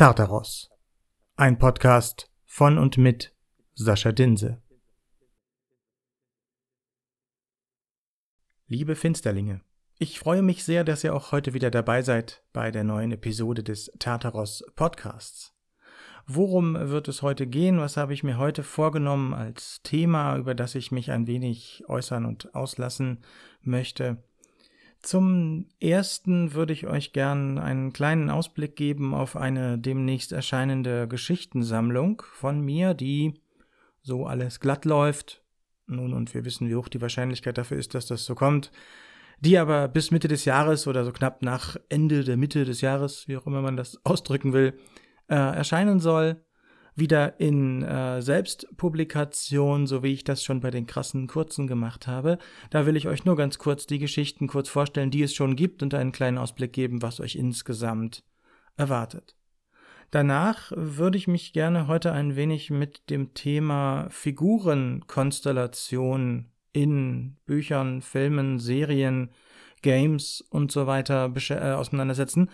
[0.00, 0.70] Tartaros.
[1.36, 3.34] Ein Podcast von und mit
[3.74, 4.62] Sascha Dinse.
[8.66, 9.60] Liebe Finsterlinge,
[9.98, 13.62] ich freue mich sehr, dass ihr auch heute wieder dabei seid bei der neuen Episode
[13.62, 15.52] des Tartaros Podcasts.
[16.26, 17.78] Worum wird es heute gehen?
[17.78, 22.24] Was habe ich mir heute vorgenommen als Thema, über das ich mich ein wenig äußern
[22.24, 23.22] und auslassen
[23.60, 24.24] möchte?
[25.02, 32.22] Zum ersten würde ich euch gern einen kleinen Ausblick geben auf eine demnächst erscheinende Geschichtensammlung
[32.34, 33.40] von mir, die
[34.02, 35.42] so alles glatt läuft.
[35.86, 38.70] Nun, und wir wissen, wie hoch die Wahrscheinlichkeit dafür ist, dass das so kommt.
[39.40, 43.26] Die aber bis Mitte des Jahres oder so knapp nach Ende der Mitte des Jahres,
[43.26, 44.78] wie auch immer man das ausdrücken will,
[45.28, 46.44] äh, erscheinen soll
[46.96, 52.38] wieder in äh, Selbstpublikation, so wie ich das schon bei den krassen Kurzen gemacht habe.
[52.70, 55.82] Da will ich euch nur ganz kurz die Geschichten kurz vorstellen, die es schon gibt
[55.82, 58.22] und einen kleinen Ausblick geben, was euch insgesamt
[58.76, 59.36] erwartet.
[60.10, 68.58] Danach würde ich mich gerne heute ein wenig mit dem Thema Figurenkonstellation in Büchern, Filmen,
[68.58, 69.30] Serien,
[69.82, 72.50] Games und so weiter äh, auseinandersetzen.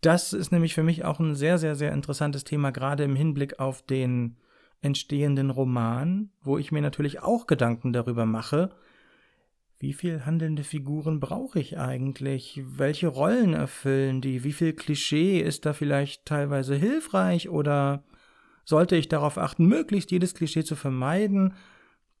[0.00, 3.58] Das ist nämlich für mich auch ein sehr, sehr, sehr interessantes Thema, gerade im Hinblick
[3.58, 4.36] auf den
[4.80, 8.70] entstehenden Roman, wo ich mir natürlich auch Gedanken darüber mache,
[9.80, 12.60] wie viel handelnde Figuren brauche ich eigentlich?
[12.66, 14.42] Welche Rollen erfüllen die?
[14.42, 18.02] Wie viel Klischee ist da vielleicht teilweise hilfreich oder
[18.64, 21.54] sollte ich darauf achten, möglichst jedes Klischee zu vermeiden?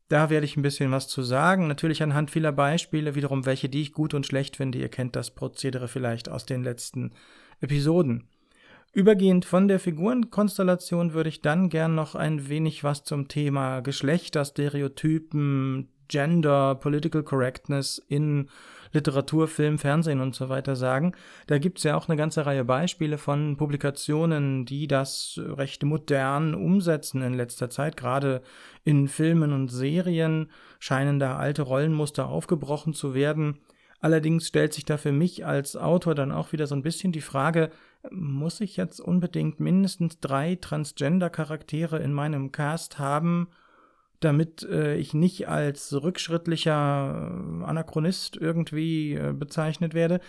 [0.08, 1.68] Da werde ich ein bisschen was zu sagen.
[1.68, 4.78] Natürlich anhand vieler Beispiele, wiederum welche, die ich gut und schlecht finde.
[4.78, 7.12] Ihr kennt das Prozedere vielleicht aus den letzten
[7.60, 8.26] Episoden.
[8.94, 15.90] Übergehend von der Figurenkonstellation würde ich dann gern noch ein wenig was zum Thema Geschlechterstereotypen,
[16.08, 18.48] Gender, Political Correctness in
[18.92, 21.12] Literatur, Film, Fernsehen und so weiter sagen.
[21.46, 26.54] Da gibt es ja auch eine ganze Reihe Beispiele von Publikationen, die das recht modern
[26.54, 27.96] umsetzen in letzter Zeit.
[27.96, 28.42] Gerade
[28.84, 33.60] in Filmen und Serien scheinen da alte Rollenmuster aufgebrochen zu werden.
[34.00, 37.20] Allerdings stellt sich da für mich als Autor dann auch wieder so ein bisschen die
[37.20, 37.70] Frage,
[38.10, 43.48] muss ich jetzt unbedingt mindestens drei Transgender-Charaktere in meinem Cast haben,
[44.20, 50.20] damit äh, ich nicht als rückschrittlicher äh, Anachronist irgendwie äh, bezeichnet werde.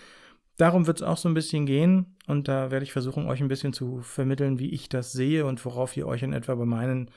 [0.57, 3.47] Darum wird es auch so ein bisschen gehen und da werde ich versuchen, euch ein
[3.47, 7.11] bisschen zu vermitteln, wie ich das sehe und worauf ihr euch in etwa bei meinen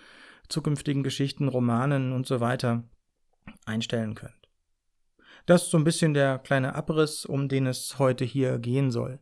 [0.49, 2.85] zukünftigen Geschichten, Romanen und so weiter
[3.65, 4.49] einstellen könnt.
[5.47, 9.19] Das ist so ein bisschen der kleine Abriss, um den es heute hier gehen soll.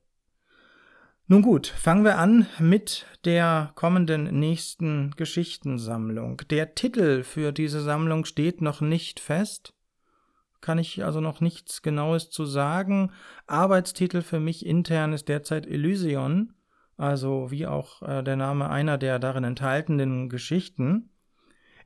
[1.30, 6.38] Nun gut, fangen wir an mit der kommenden nächsten Geschichtensammlung.
[6.50, 9.72] Der Titel für diese Sammlung steht noch nicht fest.
[10.60, 13.12] Kann ich also noch nichts Genaues zu sagen.
[13.46, 16.52] Arbeitstitel für mich intern ist derzeit Elysion,
[16.96, 21.10] also wie auch äh, der Name einer der darin enthaltenen Geschichten.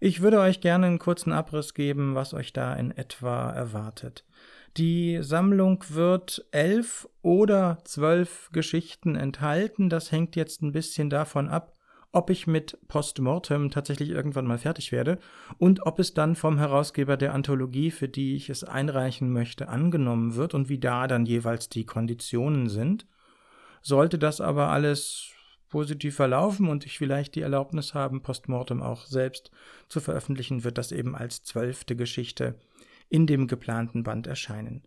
[0.01, 4.25] Ich würde euch gerne einen kurzen Abriss geben, was euch da in etwa erwartet.
[4.77, 9.89] Die Sammlung wird elf oder zwölf Geschichten enthalten.
[9.89, 11.75] Das hängt jetzt ein bisschen davon ab,
[12.11, 15.19] ob ich mit Postmortem tatsächlich irgendwann mal fertig werde
[15.59, 20.35] und ob es dann vom Herausgeber der Anthologie, für die ich es einreichen möchte, angenommen
[20.35, 23.07] wird und wie da dann jeweils die Konditionen sind.
[23.81, 25.31] Sollte das aber alles
[25.69, 29.51] positiv verlaufen und ich vielleicht die Erlaubnis haben, Postmortem auch selbst
[29.89, 32.55] zu veröffentlichen, wird das eben als zwölfte Geschichte
[33.09, 34.83] in dem geplanten Band erscheinen.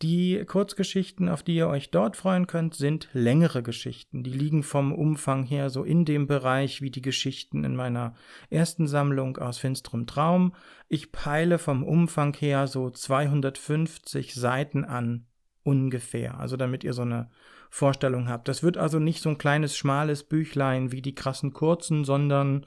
[0.00, 4.22] Die Kurzgeschichten, auf die ihr euch dort freuen könnt, sind längere Geschichten.
[4.22, 8.14] Die liegen vom Umfang her so in dem Bereich wie die Geschichten in meiner
[8.48, 10.54] ersten Sammlung aus Finsterem Traum.
[10.88, 15.26] Ich peile vom Umfang her so 250 Seiten an,
[15.64, 16.38] ungefähr.
[16.38, 17.28] Also damit ihr so eine
[17.68, 18.46] Vorstellung habt.
[18.46, 22.66] Das wird also nicht so ein kleines, schmales Büchlein wie die krassen kurzen, sondern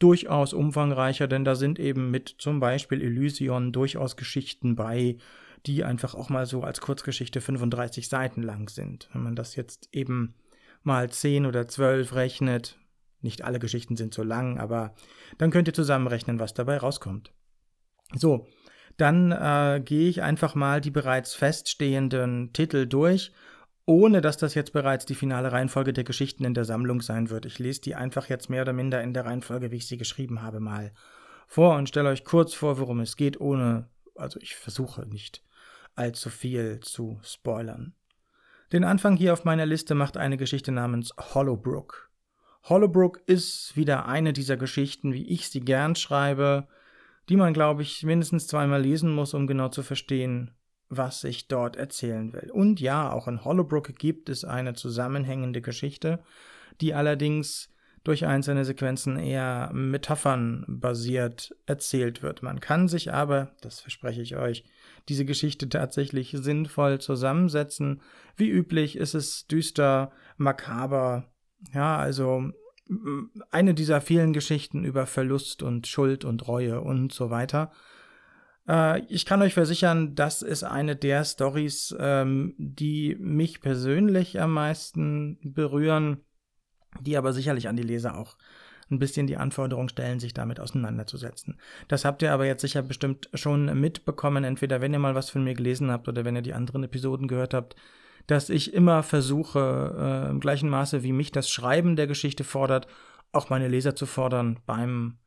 [0.00, 5.18] durchaus umfangreicher, denn da sind eben mit zum Beispiel Elysion durchaus Geschichten bei,
[5.66, 9.08] die einfach auch mal so als Kurzgeschichte 35 Seiten lang sind.
[9.12, 10.34] Wenn man das jetzt eben
[10.82, 12.78] mal 10 oder 12 rechnet,
[13.20, 14.94] nicht alle Geschichten sind so lang, aber
[15.36, 17.32] dann könnt ihr zusammenrechnen, was dabei rauskommt.
[18.14, 18.46] So,
[18.96, 23.32] dann äh, gehe ich einfach mal die bereits feststehenden Titel durch
[23.90, 27.44] ohne dass das jetzt bereits die finale Reihenfolge der Geschichten in der Sammlung sein wird.
[27.44, 30.42] Ich lese die einfach jetzt mehr oder minder in der Reihenfolge, wie ich sie geschrieben
[30.42, 30.92] habe, mal
[31.48, 35.42] vor und stelle euch kurz vor, worum es geht, ohne, also ich versuche nicht
[35.96, 37.94] allzu viel zu spoilern.
[38.72, 42.12] Den Anfang hier auf meiner Liste macht eine Geschichte namens Hollowbrook.
[42.68, 46.68] Hollowbrook ist wieder eine dieser Geschichten, wie ich sie gern schreibe,
[47.28, 50.52] die man, glaube ich, mindestens zweimal lesen muss, um genau zu verstehen,
[50.90, 52.50] was ich dort erzählen will.
[52.50, 56.18] Und ja, auch in Hollowbrook gibt es eine zusammenhängende Geschichte,
[56.80, 57.70] die allerdings
[58.02, 62.42] durch einzelne Sequenzen eher Metaphern basiert erzählt wird.
[62.42, 64.64] Man kann sich aber, das verspreche ich euch,
[65.08, 68.00] diese Geschichte tatsächlich sinnvoll zusammensetzen.
[68.36, 71.30] Wie üblich ist es düster, makaber,
[71.72, 72.50] ja, also
[73.50, 77.70] eine dieser vielen Geschichten über Verlust und Schuld und Reue und so weiter.
[78.70, 84.52] Äh, ich kann euch versichern, das ist eine der Stories, ähm, die mich persönlich am
[84.52, 86.18] meisten berühren,
[87.00, 88.36] die aber sicherlich an die Leser auch
[88.90, 91.60] ein bisschen die Anforderung stellen, sich damit auseinanderzusetzen.
[91.86, 95.44] Das habt ihr aber jetzt sicher bestimmt schon mitbekommen, entweder wenn ihr mal was von
[95.44, 97.76] mir gelesen habt oder wenn ihr die anderen Episoden gehört habt,
[98.26, 102.88] dass ich immer versuche, äh, im gleichen Maße wie mich das Schreiben der Geschichte fordert,
[103.32, 105.18] auch meine Leser zu fordern beim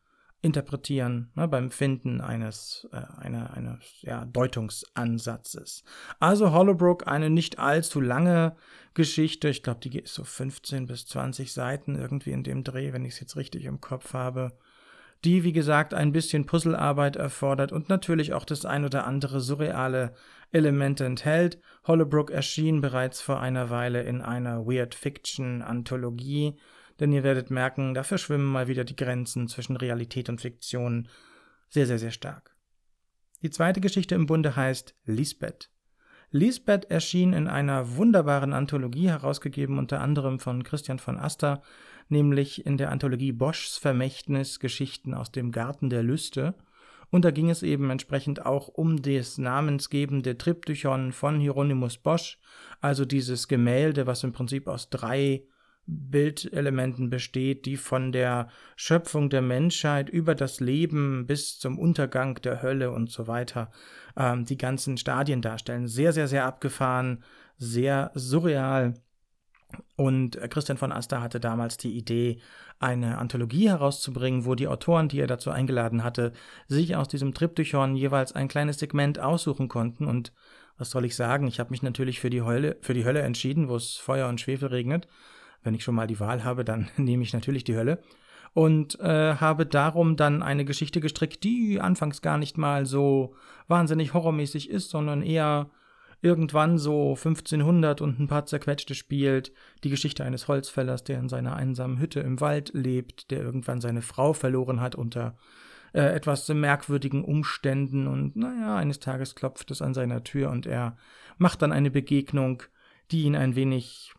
[0.43, 5.85] Interpretieren, ne, beim Finden eines, äh, einer, eines ja, Deutungsansatzes.
[6.19, 8.57] Also Hollowbrook, eine nicht allzu lange
[8.93, 13.05] Geschichte, ich glaube, die ist so 15 bis 20 Seiten irgendwie in dem Dreh, wenn
[13.05, 14.51] ich es jetzt richtig im Kopf habe,
[15.23, 20.13] die, wie gesagt, ein bisschen Puzzlearbeit erfordert und natürlich auch das ein oder andere surreale
[20.51, 21.57] Element enthält.
[21.87, 26.57] Hollowbrook erschien bereits vor einer Weile in einer Weird Fiction Anthologie
[26.99, 31.07] denn ihr werdet merken, da verschwimmen mal wieder die Grenzen zwischen Realität und Fiktion
[31.69, 32.55] sehr, sehr, sehr stark.
[33.41, 35.69] Die zweite Geschichte im Bunde heißt Lisbeth.
[36.31, 41.61] Lisbeth erschien in einer wunderbaren Anthologie, herausgegeben unter anderem von Christian von Aster,
[42.09, 46.55] nämlich in der Anthologie Boschs Vermächtnis Geschichten aus dem Garten der Lüste.
[47.11, 52.39] Und da ging es eben entsprechend auch um das namensgebende Triptychon von Hieronymus Bosch,
[52.81, 55.43] also dieses Gemälde, was im Prinzip aus drei
[55.85, 62.61] Bildelementen besteht, die von der Schöpfung der Menschheit über das Leben bis zum Untergang der
[62.61, 63.71] Hölle und so weiter
[64.15, 65.87] ähm, die ganzen Stadien darstellen.
[65.87, 67.23] Sehr, sehr, sehr abgefahren,
[67.57, 68.93] sehr surreal.
[69.95, 72.39] Und Christian von Aster hatte damals die Idee,
[72.79, 76.33] eine Anthologie herauszubringen, wo die Autoren, die er dazu eingeladen hatte,
[76.67, 80.05] sich aus diesem Triptychon jeweils ein kleines Segment aussuchen konnten.
[80.05, 80.33] Und
[80.77, 81.47] was soll ich sagen?
[81.47, 84.39] Ich habe mich natürlich für die Hölle, für die Hölle entschieden, wo es Feuer und
[84.39, 85.07] Schwefel regnet
[85.63, 88.01] wenn ich schon mal die Wahl habe, dann nehme ich natürlich die Hölle.
[88.53, 93.33] Und äh, habe darum dann eine Geschichte gestrickt, die anfangs gar nicht mal so
[93.67, 95.71] wahnsinnig horrormäßig ist, sondern eher
[96.21, 99.51] irgendwann so 1500 und ein paar zerquetschte spielt.
[99.83, 104.01] Die Geschichte eines Holzfällers, der in seiner einsamen Hütte im Wald lebt, der irgendwann seine
[104.01, 105.35] Frau verloren hat unter
[105.93, 110.97] äh, etwas merkwürdigen Umständen und naja, eines Tages klopft es an seiner Tür und er
[111.37, 112.63] macht dann eine Begegnung,
[113.11, 114.13] die ihn ein wenig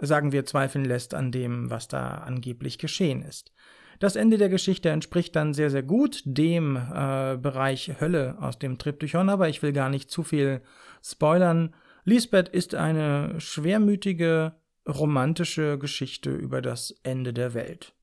[0.00, 3.52] sagen wir, zweifeln lässt an dem, was da angeblich geschehen ist.
[3.98, 8.78] Das Ende der Geschichte entspricht dann sehr, sehr gut dem äh, Bereich Hölle aus dem
[8.78, 10.62] Triptychon, aber ich will gar nicht zu viel
[11.04, 11.74] spoilern.
[12.04, 14.54] Lisbeth ist eine schwermütige,
[14.88, 17.94] romantische Geschichte über das Ende der Welt,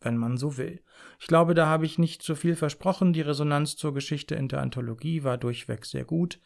[0.00, 0.82] wenn man so will.
[1.20, 3.12] Ich glaube, da habe ich nicht zu viel versprochen.
[3.12, 6.40] Die Resonanz zur Geschichte in der Anthologie war durchweg sehr gut.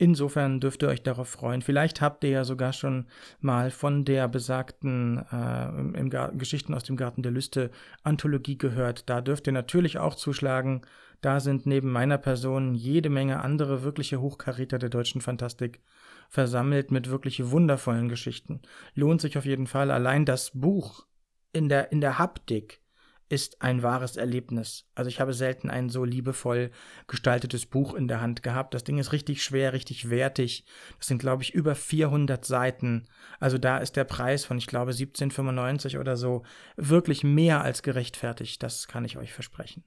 [0.00, 1.60] Insofern dürft ihr euch darauf freuen.
[1.60, 3.08] Vielleicht habt ihr ja sogar schon
[3.40, 5.68] mal von der besagten äh,
[5.98, 7.72] im, Geschichten aus dem Garten der Lüste
[8.04, 9.10] Anthologie gehört.
[9.10, 10.82] Da dürft ihr natürlich auch zuschlagen.
[11.20, 15.80] Da sind neben meiner Person jede Menge andere wirkliche Hochkaräter der deutschen Fantastik
[16.28, 18.62] versammelt mit wirklich wundervollen Geschichten.
[18.94, 21.06] Lohnt sich auf jeden Fall allein das Buch
[21.52, 22.82] in der, in der Haptik
[23.28, 24.88] ist ein wahres Erlebnis.
[24.94, 26.70] Also ich habe selten ein so liebevoll
[27.06, 28.74] gestaltetes Buch in der Hand gehabt.
[28.74, 30.64] Das Ding ist richtig schwer, richtig wertig.
[30.98, 33.06] Das sind, glaube ich, über 400 Seiten.
[33.38, 36.42] Also da ist der Preis von, ich glaube, 17,95 oder so
[36.76, 38.62] wirklich mehr als gerechtfertigt.
[38.62, 39.84] Das kann ich euch versprechen.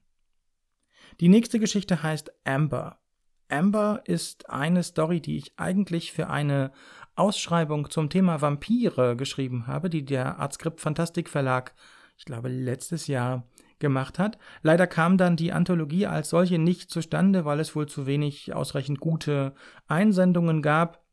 [1.19, 2.99] Die nächste Geschichte heißt Amber.
[3.49, 6.71] Amber ist eine Story, die ich eigentlich für eine
[7.15, 11.75] Ausschreibung zum Thema Vampire geschrieben habe, die der Artskript Fantastik Verlag
[12.21, 13.47] ich glaube, letztes Jahr
[13.79, 14.37] gemacht hat.
[14.61, 18.99] Leider kam dann die Anthologie als solche nicht zustande, weil es wohl zu wenig ausreichend
[18.99, 19.55] gute
[19.87, 21.03] Einsendungen gab.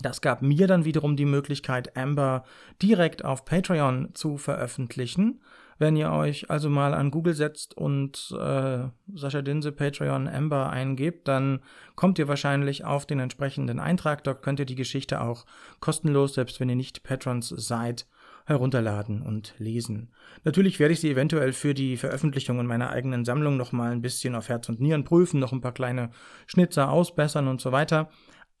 [0.00, 2.44] Das gab mir dann wiederum die Möglichkeit, Amber
[2.80, 5.42] direkt auf Patreon zu veröffentlichen.
[5.78, 11.26] Wenn ihr euch also mal an Google setzt und äh, Sascha Dinse Patreon Amber eingebt,
[11.26, 11.58] dann
[11.96, 14.22] kommt ihr wahrscheinlich auf den entsprechenden Eintrag.
[14.22, 15.46] Dort könnt ihr die Geschichte auch
[15.80, 18.06] kostenlos, selbst wenn ihr nicht Patrons seid,
[18.48, 20.10] herunterladen und lesen.
[20.42, 24.00] Natürlich werde ich sie eventuell für die Veröffentlichung in meiner eigenen Sammlung noch mal ein
[24.00, 26.10] bisschen auf Herz und Nieren prüfen, noch ein paar kleine
[26.46, 28.10] Schnitzer ausbessern und so weiter.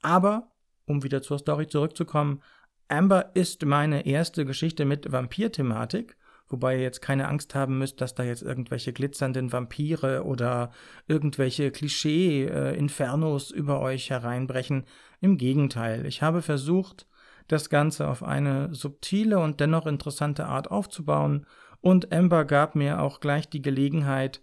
[0.02, 0.52] Aber,
[0.84, 2.42] um wieder zur Story zurückzukommen,
[2.88, 6.18] Amber ist meine erste Geschichte mit Vampir-Thematik,
[6.48, 10.70] wobei ihr jetzt keine Angst haben müsst, dass da jetzt irgendwelche glitzernden Vampire oder
[11.06, 14.84] irgendwelche Klischee-Infernos über euch hereinbrechen.
[15.22, 17.06] Im Gegenteil, ich habe versucht,
[17.48, 21.46] das Ganze auf eine subtile und dennoch interessante Art aufzubauen,
[21.80, 24.42] und Amber gab mir auch gleich die Gelegenheit,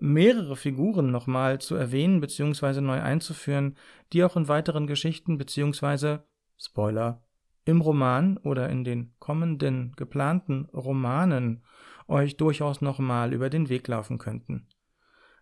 [0.00, 2.80] mehrere Figuren nochmal zu erwähnen bzw.
[2.80, 3.76] neu einzuführen,
[4.12, 6.18] die auch in weiteren Geschichten bzw.
[6.56, 7.22] Spoiler
[7.64, 11.64] im Roman oder in den kommenden geplanten Romanen
[12.06, 14.68] euch durchaus nochmal über den Weg laufen könnten.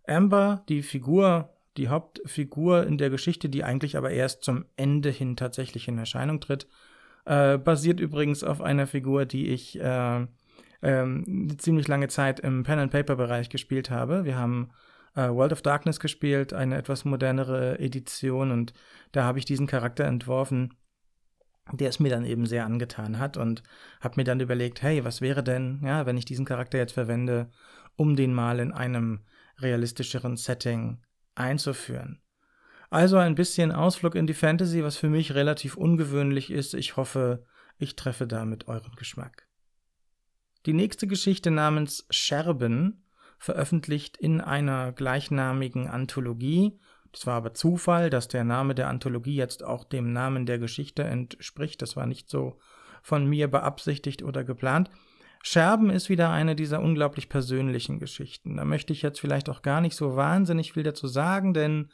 [0.06, 5.36] Amber, die Figur, die Hauptfigur in der Geschichte, die eigentlich aber erst zum Ende hin
[5.36, 6.66] tatsächlich in Erscheinung tritt,
[7.24, 10.26] äh, basiert übrigens auf einer Figur, die ich äh,
[10.82, 14.24] ähm, ziemlich lange Zeit im Pen-and-Paper-Bereich gespielt habe.
[14.24, 14.70] Wir haben
[15.16, 18.74] äh, World of Darkness gespielt, eine etwas modernere Edition, und
[19.12, 20.74] da habe ich diesen Charakter entworfen,
[21.72, 23.62] der es mir dann eben sehr angetan hat und
[24.00, 27.50] habe mir dann überlegt, hey, was wäre denn, ja, wenn ich diesen Charakter jetzt verwende,
[27.96, 29.20] um den mal in einem
[29.58, 31.00] realistischeren Setting
[31.34, 32.20] einzuführen.
[32.94, 36.74] Also ein bisschen Ausflug in die Fantasy, was für mich relativ ungewöhnlich ist.
[36.74, 37.44] Ich hoffe,
[37.76, 39.48] ich treffe damit euren Geschmack.
[40.64, 43.04] Die nächste Geschichte namens Scherben,
[43.36, 46.78] veröffentlicht in einer gleichnamigen Anthologie.
[47.10, 51.02] Das war aber Zufall, dass der Name der Anthologie jetzt auch dem Namen der Geschichte
[51.02, 51.82] entspricht.
[51.82, 52.60] Das war nicht so
[53.02, 54.88] von mir beabsichtigt oder geplant.
[55.42, 58.56] Scherben ist wieder eine dieser unglaublich persönlichen Geschichten.
[58.56, 61.90] Da möchte ich jetzt vielleicht auch gar nicht so wahnsinnig viel dazu sagen, denn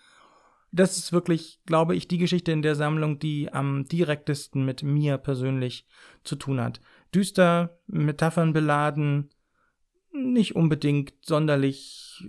[0.73, 5.19] das ist wirklich, glaube ich, die Geschichte in der Sammlung, die am direktesten mit mir
[5.19, 5.87] persönlich
[6.23, 6.81] zu tun hat
[7.15, 9.31] düster, Metaphern beladen,
[10.13, 12.25] nicht unbedingt sonderlich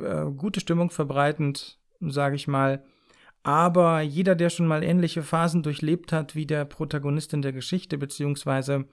[0.00, 2.84] äh, gute Stimmung verbreitend, sage ich mal.
[3.42, 7.98] Aber jeder, der schon mal ähnliche Phasen durchlebt hat wie der Protagonist in der Geschichte,
[7.98, 8.86] beziehungsweise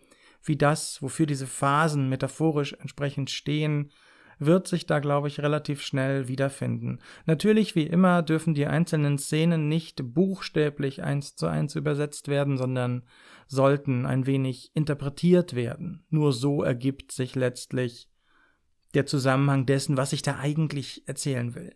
[0.43, 3.91] wie das, wofür diese Phasen metaphorisch entsprechend stehen,
[4.39, 6.99] wird sich da, glaube ich, relativ schnell wiederfinden.
[7.25, 13.03] Natürlich, wie immer, dürfen die einzelnen Szenen nicht buchstäblich eins zu eins übersetzt werden, sondern
[13.47, 16.05] sollten ein wenig interpretiert werden.
[16.09, 18.09] Nur so ergibt sich letztlich
[18.93, 21.73] der Zusammenhang dessen, was ich da eigentlich erzählen will.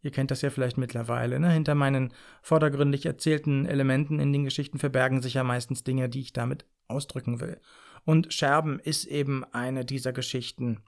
[0.00, 1.40] Ihr kennt das ja vielleicht mittlerweile.
[1.40, 1.50] Ne?
[1.50, 6.32] Hinter meinen vordergründig erzählten Elementen in den Geschichten verbergen sich ja meistens Dinge, die ich
[6.32, 7.60] damit ausdrücken will.
[8.04, 10.80] Und Scherben ist eben eine dieser Geschichten,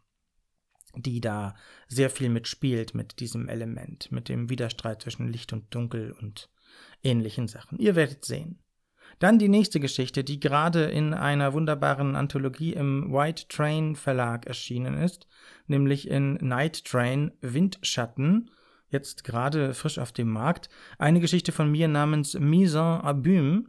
[0.96, 1.54] die da
[1.88, 6.48] sehr viel mitspielt mit diesem Element, mit dem Widerstreit zwischen Licht und Dunkel und
[7.02, 7.78] ähnlichen Sachen.
[7.78, 8.58] Ihr werdet sehen.
[9.18, 14.96] Dann die nächste Geschichte, die gerade in einer wunderbaren Anthologie im White Train Verlag erschienen
[14.96, 15.26] ist,
[15.66, 18.50] nämlich in Night Train Windschatten,
[18.88, 20.68] jetzt gerade frisch auf dem Markt.
[20.98, 23.64] Eine Geschichte von mir namens Mise en Abîme.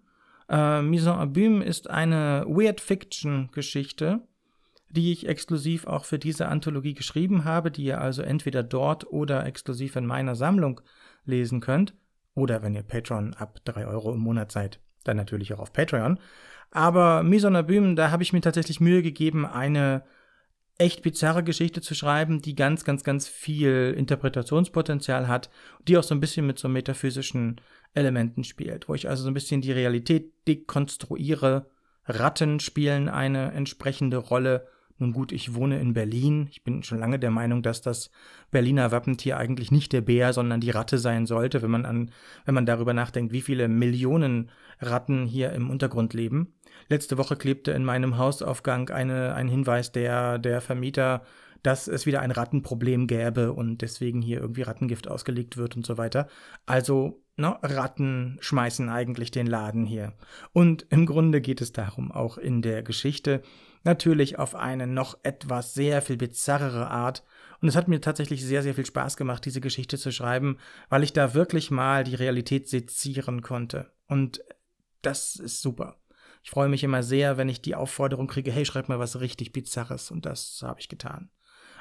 [0.50, 4.22] Äh, Mise en Abîme ist eine Weird Fiction Geschichte,
[4.92, 9.46] die ich exklusiv auch für diese Anthologie geschrieben habe, die ihr also entweder dort oder
[9.46, 10.82] exklusiv in meiner Sammlung
[11.26, 11.94] lesen könnt.
[12.34, 16.20] Oder wenn ihr Patreon ab 3 Euro im Monat seid, dann natürlich auch auf Patreon.
[16.72, 20.04] Aber Misonabüm, da habe ich mir tatsächlich Mühe gegeben, eine
[20.78, 25.50] echt bizarre Geschichte zu schreiben, die ganz, ganz, ganz viel Interpretationspotenzial hat,
[25.88, 27.62] die auch so ein bisschen mit so metaphysischen
[27.94, 31.70] Elementen spielt, wo ich also so ein bisschen die Realität dekonstruiere.
[32.06, 34.68] Ratten spielen eine entsprechende Rolle
[35.02, 36.48] nun gut, ich wohne in Berlin.
[36.52, 38.12] Ich bin schon lange der Meinung, dass das
[38.52, 42.12] Berliner Wappentier eigentlich nicht der Bär, sondern die Ratte sein sollte, wenn man an,
[42.46, 46.54] wenn man darüber nachdenkt, wie viele Millionen Ratten hier im Untergrund leben.
[46.88, 51.24] Letzte Woche klebte in meinem Hausaufgang eine, ein Hinweis der, der Vermieter,
[51.64, 55.98] dass es wieder ein Rattenproblem gäbe und deswegen hier irgendwie Rattengift ausgelegt wird und so
[55.98, 56.28] weiter.
[56.66, 60.14] Also, ne, Ratten schmeißen eigentlich den Laden hier.
[60.54, 63.42] Und im Grunde geht es darum, auch in der Geschichte,
[63.84, 67.24] Natürlich auf eine noch etwas sehr viel bizarrere Art.
[67.62, 70.58] Und es hat mir tatsächlich sehr, sehr viel Spaß gemacht, diese Geschichte zu schreiben,
[70.90, 73.92] weil ich da wirklich mal die Realität sezieren konnte.
[74.08, 74.44] Und
[75.02, 75.98] das ist super.
[76.44, 79.52] Ich freue mich immer sehr, wenn ich die Aufforderung kriege, hey, schreib mal was richtig
[79.52, 80.10] Bizarres.
[80.10, 81.30] Und das habe ich getan.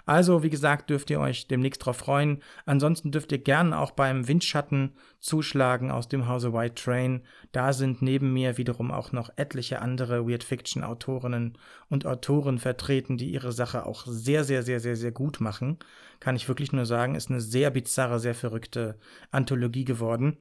[0.06, 2.42] Also, wie gesagt, dürft ihr euch demnächst drauf freuen.
[2.66, 7.22] Ansonsten dürft ihr gerne auch beim Windschatten zuschlagen aus dem Hause White Train.
[7.52, 13.16] Da sind neben mir wiederum auch noch etliche andere Weird Fiction Autorinnen und Autoren vertreten,
[13.16, 15.78] die ihre Sache auch sehr, sehr, sehr, sehr, sehr gut machen.
[16.18, 18.98] Kann ich wirklich nur sagen, ist eine sehr bizarre, sehr verrückte
[19.30, 20.38] Anthologie geworden.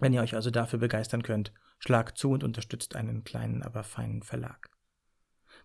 [0.00, 4.22] Wenn ihr euch also dafür begeistern könnt, schlagt zu und unterstützt einen kleinen, aber feinen
[4.22, 4.75] Verlag.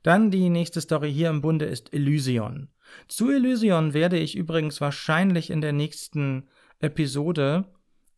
[0.03, 2.69] Dann die nächste Story hier im Bunde ist Elysion.
[3.07, 6.47] Zu Elysion werde ich übrigens wahrscheinlich in der nächsten
[6.79, 7.65] Episode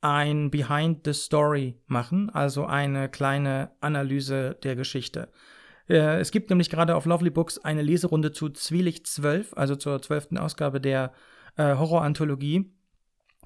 [0.02, 5.30] ein Behind the Story machen, also eine kleine Analyse der Geschichte.
[5.88, 10.02] Äh, es gibt nämlich gerade auf Lovely Books eine Leserunde zu Zwielicht 12, also zur
[10.02, 11.14] zwölften Ausgabe der
[11.56, 12.72] äh, Horroranthologie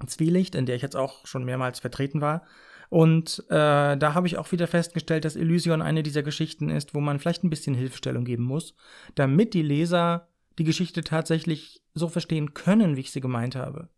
[0.06, 2.44] Zwielicht, in der ich jetzt auch schon mehrmals vertreten war.
[2.88, 7.00] Und äh, da habe ich auch wieder festgestellt, dass Elysion eine dieser Geschichten ist, wo
[7.00, 8.74] man vielleicht ein bisschen Hilfestellung geben muss,
[9.14, 10.28] damit die Leser
[10.58, 13.88] die Geschichte tatsächlich so verstehen können, wie ich sie gemeint habe.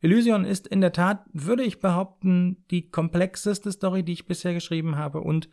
[0.00, 4.96] Elysion ist in der Tat, würde ich behaupten, die komplexeste Story, die ich bisher geschrieben
[4.96, 5.50] habe und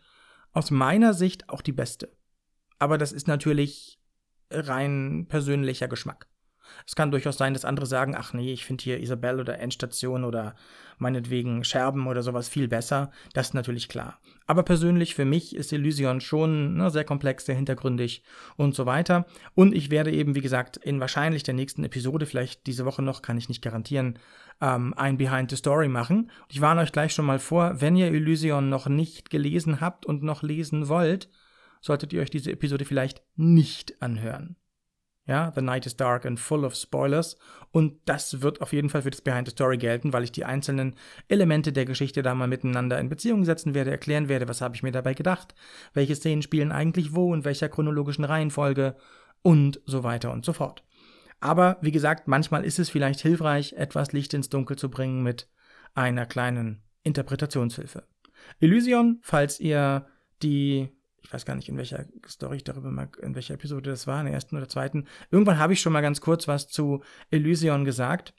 [0.52, 2.16] aus meiner Sicht auch die beste.
[2.78, 4.00] Aber das ist natürlich
[4.50, 6.28] rein persönlicher Geschmack.
[6.86, 10.24] Es kann durchaus sein, dass andere sagen, ach nee, ich finde hier Isabelle oder Endstation
[10.24, 10.54] oder
[10.98, 13.10] meinetwegen Scherben oder sowas viel besser.
[13.32, 14.18] Das ist natürlich klar.
[14.46, 18.22] Aber persönlich für mich ist Elysion schon ne, sehr komplex, sehr hintergründig
[18.56, 19.26] und so weiter.
[19.54, 23.22] Und ich werde eben, wie gesagt, in wahrscheinlich der nächsten Episode, vielleicht diese Woche noch,
[23.22, 24.18] kann ich nicht garantieren,
[24.60, 26.30] ähm, ein Behind the Story machen.
[26.48, 30.22] Ich warne euch gleich schon mal vor, wenn ihr Elysion noch nicht gelesen habt und
[30.22, 31.28] noch lesen wollt,
[31.80, 34.56] solltet ihr euch diese Episode vielleicht nicht anhören.
[35.28, 37.36] Ja, The Night is Dark and Full of Spoilers.
[37.70, 40.46] Und das wird auf jeden Fall für das Behind the Story gelten, weil ich die
[40.46, 40.96] einzelnen
[41.28, 44.82] Elemente der Geschichte da mal miteinander in Beziehung setzen werde, erklären werde, was habe ich
[44.82, 45.54] mir dabei gedacht,
[45.92, 48.96] welche Szenen spielen eigentlich wo, in welcher chronologischen Reihenfolge
[49.42, 50.82] und so weiter und so fort.
[51.40, 55.46] Aber wie gesagt, manchmal ist es vielleicht hilfreich, etwas Licht ins Dunkel zu bringen mit
[55.94, 58.04] einer kleinen Interpretationshilfe.
[58.60, 60.06] Elysion, falls ihr
[60.42, 60.88] die
[61.22, 64.20] ich weiß gar nicht, in welcher Story ich darüber mal, in welcher Episode das war,
[64.20, 65.06] in der ersten oder zweiten.
[65.30, 68.34] Irgendwann habe ich schon mal ganz kurz was zu Elysion gesagt.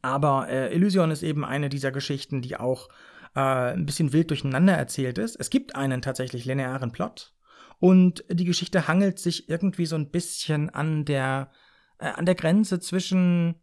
[0.00, 2.88] Aber äh, Elysion ist eben eine dieser Geschichten, die auch
[3.34, 5.36] äh, ein bisschen wild durcheinander erzählt ist.
[5.36, 7.34] Es gibt einen tatsächlich linearen Plot
[7.78, 11.50] und die Geschichte hangelt sich irgendwie so ein bisschen an der,
[11.98, 13.56] äh, an der Grenze zwischen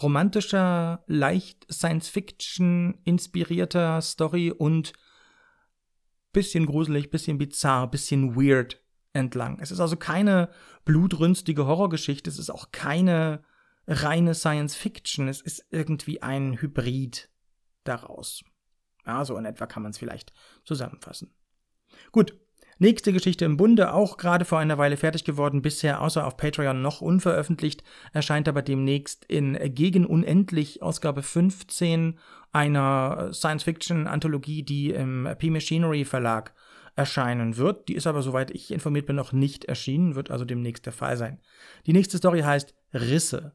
[0.00, 4.92] romantischer, leicht Science-Fiction inspirierter Story und
[6.32, 9.58] bisschen gruselig, bisschen bizarr, bisschen weird entlang.
[9.60, 10.48] Es ist also keine
[10.84, 13.44] blutrünstige Horrorgeschichte, es ist auch keine
[13.86, 17.30] reine Science Fiction, es ist irgendwie ein Hybrid
[17.84, 18.42] daraus.
[19.06, 20.32] Ja, so in etwa kann man es vielleicht
[20.64, 21.34] zusammenfassen.
[22.12, 22.38] Gut,
[22.82, 26.82] Nächste Geschichte im Bunde, auch gerade vor einer Weile fertig geworden, bisher außer auf Patreon
[26.82, 32.18] noch unveröffentlicht, erscheint aber demnächst in Gegen Unendlich Ausgabe 15
[32.50, 36.54] einer Science-Fiction-Anthologie, die im P-Machinery Verlag
[36.96, 37.86] erscheinen wird.
[37.86, 41.16] Die ist aber, soweit ich informiert bin, noch nicht erschienen, wird also demnächst der Fall
[41.16, 41.38] sein.
[41.86, 43.52] Die nächste Story heißt Risse.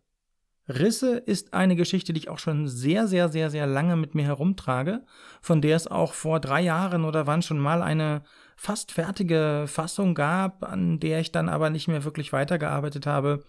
[0.69, 4.23] Risse ist eine Geschichte, die ich auch schon sehr, sehr, sehr, sehr lange mit mir
[4.23, 5.03] herumtrage,
[5.41, 8.23] von der es auch vor drei Jahren oder wann schon mal eine
[8.57, 13.43] fast fertige Fassung gab, an der ich dann aber nicht mehr wirklich weitergearbeitet habe.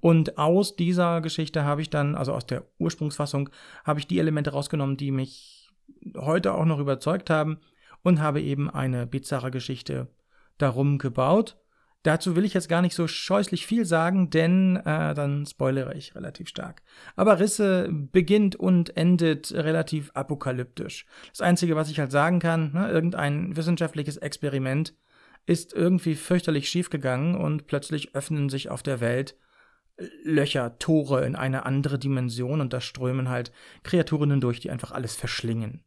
[0.00, 3.50] Und aus dieser Geschichte habe ich dann, also aus der Ursprungsfassung,
[3.84, 5.70] habe ich die Elemente rausgenommen, die mich
[6.16, 7.58] heute auch noch überzeugt haben
[8.02, 10.08] und habe eben eine bizarre Geschichte
[10.58, 11.58] darum gebaut.
[12.02, 16.16] Dazu will ich jetzt gar nicht so scheußlich viel sagen, denn äh, dann spoilere ich
[16.16, 16.82] relativ stark.
[17.14, 21.06] Aber Risse beginnt und endet relativ apokalyptisch.
[21.30, 24.94] Das Einzige, was ich halt sagen kann, ne, irgendein wissenschaftliches Experiment
[25.46, 29.36] ist irgendwie fürchterlich schiefgegangen und plötzlich öffnen sich auf der Welt
[30.24, 35.14] Löcher, Tore in eine andere Dimension und da strömen halt Kreaturen durch, die einfach alles
[35.14, 35.84] verschlingen.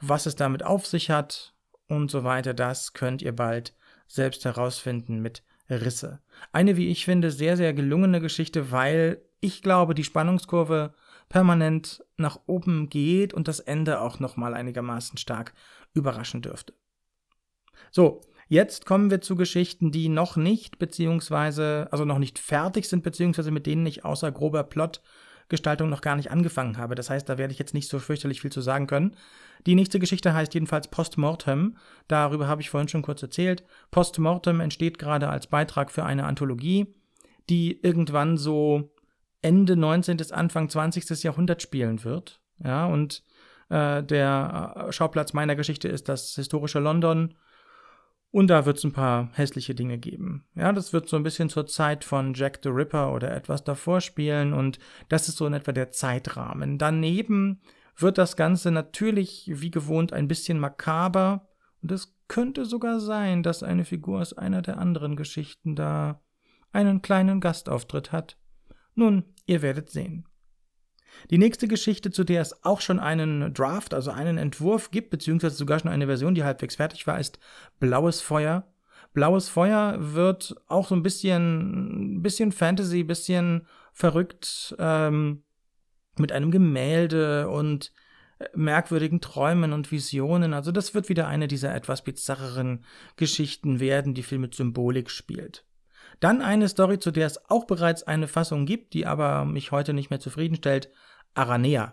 [0.00, 1.54] Was es damit auf sich hat
[1.88, 3.74] und so weiter, das könnt ihr bald
[4.06, 6.20] selbst herausfinden mit Risse.
[6.52, 10.94] Eine, wie ich finde, sehr, sehr gelungene Geschichte, weil ich glaube, die Spannungskurve
[11.28, 15.54] permanent nach oben geht und das Ende auch nochmal einigermaßen stark
[15.92, 16.72] überraschen dürfte.
[17.90, 23.02] So, jetzt kommen wir zu Geschichten, die noch nicht, beziehungsweise, also noch nicht fertig sind,
[23.02, 25.02] beziehungsweise mit denen ich außer grober Plot
[25.48, 26.94] Gestaltung noch gar nicht angefangen habe.
[26.94, 29.16] Das heißt, da werde ich jetzt nicht so fürchterlich viel zu sagen können.
[29.66, 31.76] Die nächste Geschichte heißt jedenfalls Postmortem.
[32.08, 33.64] Darüber habe ich vorhin schon kurz erzählt.
[33.90, 36.94] Postmortem entsteht gerade als Beitrag für eine Anthologie,
[37.48, 38.90] die irgendwann so
[39.42, 40.16] Ende 19.
[40.16, 41.22] bis Anfang 20.
[41.22, 42.40] Jahrhundert spielen wird.
[42.62, 43.22] Ja, und
[43.68, 47.34] äh, der äh, Schauplatz meiner Geschichte ist das historische London
[48.36, 50.44] und da wird es ein paar hässliche Dinge geben.
[50.54, 54.02] Ja, das wird so ein bisschen zur Zeit von Jack the Ripper oder etwas davor
[54.02, 56.76] spielen und das ist so in etwa der Zeitrahmen.
[56.76, 57.62] Daneben
[57.96, 61.48] wird das Ganze natürlich wie gewohnt ein bisschen makaber
[61.80, 66.20] und es könnte sogar sein, dass eine Figur aus einer der anderen Geschichten da
[66.72, 68.36] einen kleinen Gastauftritt hat.
[68.94, 70.28] Nun, ihr werdet sehen.
[71.30, 75.56] Die nächste Geschichte, zu der es auch schon einen Draft, also einen Entwurf gibt, beziehungsweise
[75.56, 77.38] sogar schon eine Version, die halbwegs fertig war, ist
[77.80, 78.66] Blaues Feuer.
[79.12, 85.42] Blaues Feuer wird auch so ein bisschen, bisschen Fantasy, bisschen verrückt, ähm,
[86.18, 87.92] mit einem Gemälde und
[88.38, 90.54] äh, merkwürdigen Träumen und Visionen.
[90.54, 92.84] Also das wird wieder eine dieser etwas bizarreren
[93.16, 95.64] Geschichten werden, die viel mit Symbolik spielt.
[96.20, 99.92] Dann eine Story, zu der es auch bereits eine Fassung gibt, die aber mich heute
[99.92, 100.90] nicht mehr zufriedenstellt.
[101.36, 101.92] Aranea.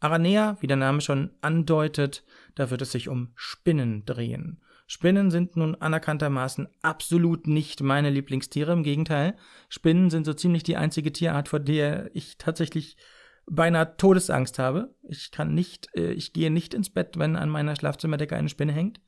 [0.00, 2.24] Aranea, wie der Name schon andeutet,
[2.54, 4.60] da wird es sich um Spinnen drehen.
[4.88, 9.36] Spinnen sind nun anerkanntermaßen absolut nicht meine Lieblingstiere, im Gegenteil.
[9.68, 12.96] Spinnen sind so ziemlich die einzige Tierart, vor der ich tatsächlich
[13.46, 14.94] beinahe Todesangst habe.
[15.08, 18.72] Ich kann nicht, äh, ich gehe nicht ins Bett, wenn an meiner Schlafzimmerdecke eine Spinne
[18.72, 19.00] hängt.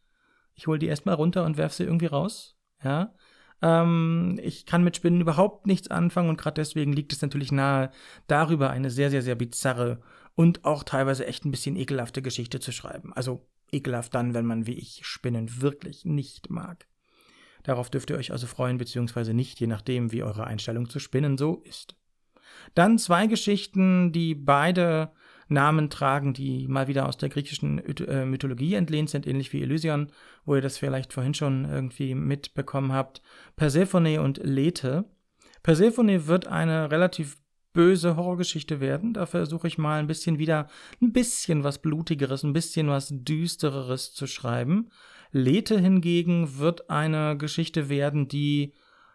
[0.54, 2.56] Ich hole die erstmal runter und werfe sie irgendwie raus.
[2.82, 3.14] Ja.
[3.62, 7.90] Ähm, ich kann mit Spinnen überhaupt nichts anfangen und gerade deswegen liegt es natürlich nahe,
[8.26, 10.00] darüber eine sehr, sehr, sehr bizarre
[10.34, 13.12] und auch teilweise echt ein bisschen ekelhafte Geschichte zu schreiben.
[13.12, 16.86] Also ekelhaft dann, wenn man wie ich Spinnen wirklich nicht mag.
[17.64, 21.36] Darauf dürft ihr euch also freuen, beziehungsweise nicht, je nachdem, wie eure Einstellung zu Spinnen
[21.36, 21.96] so ist.
[22.74, 25.10] Dann zwei Geschichten, die beide
[25.48, 30.12] Namen tragen, die mal wieder aus der griechischen äh, Mythologie entlehnt sind, ähnlich wie Elysion,
[30.44, 33.22] wo ihr das vielleicht vorhin schon irgendwie mitbekommen habt.
[33.56, 35.04] Persephone und Lethe.
[35.62, 37.38] Persephone wird eine relativ
[37.72, 39.14] böse Horrorgeschichte werden.
[39.14, 40.68] Da versuche ich mal ein bisschen wieder
[41.00, 44.90] ein bisschen was Blutigeres, ein bisschen was Düstereres zu schreiben.
[45.30, 48.74] Lethe hingegen wird eine Geschichte werden, die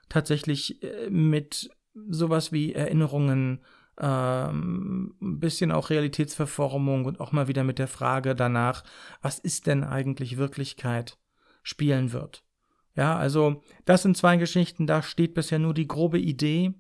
[0.10, 3.62] tatsächlich äh, mit sowas wie Erinnerungen,
[4.00, 8.84] ähm, ein bisschen auch Realitätsverformung und auch mal wieder mit der Frage danach,
[9.22, 11.18] was ist denn eigentlich Wirklichkeit,
[11.62, 12.44] spielen wird.
[12.96, 16.74] Ja, also das sind zwei Geschichten, da steht bisher nur die grobe Idee,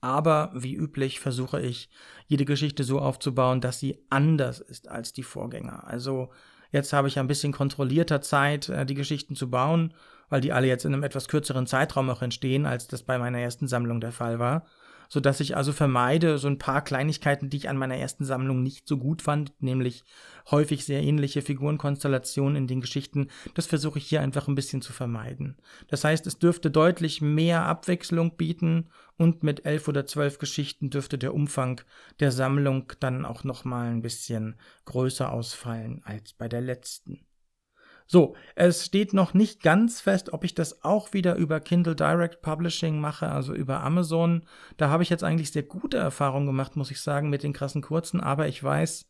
[0.00, 1.90] aber wie üblich versuche ich,
[2.26, 5.86] jede Geschichte so aufzubauen, dass sie anders ist als die Vorgänger.
[5.86, 6.30] Also
[6.72, 9.92] jetzt habe ich ein bisschen kontrollierter Zeit, äh, die Geschichten zu bauen
[10.28, 13.38] weil die alle jetzt in einem etwas kürzeren Zeitraum auch entstehen, als das bei meiner
[13.38, 14.66] ersten Sammlung der Fall war,
[15.08, 18.62] so dass ich also vermeide so ein paar Kleinigkeiten, die ich an meiner ersten Sammlung
[18.62, 20.04] nicht so gut fand, nämlich
[20.50, 24.92] häufig sehr ähnliche Figurenkonstellationen in den Geschichten, das versuche ich hier einfach ein bisschen zu
[24.92, 25.56] vermeiden.
[25.88, 31.18] Das heißt, es dürfte deutlich mehr Abwechslung bieten und mit elf oder zwölf Geschichten dürfte
[31.18, 31.80] der Umfang
[32.20, 37.25] der Sammlung dann auch noch mal ein bisschen größer ausfallen als bei der letzten.
[38.08, 42.40] So, es steht noch nicht ganz fest, ob ich das auch wieder über Kindle Direct
[42.40, 44.44] Publishing mache, also über Amazon.
[44.76, 47.82] Da habe ich jetzt eigentlich sehr gute Erfahrungen gemacht, muss ich sagen, mit den krassen
[47.82, 49.08] kurzen, aber ich weiß,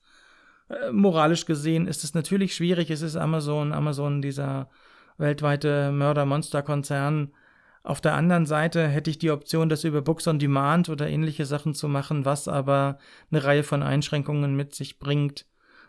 [0.71, 2.91] äh, moralisch gesehen ist es natürlich schwierig.
[2.91, 4.71] Es ist Amazon, Amazon, dieser
[5.19, 7.33] weltweite Mörder-Monster-Konzern.
[7.83, 11.45] Auf der anderen Seite hätte ich die Option, das über Books on Demand oder ähnliche
[11.45, 12.99] Sachen zu machen, was aber
[13.31, 15.47] eine Reihe von Einschränkungen mit sich bringt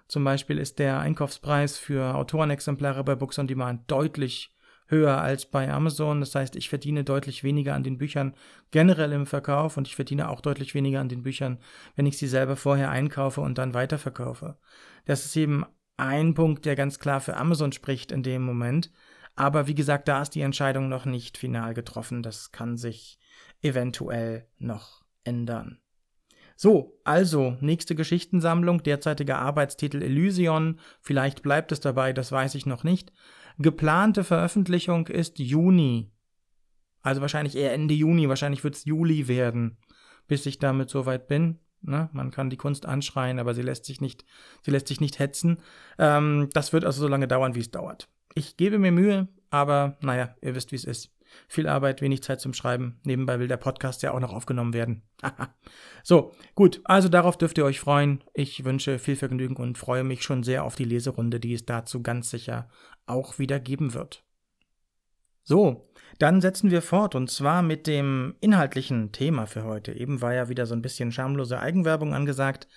[0.08, 4.54] zum Beispiel ist der Einkaufspreis für Autorenexemplare bei Books on Demand deutlich
[4.88, 6.22] höher als bei Amazon.
[6.22, 8.34] Das heißt, ich verdiene deutlich weniger an den Büchern
[8.72, 11.60] generell im Verkauf und ich verdiene auch deutlich weniger an den Büchern,
[11.96, 14.58] wenn ich sie selber vorher einkaufe und dann weiterverkaufe.
[15.06, 15.66] Das ist eben
[15.98, 18.92] ein Punkt, der ganz klar für Amazon spricht in dem Moment.
[19.36, 22.24] Aber wie gesagt, da ist die Entscheidung noch nicht final getroffen.
[22.24, 23.20] Das kann sich
[23.62, 25.80] eventuell noch ändern.
[26.60, 30.80] So, also, nächste Geschichtensammlung, derzeitiger Arbeitstitel Elysion.
[31.02, 33.14] Vielleicht bleibt es dabei, das weiß ich noch nicht.
[33.60, 36.12] Geplante Veröffentlichung ist Juni.
[37.04, 39.78] Also wahrscheinlich eher Ende Juni, wahrscheinlich wird es Juli werden,
[40.28, 41.60] bis ich damit soweit bin.
[41.84, 42.10] Ne?
[42.12, 44.26] Man kann die Kunst anschreien, aber sie lässt sich nicht,
[44.64, 45.60] sie lässt sich nicht hetzen.
[46.00, 48.10] Ähm, das wird also so lange dauern, wie es dauert.
[48.34, 51.17] Ich gebe mir Mühe, aber naja, ihr wisst, wie es ist.
[51.48, 53.00] Viel Arbeit, wenig Zeit zum Schreiben.
[53.04, 55.04] Nebenbei will der Podcast ja auch noch aufgenommen werden.
[56.04, 56.82] so, gut.
[56.84, 58.24] Also darauf dürft ihr euch freuen.
[58.34, 62.02] Ich wünsche viel Vergnügen und freue mich schon sehr auf die Leserunde, die es dazu
[62.02, 62.70] ganz sicher
[63.06, 64.24] auch wieder geben wird.
[65.44, 65.88] So,
[66.20, 69.94] dann setzen wir fort und zwar mit dem inhaltlichen Thema für heute.
[69.94, 72.68] Eben war ja wieder so ein bisschen schamlose Eigenwerbung angesagt.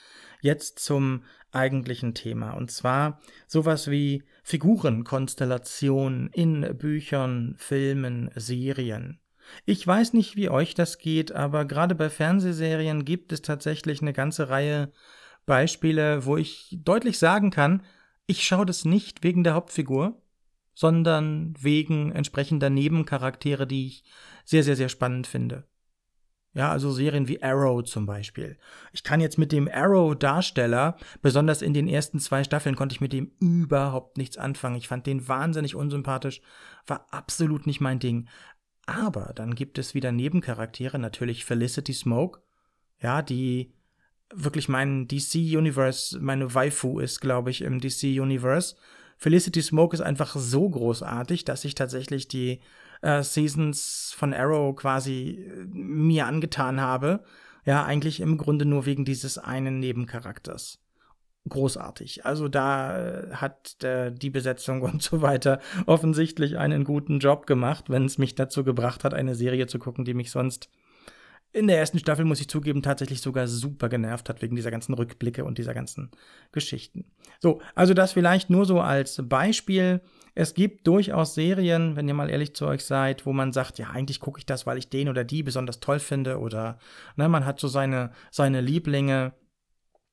[0.41, 2.53] Jetzt zum eigentlichen Thema.
[2.53, 9.21] Und zwar sowas wie Figurenkonstellation in Büchern, Filmen, Serien.
[9.65, 14.13] Ich weiß nicht, wie euch das geht, aber gerade bei Fernsehserien gibt es tatsächlich eine
[14.13, 14.93] ganze Reihe
[15.47, 17.83] Beispiele, wo ich deutlich sagen kann,
[18.27, 20.23] ich schaue das nicht wegen der Hauptfigur,
[20.73, 24.05] sondern wegen entsprechender Nebencharaktere, die ich
[24.45, 25.65] sehr, sehr, sehr spannend finde.
[26.53, 28.59] Ja, also Serien wie Arrow zum Beispiel.
[28.93, 33.13] Ich kann jetzt mit dem Arrow-Darsteller, besonders in den ersten zwei Staffeln, konnte ich mit
[33.13, 34.77] dem überhaupt nichts anfangen.
[34.77, 36.41] Ich fand den wahnsinnig unsympathisch,
[36.87, 38.29] war absolut nicht mein Ding.
[38.87, 42.41] Aber dann gibt es wieder Nebencharaktere, natürlich Felicity Smoke,
[43.01, 43.73] ja, die
[44.35, 48.75] wirklich mein DC-Universe, meine Waifu ist, glaube ich, im DC-Universe.
[49.19, 52.61] Felicity Smoke ist einfach so großartig, dass ich tatsächlich die
[53.03, 57.25] äh, Seasons von Arrow quasi äh, mir angetan habe.
[57.65, 60.81] Ja, eigentlich im Grunde nur wegen dieses einen Nebencharakters.
[61.49, 62.27] Großartig.
[62.27, 67.89] Also da äh, hat äh, die Besetzung und so weiter offensichtlich einen guten Job gemacht,
[67.89, 70.69] wenn es mich dazu gebracht hat, eine Serie zu gucken, die mich sonst
[71.53, 74.95] in der ersten Staffel, muss ich zugeben, tatsächlich sogar super genervt hat wegen dieser ganzen
[74.95, 76.11] Rückblicke und dieser ganzen
[76.53, 77.07] Geschichten.
[77.41, 80.01] So, also das vielleicht nur so als Beispiel.
[80.35, 83.91] Es gibt durchaus Serien, wenn ihr mal ehrlich zu euch seid, wo man sagt, ja,
[83.91, 86.79] eigentlich gucke ich das, weil ich den oder die besonders toll finde oder
[87.17, 89.33] ne, man hat so seine, seine Lieblinge.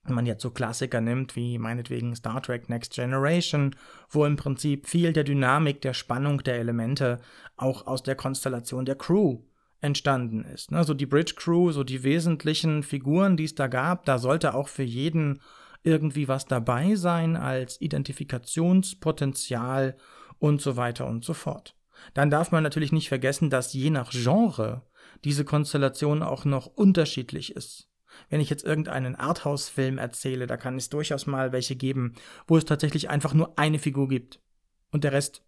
[0.04, 3.76] Wenn man jetzt so Klassiker nimmt, wie meinetwegen Star Trek Next Generation,
[4.10, 7.20] wo im Prinzip viel der Dynamik, der Spannung der Elemente
[7.58, 9.40] auch aus der Konstellation der Crew
[9.82, 10.72] entstanden ist.
[10.74, 14.70] Also die Bridge Crew, so die wesentlichen Figuren, die es da gab, da sollte auch
[14.70, 15.42] für jeden
[15.84, 19.98] irgendwie was dabei sein als Identifikationspotenzial
[20.40, 21.76] und so weiter und so fort.
[22.14, 24.84] Dann darf man natürlich nicht vergessen, dass je nach Genre
[25.24, 27.90] diese Konstellation auch noch unterschiedlich ist.
[28.30, 32.14] Wenn ich jetzt irgendeinen Arthouse-Film erzähle, da kann es durchaus mal welche geben,
[32.48, 34.42] wo es tatsächlich einfach nur eine Figur gibt
[34.92, 35.44] und der Rest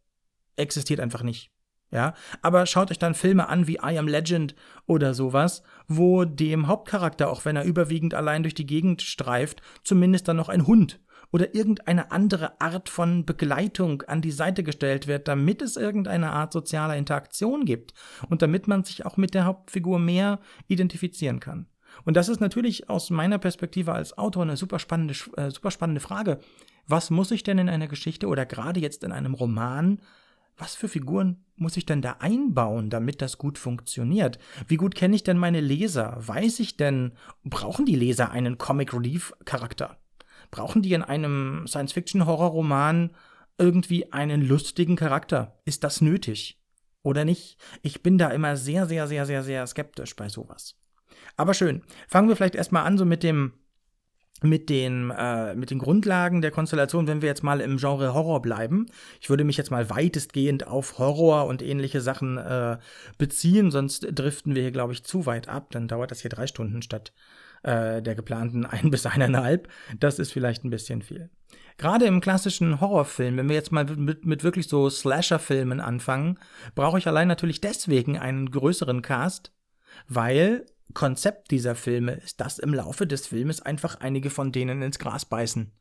[0.55, 1.51] existiert einfach nicht.
[1.91, 6.67] Ja, aber schaut euch dann Filme an wie I Am Legend oder sowas, wo dem
[6.67, 10.99] Hauptcharakter, auch wenn er überwiegend allein durch die Gegend streift, zumindest dann noch ein Hund
[11.31, 16.53] oder irgendeine andere Art von Begleitung an die Seite gestellt wird, damit es irgendeine Art
[16.53, 17.93] sozialer Interaktion gibt
[18.29, 21.67] und damit man sich auch mit der Hauptfigur mehr identifizieren kann.
[22.05, 26.01] Und das ist natürlich aus meiner Perspektive als Autor eine super spannende, äh, super spannende
[26.01, 26.39] Frage.
[26.87, 29.99] Was muss ich denn in einer Geschichte oder gerade jetzt in einem Roman
[30.59, 34.39] was für Figuren muss ich denn da einbauen, damit das gut funktioniert?
[34.67, 36.15] Wie gut kenne ich denn meine Leser?
[36.19, 39.97] Weiß ich denn, brauchen die Leser einen Comic Relief Charakter?
[40.51, 43.11] Brauchen die in einem Science-Fiction-Horror-Roman
[43.57, 45.59] irgendwie einen lustigen Charakter?
[45.65, 46.61] Ist das nötig?
[47.03, 47.57] Oder nicht?
[47.81, 50.75] Ich bin da immer sehr, sehr, sehr, sehr, sehr skeptisch bei sowas.
[51.37, 51.83] Aber schön.
[52.07, 53.53] Fangen wir vielleicht erstmal an, so mit dem
[54.41, 58.41] mit den, äh, mit den Grundlagen der Konstellation, wenn wir jetzt mal im Genre Horror
[58.41, 58.87] bleiben.
[59.19, 62.77] Ich würde mich jetzt mal weitestgehend auf Horror und ähnliche Sachen äh,
[63.17, 65.71] beziehen, sonst driften wir hier, glaube ich, zu weit ab.
[65.71, 67.13] Dann dauert das hier drei Stunden statt
[67.63, 69.67] äh, der geplanten ein bis eineinhalb.
[69.99, 71.29] Das ist vielleicht ein bisschen viel.
[71.77, 76.37] Gerade im klassischen Horrorfilm, wenn wir jetzt mal mit, mit wirklich so Slasher-Filmen anfangen,
[76.75, 79.53] brauche ich allein natürlich deswegen einen größeren Cast,
[80.07, 84.99] weil Konzept dieser Filme ist, dass im Laufe des Filmes einfach einige von denen ins
[84.99, 85.71] Gras beißen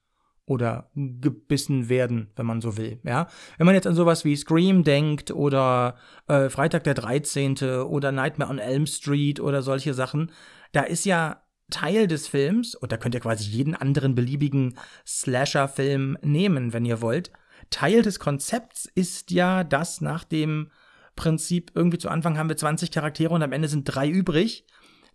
[0.48, 3.00] oder gebissen werden, wenn man so will.
[3.04, 7.58] Ja, wenn man jetzt an sowas wie Scream denkt oder äh, Freitag der 13.
[7.82, 10.32] oder Nightmare on Elm Street oder solche Sachen,
[10.72, 16.16] da ist ja Teil des Films, und da könnt ihr quasi jeden anderen beliebigen Slasher-Film
[16.22, 17.30] nehmen, wenn ihr wollt.
[17.68, 20.70] Teil des Konzepts ist ja, dass nach dem
[21.14, 24.64] Prinzip irgendwie zu Anfang haben wir 20 Charaktere und am Ende sind drei übrig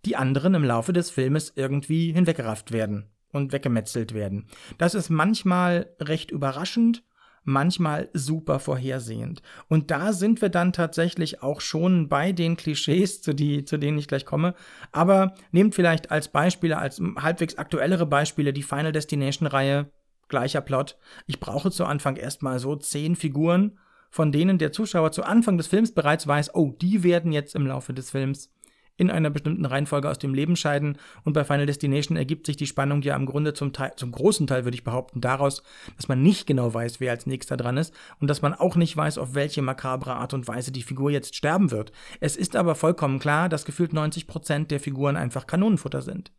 [0.06, 4.46] die anderen im Laufe des Filmes irgendwie hinweggerafft werden und weggemetzelt werden.
[4.78, 7.02] Das ist manchmal recht überraschend,
[7.44, 9.42] manchmal super vorhersehend.
[9.68, 13.98] Und da sind wir dann tatsächlich auch schon bei den Klischees, zu, die, zu denen
[13.98, 14.54] ich gleich komme.
[14.92, 19.90] Aber nehmt vielleicht als Beispiele, als halbwegs aktuellere Beispiele die Final Destination-Reihe,
[20.28, 20.96] gleicher Plot.
[21.26, 23.78] Ich brauche zu Anfang erstmal so zehn Figuren,
[24.10, 27.66] von denen der Zuschauer zu Anfang des Films bereits weiß, oh, die werden jetzt im
[27.66, 28.50] Laufe des Films
[28.96, 30.98] in einer bestimmten Reihenfolge aus dem Leben scheiden.
[31.24, 34.46] Und bei Final Destination ergibt sich die Spannung ja im Grunde zum, Teil, zum großen
[34.46, 35.62] Teil, würde ich behaupten, daraus,
[35.96, 38.96] dass man nicht genau weiß, wer als nächster dran ist und dass man auch nicht
[38.96, 41.92] weiß, auf welche makabre Art und Weise die Figur jetzt sterben wird.
[42.20, 46.32] Es ist aber vollkommen klar, dass gefühlt 90 Prozent der Figuren einfach Kanonenfutter sind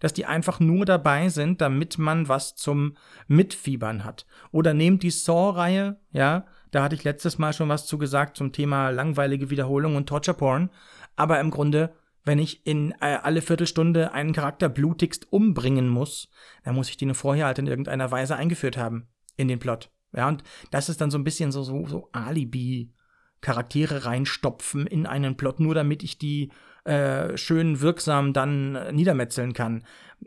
[0.00, 4.26] dass die einfach nur dabei sind, damit man was zum Mitfiebern hat.
[4.50, 8.52] Oder nehmt die Saw-Reihe, ja, da hatte ich letztes Mal schon was zu gesagt zum
[8.52, 10.70] Thema langweilige Wiederholung und Torture Porn
[11.18, 16.28] aber im Grunde, wenn ich in äh, alle Viertelstunde einen Charakter blutigst umbringen muss,
[16.64, 19.90] dann muss ich den vorher halt in irgendeiner Weise eingeführt haben in den Plot.
[20.12, 22.92] Ja, und das ist dann so ein bisschen so, so, so Alibi.
[23.40, 26.50] Charaktere reinstopfen in einen Plot, nur damit ich die
[26.84, 29.84] äh, schön wirksam dann niedermetzeln kann.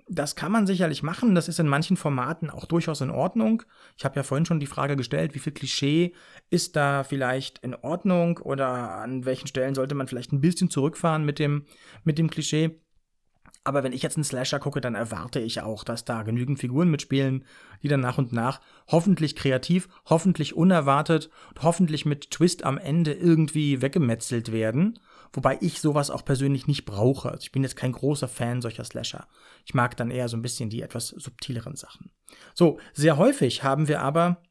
[0.07, 3.63] Das kann man sicherlich machen, das ist in manchen Formaten auch durchaus in Ordnung.
[3.97, 6.13] Ich habe ja vorhin schon die Frage gestellt, wie viel Klischee
[6.49, 11.25] ist da vielleicht in Ordnung oder an welchen Stellen sollte man vielleicht ein bisschen zurückfahren
[11.25, 11.65] mit dem,
[12.03, 12.79] mit dem Klischee.
[13.63, 16.89] Aber wenn ich jetzt einen Slasher gucke, dann erwarte ich auch, dass da genügend Figuren
[16.89, 17.45] mitspielen,
[17.83, 23.13] die dann nach und nach hoffentlich kreativ, hoffentlich unerwartet und hoffentlich mit Twist am Ende
[23.13, 24.99] irgendwie weggemetzelt werden.
[25.33, 27.29] Wobei ich sowas auch persönlich nicht brauche.
[27.29, 29.27] Also ich bin jetzt kein großer Fan solcher Slasher.
[29.65, 32.11] Ich mag dann eher so ein bisschen die etwas subtileren Sachen.
[32.55, 34.41] So, sehr häufig haben wir aber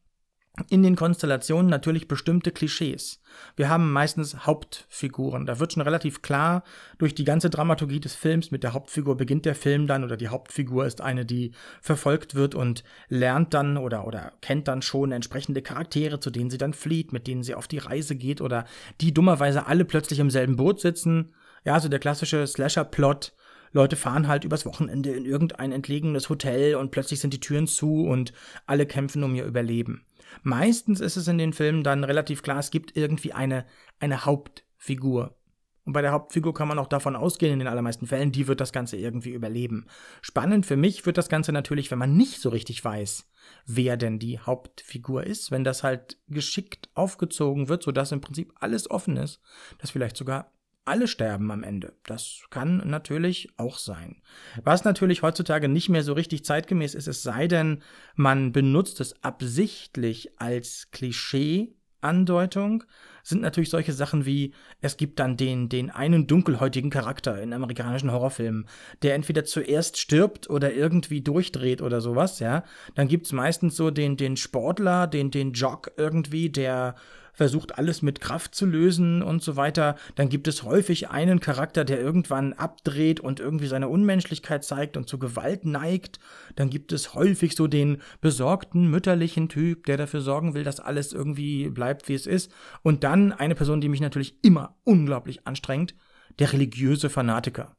[0.69, 3.23] in den Konstellationen natürlich bestimmte Klischees.
[3.57, 5.47] Wir haben meistens Hauptfiguren.
[5.47, 6.65] Da wird schon relativ klar,
[6.99, 10.29] durch die ganze Dramaturgie des Films, mit der Hauptfigur beginnt der Film dann oder die
[10.29, 15.63] Hauptfigur ist eine, die verfolgt wird und lernt dann oder, oder kennt dann schon entsprechende
[15.63, 18.65] Charaktere, zu denen sie dann flieht, mit denen sie auf die Reise geht oder
[19.01, 21.33] die dummerweise alle plötzlich im selben Boot sitzen
[21.65, 23.33] Ja, also der klassische Slasher-Plot.
[23.73, 28.05] Leute fahren halt übers Wochenende in irgendein entlegenes Hotel und plötzlich sind die Türen zu
[28.05, 28.33] und
[28.67, 30.05] alle kämpfen um ihr Überleben.
[30.43, 33.67] Meistens ist es in den Filmen dann relativ klar, es gibt irgendwie eine,
[33.99, 35.37] eine Hauptfigur.
[35.85, 38.61] Und bei der Hauptfigur kann man auch davon ausgehen, in den allermeisten Fällen, die wird
[38.61, 39.87] das Ganze irgendwie überleben.
[40.21, 43.27] Spannend für mich wird das Ganze natürlich, wenn man nicht so richtig weiß,
[43.67, 48.91] wer denn die Hauptfigur ist, wenn das halt geschickt aufgezogen wird, sodass im Prinzip alles
[48.91, 49.41] offen ist,
[49.79, 50.53] dass vielleicht sogar
[50.91, 51.95] alle sterben am Ende.
[52.05, 54.21] Das kann natürlich auch sein.
[54.65, 57.83] Was natürlich heutzutage nicht mehr so richtig zeitgemäß ist, es sei denn,
[58.17, 62.85] man benutzt es absichtlich als Klischee Andeutung
[63.23, 68.11] sind natürlich solche Sachen wie, es gibt dann den, den einen dunkelhäutigen Charakter in amerikanischen
[68.11, 68.67] Horrorfilmen,
[69.03, 72.65] der entweder zuerst stirbt oder irgendwie durchdreht oder sowas, ja.
[72.95, 76.95] Dann gibt's meistens so den, den Sportler, den, den Jock irgendwie, der
[77.41, 79.97] versucht alles mit Kraft zu lösen und so weiter.
[80.15, 85.09] Dann gibt es häufig einen Charakter, der irgendwann abdreht und irgendwie seine Unmenschlichkeit zeigt und
[85.09, 86.21] zu Gewalt neigt.
[86.55, 91.15] Dann gibt es häufig so den besorgten mütterlichen Typ, der dafür sorgen will, dass alles
[91.15, 92.53] irgendwie bleibt, wie es ist.
[92.83, 95.95] Und dann eine Person, die mich natürlich immer unglaublich anstrengt,
[96.41, 97.75] der religiöse Fanatiker.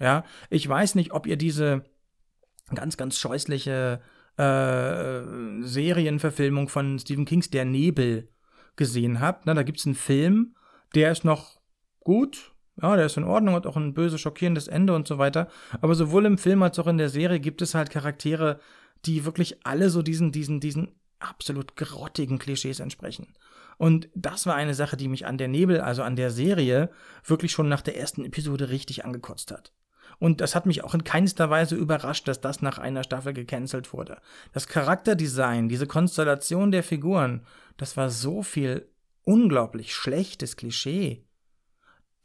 [0.00, 1.84] Ja, ich weiß nicht, ob ihr diese
[2.74, 4.00] ganz, ganz scheußliche
[4.36, 8.30] äh, Serienverfilmung von Stephen Kings Der Nebel
[8.76, 9.46] gesehen habt.
[9.46, 10.54] Na, da gibt es einen Film,
[10.94, 11.60] der ist noch
[12.00, 15.48] gut, ja, der ist in Ordnung, hat auch ein böse, schockierendes Ende und so weiter.
[15.80, 18.60] Aber sowohl im Film als auch in der Serie gibt es halt Charaktere,
[19.04, 23.34] die wirklich alle so diesen, diesen, diesen absolut grottigen Klischees entsprechen.
[23.78, 26.90] Und das war eine Sache, die mich an der Nebel, also an der Serie,
[27.24, 29.72] wirklich schon nach der ersten Episode richtig angekotzt hat.
[30.18, 33.92] Und das hat mich auch in keinster Weise überrascht, dass das nach einer Staffel gecancelt
[33.92, 34.18] wurde.
[34.52, 38.88] Das Charakterdesign, diese Konstellation der Figuren, das war so viel
[39.24, 41.24] unglaublich schlechtes Klischee.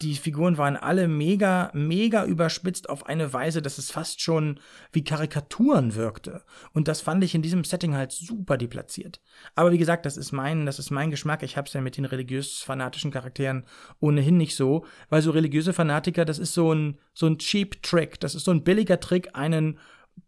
[0.01, 4.59] Die Figuren waren alle mega, mega überspitzt auf eine Weise, dass es fast schon
[4.91, 6.43] wie Karikaturen wirkte.
[6.73, 9.21] Und das fand ich in diesem Setting halt super deplatziert.
[9.53, 11.43] Aber wie gesagt, das ist mein, das ist mein Geschmack.
[11.43, 13.65] Ich hab's ja mit den religiös-fanatischen Charakteren
[13.99, 18.19] ohnehin nicht so, weil so religiöse Fanatiker, das ist so ein, so ein cheap Trick.
[18.19, 19.77] Das ist so ein billiger Trick, einen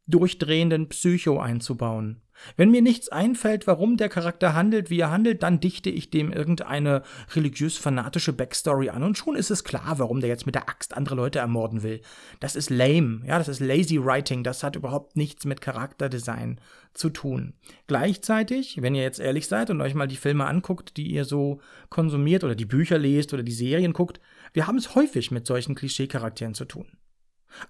[0.06, 2.23] durchdrehenden Psycho einzubauen.
[2.56, 6.32] Wenn mir nichts einfällt, warum der Charakter handelt, wie er handelt, dann dichte ich dem
[6.32, 7.04] irgendeine
[7.36, 11.16] religiös-fanatische Backstory an und schon ist es klar, warum der jetzt mit der Axt andere
[11.16, 12.02] Leute ermorden will.
[12.40, 16.60] Das ist lame, ja, das ist lazy writing, das hat überhaupt nichts mit Charakterdesign
[16.94, 17.54] zu tun.
[17.88, 21.60] Gleichzeitig, wenn ihr jetzt ehrlich seid und euch mal die Filme anguckt, die ihr so
[21.90, 24.20] konsumiert oder die Bücher lest oder die Serien guckt,
[24.54, 26.86] wir haben es häufig mit solchen Klischee-Charakteren zu tun.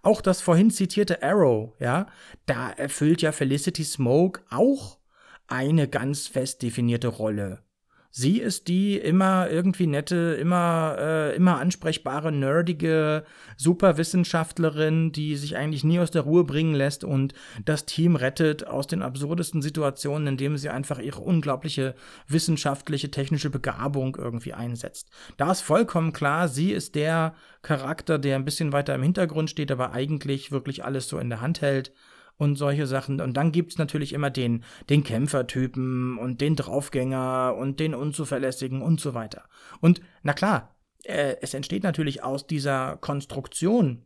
[0.01, 2.07] Auch das vorhin zitierte Arrow, ja,
[2.45, 4.97] da erfüllt ja Felicity Smoke auch
[5.47, 7.63] eine ganz fest definierte Rolle.
[8.15, 13.25] Sie ist die immer irgendwie nette, immer, äh, immer ansprechbare, nerdige
[13.57, 17.33] Superwissenschaftlerin, die sich eigentlich nie aus der Ruhe bringen lässt und
[17.65, 21.95] das Team rettet aus den absurdesten Situationen, indem sie einfach ihre unglaubliche
[22.27, 25.09] wissenschaftliche, technische Begabung irgendwie einsetzt.
[25.37, 29.71] Da ist vollkommen klar, sie ist der Charakter, der ein bisschen weiter im Hintergrund steht,
[29.71, 31.91] aber eigentlich wirklich alles so in der Hand hält
[32.37, 33.21] und solche Sachen.
[33.21, 38.99] Und dann gibt's natürlich immer den, den Kämpfertypen und den Draufgänger und den Unzuverlässigen und
[38.99, 39.43] so weiter.
[39.81, 44.03] Und na klar, äh, es entsteht natürlich aus dieser Konstruktion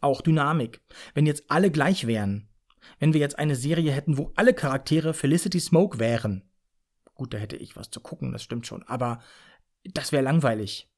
[0.00, 0.80] auch Dynamik.
[1.14, 2.48] Wenn jetzt alle gleich wären,
[2.98, 6.42] wenn wir jetzt eine Serie hätten, wo alle Charaktere Felicity Smoke wären,
[7.14, 9.20] gut, da hätte ich was zu gucken, das stimmt schon, aber
[9.84, 10.89] das wäre langweilig.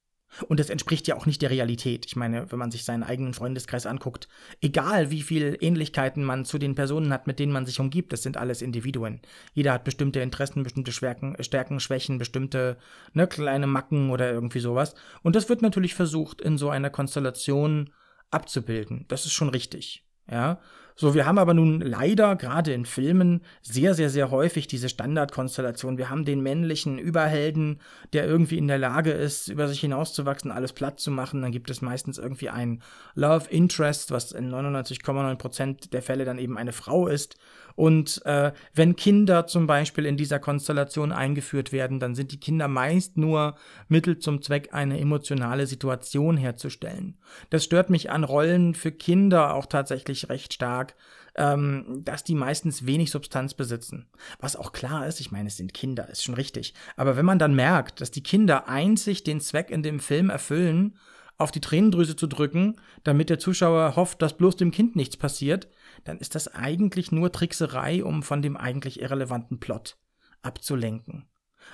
[0.47, 2.05] Und das entspricht ja auch nicht der Realität.
[2.05, 4.27] Ich meine, wenn man sich seinen eigenen Freundeskreis anguckt,
[4.61, 8.23] egal wie viele Ähnlichkeiten man zu den Personen hat, mit denen man sich umgibt, das
[8.23, 9.21] sind alles Individuen.
[9.53, 12.77] Jeder hat bestimmte Interessen, bestimmte Stärken, Stärken Schwächen, bestimmte
[13.13, 14.95] ne, kleine Macken oder irgendwie sowas.
[15.21, 17.91] Und das wird natürlich versucht, in so einer Konstellation
[18.31, 19.05] abzubilden.
[19.07, 20.05] Das ist schon richtig.
[20.29, 20.59] Ja,
[20.95, 25.97] so, wir haben aber nun leider gerade in Filmen sehr, sehr, sehr häufig diese Standardkonstellation.
[25.97, 27.79] Wir haben den männlichen Überhelden,
[28.13, 31.41] der irgendwie in der Lage ist, über sich hinauszuwachsen, alles platt zu machen.
[31.41, 32.81] Dann gibt es meistens irgendwie ein
[33.15, 37.37] Love Interest, was in 99,9% der Fälle dann eben eine Frau ist.
[37.75, 42.67] Und äh, wenn Kinder zum Beispiel in dieser Konstellation eingeführt werden, dann sind die Kinder
[42.67, 43.55] meist nur
[43.87, 47.17] Mittel zum Zweck, eine emotionale Situation herzustellen.
[47.49, 50.95] Das stört mich an Rollen für Kinder auch tatsächlich recht stark stark,
[51.35, 54.07] ähm, dass die meistens wenig Substanz besitzen.
[54.39, 56.73] Was auch klar ist, ich meine, es sind Kinder, ist schon richtig.
[56.95, 60.97] Aber wenn man dann merkt, dass die Kinder einzig den Zweck in dem Film erfüllen,
[61.39, 65.67] auf die Tränendrüse zu drücken, damit der Zuschauer hofft, dass bloß dem Kind nichts passiert,
[66.03, 69.97] dann ist das eigentlich nur Trickserei, um von dem eigentlich irrelevanten Plot
[70.43, 71.25] abzulenken.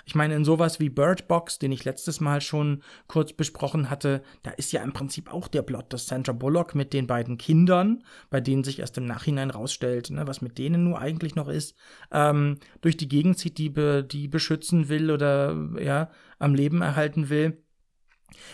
[0.06, 4.24] Ich meine, in sowas wie Bird Box, den ich letztes Mal schon kurz besprochen hatte,
[4.44, 8.04] da ist ja im Prinzip auch der Plot, dass Sandra Bullock mit den beiden Kindern,
[8.30, 11.76] bei denen sich erst im Nachhinein rausstellt, ne, was mit denen nur eigentlich noch ist,
[12.12, 16.10] ähm, durch die Gegend zieht, die, be die beschützen will oder ja,
[16.40, 17.64] am Leben erhalten will.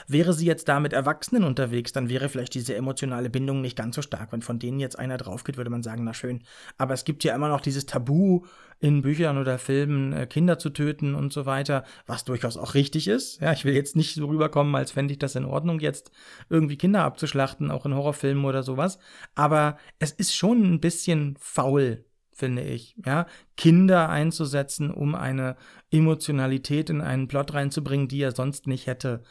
[0.07, 3.95] Wäre sie jetzt da mit Erwachsenen unterwegs, dann wäre vielleicht diese emotionale Bindung nicht ganz
[3.95, 4.32] so stark.
[4.32, 6.43] Wenn von denen jetzt einer drauf geht, würde man sagen, na schön.
[6.78, 8.43] Aber es gibt ja immer noch dieses Tabu
[8.80, 13.07] in Büchern oder Filmen, äh, Kinder zu töten und so weiter, was durchaus auch richtig
[13.07, 13.41] ist.
[13.41, 16.11] Ja, ich will jetzt nicht so rüberkommen, als fände ich das in Ordnung, jetzt
[16.49, 18.99] irgendwie Kinder abzuschlachten, auch in Horrorfilmen oder sowas.
[19.34, 25.55] Aber es ist schon ein bisschen faul, finde ich, ja, Kinder einzusetzen, um eine
[25.89, 29.23] Emotionalität in einen Plot reinzubringen, die er sonst nicht hätte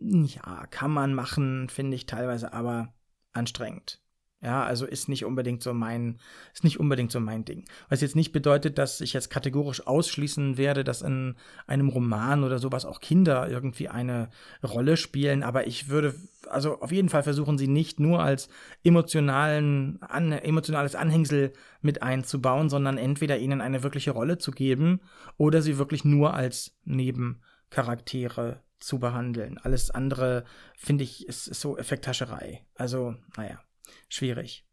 [0.00, 2.92] ja, kann man machen, finde ich teilweise aber
[3.32, 4.00] anstrengend.
[4.44, 6.18] Ja, also ist nicht unbedingt so mein,
[6.52, 7.64] ist nicht unbedingt so mein Ding.
[7.88, 11.36] Was jetzt nicht bedeutet, dass ich jetzt kategorisch ausschließen werde, dass in
[11.66, 14.28] einem Roman oder sowas auch Kinder irgendwie eine
[14.62, 16.14] Rolle spielen, aber ich würde,
[16.50, 18.50] also auf jeden Fall versuchen sie nicht nur als
[18.82, 25.00] emotionalen, an, emotionales Anhängsel mit einzubauen, sondern entweder ihnen eine wirkliche Rolle zu geben
[25.38, 29.58] oder sie wirklich nur als Nebencharaktere zu behandeln.
[29.58, 30.44] Alles andere,
[30.76, 32.66] finde ich, ist, ist so Effekthascherei.
[32.74, 33.60] Also, naja,
[34.08, 34.66] schwierig.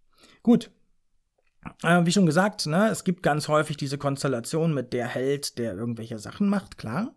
[0.44, 0.72] Gut.
[1.84, 5.76] Äh, wie schon gesagt, ne, es gibt ganz häufig diese Konstellation mit der Held, der
[5.76, 7.16] irgendwelche Sachen macht, klar.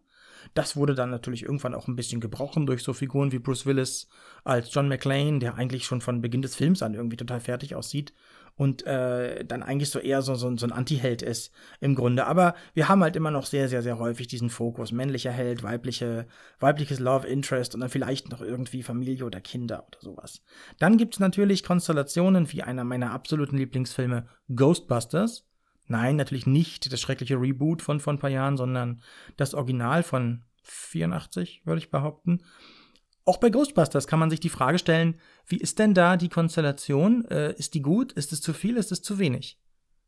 [0.53, 4.09] Das wurde dann natürlich irgendwann auch ein bisschen gebrochen durch so Figuren wie Bruce Willis
[4.45, 8.13] als John McClane, der eigentlich schon von Beginn des Films an irgendwie total fertig aussieht
[8.57, 12.27] und äh, dann eigentlich so eher so, so, so ein Anti-Held ist im Grunde.
[12.27, 14.93] Aber wir haben halt immer noch sehr, sehr, sehr häufig diesen Fokus.
[14.93, 16.27] Männlicher Held, weibliche,
[16.61, 20.41] weibliches Love Interest und dann vielleicht noch irgendwie Familie oder Kinder oder sowas.
[20.79, 25.47] Dann gibt es natürlich Konstellationen wie einer meiner absoluten Lieblingsfilme Ghostbusters.
[25.87, 29.03] Nein, natürlich nicht das schreckliche Reboot von vor ein paar Jahren, sondern
[29.37, 32.41] das Original von 84, würde ich behaupten.
[33.27, 37.25] Auch bei Ghostbusters kann man sich die Frage stellen, wie ist denn da die Konstellation?
[37.27, 38.13] Äh, ist die gut?
[38.13, 38.77] Ist es zu viel?
[38.77, 39.59] Ist es zu wenig?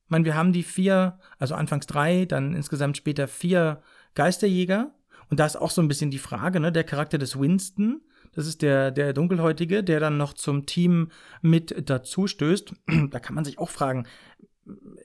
[0.05, 3.83] Ich meine, wir haben die vier, also anfangs drei, dann insgesamt später vier
[4.15, 4.95] Geisterjäger.
[5.31, 8.03] Und da ist auch so ein bisschen die Frage, ne, der Charakter des Winston,
[8.33, 11.11] das ist der, der Dunkelhäutige, der dann noch zum Team
[11.41, 12.75] mit dazu stößt.
[13.11, 14.07] da kann man sich auch fragen,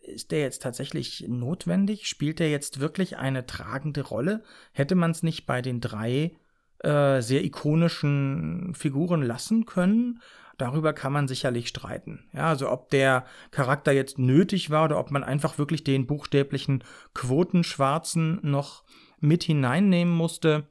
[0.03, 2.07] ist der jetzt tatsächlich notwendig?
[2.07, 4.43] Spielt der jetzt wirklich eine tragende Rolle?
[4.74, 6.36] Hätte man es nicht bei den drei
[6.84, 10.21] äh, sehr ikonischen Figuren lassen können.
[10.57, 12.29] Darüber kann man sicherlich streiten.
[12.34, 16.84] Ja, also ob der Charakter jetzt nötig war oder ob man einfach wirklich den buchstäblichen
[17.13, 18.84] Quotenschwarzen noch
[19.19, 20.67] mit hineinnehmen musste.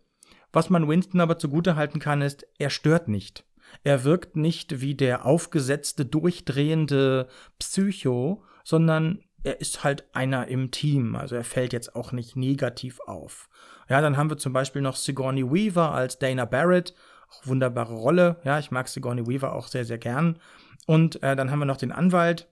[0.52, 3.44] Was man Winston aber zugute halten kann, ist, er stört nicht.
[3.84, 11.16] Er wirkt nicht wie der aufgesetzte, durchdrehende Psycho, sondern er ist halt einer im Team.
[11.16, 13.48] Also er fällt jetzt auch nicht negativ auf.
[13.88, 16.94] Ja, dann haben wir zum Beispiel noch Sigourney Weaver als Dana Barrett.
[17.28, 18.40] Auch wunderbare Rolle.
[18.44, 20.38] Ja, ich mag Sigourney Weaver auch sehr, sehr gern.
[20.86, 22.48] Und äh, dann haben wir noch den Anwalt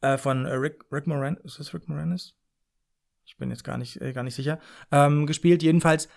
[0.00, 1.40] äh, von äh, Rick, Rick Moranis.
[1.44, 2.34] Ist das Rick Moranis?
[3.24, 4.58] Ich bin jetzt gar nicht, äh, gar nicht sicher.
[4.90, 5.62] Ähm, gespielt.
[5.62, 6.08] Jedenfalls,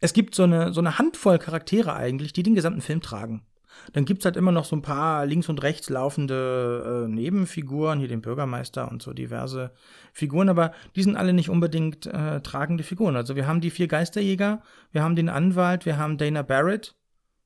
[0.00, 3.46] es gibt so eine, so eine Handvoll Charaktere eigentlich, die den gesamten Film tragen.
[3.92, 7.98] Dann gibt es halt immer noch so ein paar links und rechts laufende äh, Nebenfiguren,
[7.98, 9.72] hier den Bürgermeister und so diverse
[10.12, 13.16] Figuren, aber die sind alle nicht unbedingt äh, tragende Figuren.
[13.16, 14.62] Also wir haben die vier Geisterjäger,
[14.92, 16.94] wir haben den Anwalt, wir haben Dana Barrett.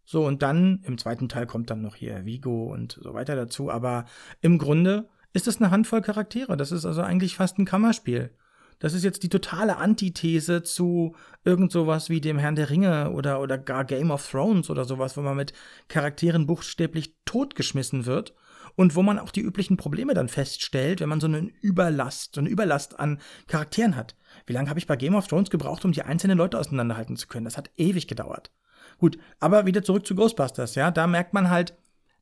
[0.06, 3.70] So, und dann im zweiten Teil kommt dann noch hier Vigo und so weiter dazu.
[3.70, 4.04] Aber
[4.42, 6.56] im Grunde ist es eine Handvoll Charaktere.
[6.56, 8.30] Das ist also eigentlich fast ein Kammerspiel.
[8.78, 11.14] Das ist jetzt die totale Antithese zu
[11.44, 15.16] irgend sowas wie dem Herrn der Ringe oder, oder gar Game of Thrones oder sowas,
[15.16, 15.52] wo man mit
[15.88, 18.34] Charakteren buchstäblich totgeschmissen wird
[18.76, 22.40] und wo man auch die üblichen Probleme dann feststellt, wenn man so eine Überlast, so
[22.40, 24.16] eine Überlast an Charakteren hat.
[24.46, 27.28] Wie lange habe ich bei Game of Thrones gebraucht, um die einzelnen Leute auseinanderhalten zu
[27.28, 27.44] können?
[27.44, 28.50] Das hat ewig gedauert.
[28.98, 31.76] Gut, aber wieder zurück zu Ghostbusters, ja, da merkt man halt,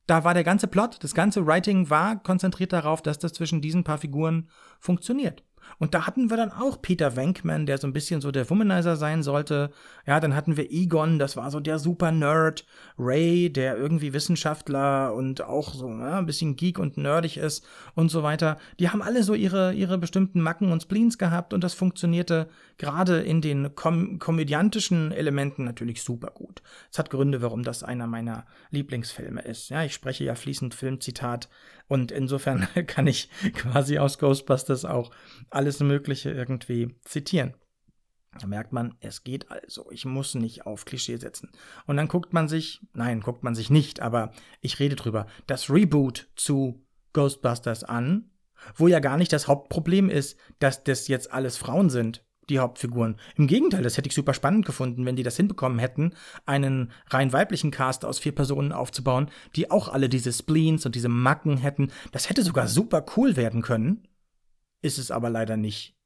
[0.07, 3.83] da war der ganze Plot, das ganze Writing war konzentriert darauf, dass das zwischen diesen
[3.83, 4.49] paar Figuren
[4.79, 5.43] funktioniert.
[5.79, 8.95] Und da hatten wir dann auch Peter Venkman, der so ein bisschen so der Womanizer
[8.95, 9.71] sein sollte.
[10.05, 12.65] Ja, dann hatten wir Egon, das war so der super Nerd.
[12.97, 18.09] Ray, der irgendwie Wissenschaftler und auch so ja, ein bisschen geek und nerdig ist und
[18.09, 18.57] so weiter.
[18.79, 22.47] Die haben alle so ihre, ihre bestimmten Macken und Spleens gehabt und das funktionierte
[22.77, 26.61] gerade in den kom komödiantischen Elementen natürlich super gut.
[26.91, 29.69] Es hat Gründe, warum das einer meiner Lieblingsfilme ist.
[29.69, 31.49] Ja, ich spreche ja fließend Filmzitat
[31.87, 35.11] und insofern kann ich quasi aus Ghostbusters auch
[35.49, 37.53] alles Mögliche irgendwie zitieren.
[38.39, 39.91] Da merkt man, es geht also.
[39.91, 41.51] Ich muss nicht auf Klischee setzen.
[41.85, 45.69] Und dann guckt man sich, nein, guckt man sich nicht, aber ich rede drüber, das
[45.69, 48.31] Reboot zu Ghostbusters an,
[48.75, 53.17] wo ja gar nicht das Hauptproblem ist, dass das jetzt alles Frauen sind, die Hauptfiguren.
[53.35, 56.13] Im Gegenteil, das hätte ich super spannend gefunden, wenn die das hinbekommen hätten,
[56.45, 61.09] einen rein weiblichen Cast aus vier Personen aufzubauen, die auch alle diese Spleens und diese
[61.09, 61.91] Macken hätten.
[62.11, 64.07] Das hätte sogar super cool werden können.
[64.81, 65.97] Ist es aber leider nicht.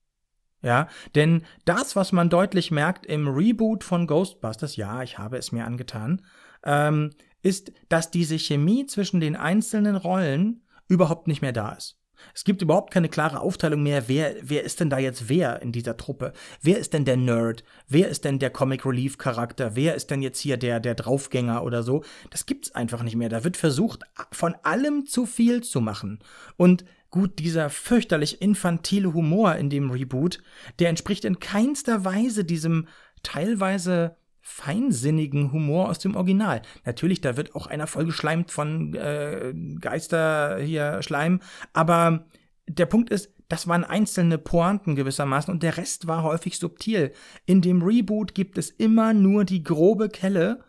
[0.63, 5.51] Ja, denn das, was man deutlich merkt im Reboot von Ghostbusters, ja, ich habe es
[5.51, 6.25] mir angetan,
[6.63, 7.11] ähm,
[7.43, 11.96] ist, dass diese Chemie zwischen den einzelnen Rollen überhaupt nicht mehr da ist.
[12.33, 15.71] Es gibt überhaupt keine klare Aufteilung mehr, wer, wer ist denn da jetzt wer in
[15.71, 16.33] dieser Truppe?
[16.61, 17.63] Wer ist denn der Nerd?
[17.87, 19.75] Wer ist denn der Comic Relief Charakter?
[19.75, 22.03] Wer ist denn jetzt hier der, der Draufgänger oder so?
[22.29, 23.29] Das gibt's einfach nicht mehr.
[23.29, 26.19] Da wird versucht, von allem zu viel zu machen.
[26.57, 30.39] Und gut, dieser fürchterlich infantile Humor in dem Reboot,
[30.79, 32.87] der entspricht in keinster Weise diesem
[33.23, 34.15] teilweise
[34.47, 36.61] feinsinnigen Humor aus dem Original.
[36.85, 41.41] Natürlich, da wird auch einer vollgeschleimt von äh, Geister hier Schleim,
[41.73, 42.25] aber
[42.65, 47.11] der Punkt ist, das waren einzelne Pointen gewissermaßen und der Rest war häufig subtil.
[47.45, 50.63] In dem Reboot gibt es immer nur die grobe Kelle.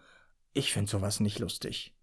[0.55, 1.95] Ich finde sowas nicht lustig.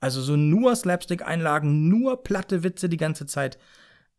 [0.00, 3.58] Also so nur Slapstick-Einlagen, nur platte Witze die ganze Zeit.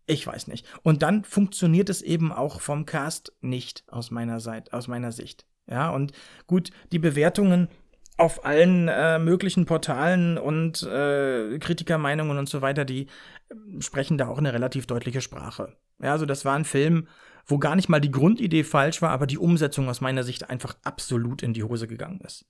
[0.05, 0.67] Ich weiß nicht.
[0.83, 5.45] Und dann funktioniert es eben auch vom Cast nicht aus meiner Seite, aus meiner Sicht.
[5.71, 6.11] Ja, und
[6.47, 7.69] gut, die Bewertungen
[8.17, 13.07] auf allen äh, möglichen Portalen und äh, Kritikermeinungen und so weiter, die
[13.49, 15.75] äh, sprechen da auch eine relativ deutliche Sprache.
[16.01, 17.07] Ja, also das war ein Film,
[17.47, 20.75] wo gar nicht mal die Grundidee falsch war, aber die Umsetzung aus meiner Sicht einfach
[20.83, 22.45] absolut in die Hose gegangen ist.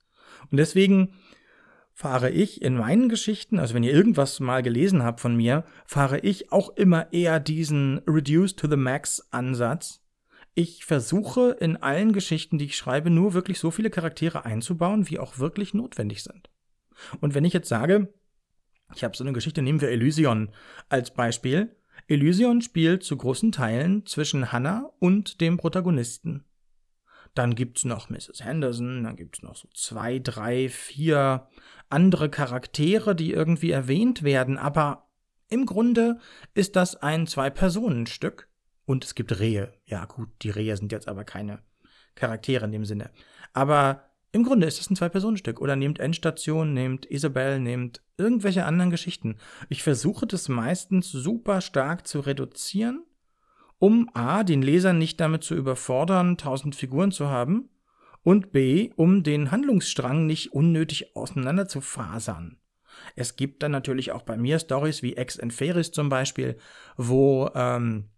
[0.50, 1.14] Und deswegen
[1.94, 6.18] fahre ich in meinen Geschichten, also wenn ihr irgendwas mal gelesen habt von mir, fahre
[6.18, 10.01] ich auch immer eher diesen Reduce to the Max Ansatz,
[10.54, 15.18] ich versuche in allen Geschichten, die ich schreibe, nur wirklich so viele Charaktere einzubauen, wie
[15.18, 16.50] auch wirklich notwendig sind.
[17.20, 18.12] Und wenn ich jetzt sage,
[18.94, 20.50] ich habe so eine Geschichte, nehmen wir Elysion
[20.88, 21.74] als Beispiel.
[22.06, 26.44] Elysion spielt zu großen Teilen zwischen Hannah und dem Protagonisten.
[27.34, 28.44] Dann gibt's noch Mrs.
[28.44, 31.48] Henderson, dann gibt's noch so zwei, drei, vier
[31.88, 35.08] andere Charaktere, die irgendwie erwähnt werden, aber
[35.48, 36.18] im Grunde
[36.54, 38.48] ist das ein Zwei-Personen-Stück
[38.84, 39.72] und es gibt Rehe.
[39.84, 41.60] Ja, gut, die Rehe sind jetzt aber keine
[42.14, 43.10] Charaktere in dem Sinne.
[43.52, 45.60] Aber im Grunde ist es ein Zwei-Personen-Stück.
[45.60, 49.36] Oder nehmt Endstation, nehmt Isabel, nehmt irgendwelche anderen Geschichten.
[49.68, 53.04] Ich versuche das meistens super stark zu reduzieren,
[53.78, 57.68] um A, den Leser nicht damit zu überfordern, tausend Figuren zu haben,
[58.22, 62.56] und B, um den Handlungsstrang nicht unnötig auseinander zu fasern.
[63.16, 66.56] Es gibt dann natürlich auch bei mir Stories wie Ex Enferis zum Beispiel,
[66.96, 68.11] wo ähm,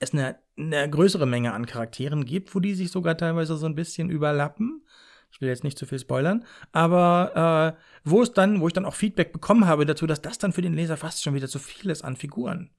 [0.00, 3.74] es eine, eine größere Menge an Charakteren gibt, wo die sich sogar teilweise so ein
[3.74, 4.82] bisschen überlappen.
[5.30, 8.84] Ich will jetzt nicht zu viel spoilern, aber äh, wo es dann, wo ich dann
[8.84, 11.58] auch Feedback bekommen habe dazu, dass das dann für den Leser fast schon wieder zu
[11.58, 12.70] viel ist an Figuren.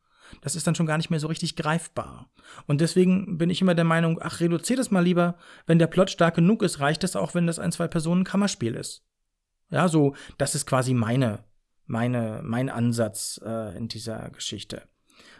[0.42, 2.32] Das ist dann schon gar nicht mehr so richtig greifbar.
[2.66, 5.38] Und deswegen bin ich immer der Meinung, ach, reduziert es mal lieber.
[5.68, 9.06] Wenn der Plot stark genug ist, reicht es auch, wenn das ein Zwei-Personen-Kammerspiel ist.
[9.70, 11.44] Ja, so, das ist quasi meine,
[11.86, 14.88] meine, mein Ansatz äh, in dieser Geschichte.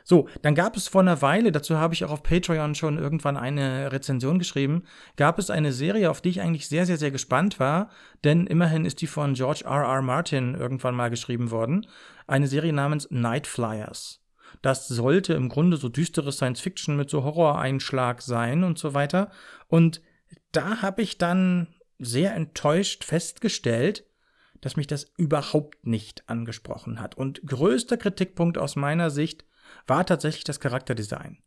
[0.08, 3.38] So, dann gab es vor einer Weile, dazu habe ich auch auf Patreon schon irgendwann
[3.38, 4.84] eine Rezension geschrieben,
[5.16, 7.90] gab es eine Serie, auf die ich eigentlich sehr, sehr, sehr gespannt war,
[8.24, 9.82] denn immerhin ist die von George R.
[9.84, 10.04] R.
[10.04, 11.88] Martin irgendwann mal geschrieben worden.
[12.28, 14.22] Eine Serie namens Night Flyers.
[14.62, 19.32] Das sollte im Grunde so düsteres Science Fiction mit so Horroreinschlag sein und so weiter.
[19.70, 20.02] Und
[20.52, 24.06] da habe ich dann sehr enttäuscht festgestellt,
[24.62, 27.16] dass mich das überhaupt nicht angesprochen hat.
[27.16, 29.45] Und größter Kritikpunkt aus meiner Sicht
[29.88, 31.38] war tatsächlich das Charakterdesign.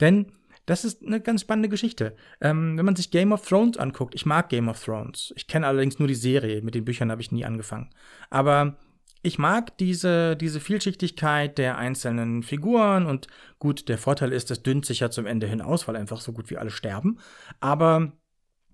[0.00, 0.32] Denn
[0.66, 2.14] das ist eine ganz spannende Geschichte.
[2.40, 5.32] Ähm, wenn man sich Game of Thrones anguckt, ich mag Game of Thrones.
[5.36, 7.90] Ich kenne allerdings nur die Serie, mit den Büchern habe ich nie angefangen.
[8.28, 8.76] Aber
[9.22, 13.26] ich mag diese, diese Vielschichtigkeit der einzelnen Figuren und
[13.58, 16.32] gut, der Vorteil ist, es dünnt sich ja zum Ende hin aus, weil einfach so
[16.32, 17.18] gut wie alle sterben.
[17.60, 18.12] Aber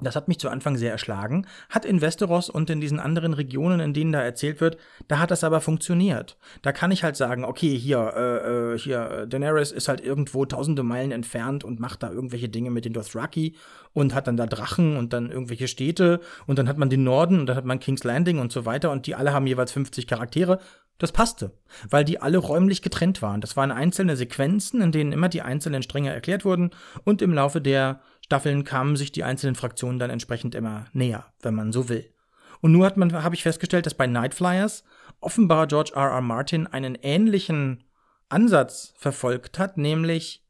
[0.00, 3.80] das hat mich zu Anfang sehr erschlagen, hat in Westeros und in diesen anderen Regionen,
[3.80, 4.76] in denen da erzählt wird,
[5.08, 6.36] da hat das aber funktioniert.
[6.62, 10.82] Da kann ich halt sagen, okay, hier, äh, äh hier, Daenerys ist halt irgendwo tausende
[10.82, 13.56] Meilen entfernt und macht da irgendwelche Dinge mit den Dothraki
[13.94, 17.40] und hat dann da Drachen und dann irgendwelche Städte und dann hat man den Norden
[17.40, 20.06] und dann hat man King's Landing und so weiter und die alle haben jeweils 50
[20.06, 20.60] Charaktere.
[20.98, 21.52] Das passte,
[21.90, 23.42] weil die alle räumlich getrennt waren.
[23.42, 26.70] Das waren einzelne Sequenzen, in denen immer die einzelnen Stränge erklärt wurden
[27.04, 31.54] und im Laufe der Staffeln kamen sich die einzelnen Fraktionen dann entsprechend immer näher, wenn
[31.54, 32.12] man so will.
[32.60, 34.82] Und nur hat man, habe ich festgestellt, dass bei Nightflyers
[35.20, 36.10] offenbar George R.
[36.10, 36.20] R.
[36.20, 37.84] Martin einen ähnlichen
[38.28, 40.44] Ansatz verfolgt hat, nämlich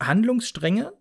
[0.00, 0.92] Handlungsstränge,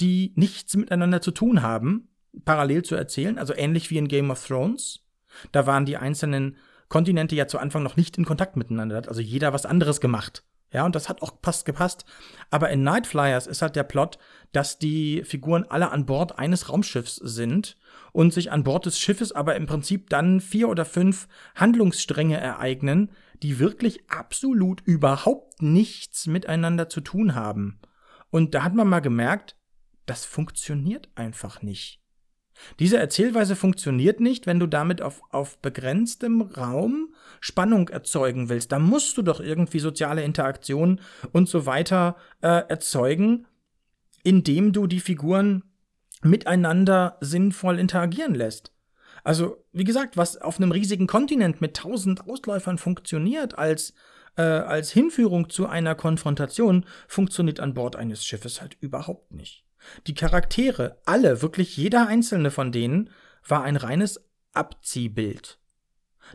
[0.00, 2.10] die nichts miteinander zu tun haben,
[2.44, 5.00] parallel zu erzählen, also ähnlich wie in Game of Thrones.
[5.50, 6.58] Da waren die einzelnen
[6.90, 10.44] Kontinente ja zu Anfang noch nicht in Kontakt miteinander, hat also jeder was anderes gemacht.
[10.70, 12.04] Ja, und das hat auch passt gepasst.
[12.50, 14.18] Aber in Night Flyers ist halt der Plot,
[14.52, 17.78] dass die Figuren alle an Bord eines Raumschiffs sind
[18.12, 23.10] und sich an Bord des Schiffes aber im Prinzip dann vier oder fünf Handlungsstränge ereignen,
[23.42, 27.80] die wirklich absolut überhaupt nichts miteinander zu tun haben.
[28.30, 29.56] Und da hat man mal gemerkt,
[30.06, 32.02] das funktioniert einfach nicht.
[32.78, 38.72] Diese Erzählweise funktioniert nicht, wenn du damit auf, auf begrenztem Raum Spannung erzeugen willst.
[38.72, 41.00] Da musst du doch irgendwie soziale Interaktion
[41.32, 43.46] und so weiter äh, erzeugen,
[44.22, 45.64] indem du die Figuren
[46.22, 48.72] miteinander sinnvoll interagieren lässt.
[49.24, 53.94] Also, wie gesagt, was auf einem riesigen Kontinent mit tausend Ausläufern funktioniert als,
[54.36, 59.67] äh, als Hinführung zu einer Konfrontation, funktioniert an Bord eines Schiffes halt überhaupt nicht.
[60.06, 63.10] Die Charaktere, alle, wirklich jeder einzelne von denen,
[63.46, 65.58] war ein reines Abziehbild.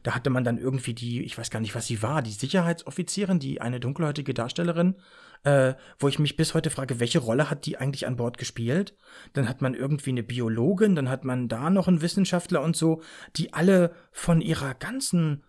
[0.02, 3.40] Da hatte man dann irgendwie die, ich weiß gar nicht, was sie war, die Sicherheitsoffizierin,
[3.40, 4.96] die eine dunkelhäutige Darstellerin,
[5.44, 8.96] äh, wo ich mich bis heute frage, welche Rolle hat die eigentlich an Bord gespielt?
[9.34, 13.02] Dann hat man irgendwie eine Biologin, dann hat man da noch einen Wissenschaftler und so,
[13.36, 15.44] die alle von ihrer ganzen,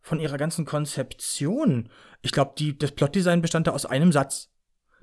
[0.00, 1.90] von ihrer ganzen Konzeption,
[2.22, 4.49] ich glaube, die, das Plotdesign bestand da aus einem Satz.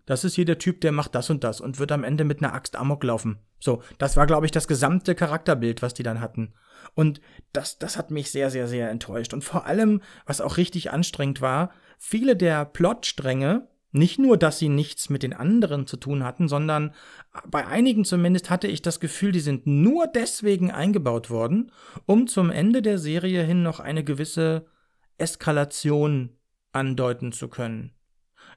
[0.07, 2.41] Das ist hier der Typ, der macht das und das und wird am Ende mit
[2.41, 3.39] einer Axt Amok laufen.
[3.59, 6.53] So, das war, glaube ich, das gesamte Charakterbild, was die dann hatten.
[6.95, 7.19] Und
[7.51, 9.33] das, das hat mich sehr, sehr, sehr enttäuscht.
[9.33, 14.69] Und vor allem, was auch richtig anstrengend war, viele der Plotstränge, nicht nur, dass sie
[14.69, 16.93] nichts mit den anderen zu tun hatten, sondern
[17.45, 21.71] bei einigen zumindest hatte ich das Gefühl, die sind nur deswegen eingebaut worden,
[22.05, 24.67] um zum Ende der Serie hin noch eine gewisse
[25.17, 26.37] Eskalation
[26.71, 27.96] andeuten zu können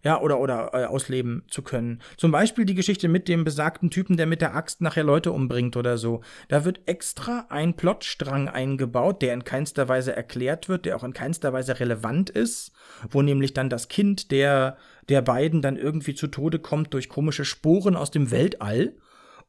[0.03, 2.01] ja, oder, oder äh, ausleben zu können.
[2.17, 5.77] Zum Beispiel die Geschichte mit dem besagten Typen, der mit der Axt nachher Leute umbringt
[5.77, 6.23] oder so.
[6.49, 11.13] Da wird extra ein Plotstrang eingebaut, der in keinster Weise erklärt wird, der auch in
[11.13, 12.73] keinster Weise relevant ist,
[13.11, 14.77] wo nämlich dann das Kind der,
[15.09, 18.95] der beiden dann irgendwie zu Tode kommt durch komische Sporen aus dem Weltall.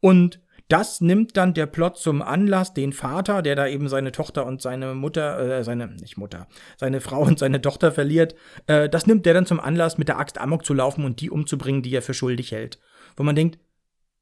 [0.02, 0.40] Und
[0.72, 4.62] das nimmt dann der Plot zum Anlass, den Vater, der da eben seine Tochter und
[4.62, 6.48] seine Mutter, äh, seine, nicht Mutter,
[6.78, 8.36] seine Frau und seine Tochter verliert,
[8.68, 11.30] äh, das nimmt der dann zum Anlass, mit der Axt Amok zu laufen und die
[11.30, 12.80] umzubringen, die er für schuldig hält.
[13.18, 13.60] Wo man denkt,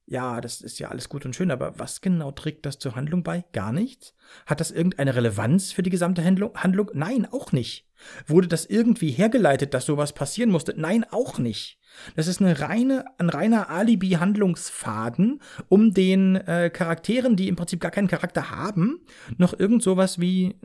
[0.10, 3.22] ja, das ist ja alles gut und schön, aber was genau trägt das zur Handlung
[3.22, 3.46] bei?
[3.54, 4.16] Gar nichts?
[4.48, 6.90] Hat das irgendeine Relevanz für die gesamte Handlung?
[6.94, 7.88] Nein, auch nicht.
[8.26, 10.74] Wurde das irgendwie hergeleitet, dass sowas passieren musste?
[10.76, 11.78] Nein, auch nicht.
[12.16, 17.92] Das ist eine reine, ein reiner Alibi-Handlungsfaden, um den äh, Charakteren, die im Prinzip gar
[17.92, 19.02] keinen Charakter haben,
[19.38, 20.56] noch irgend sowas wie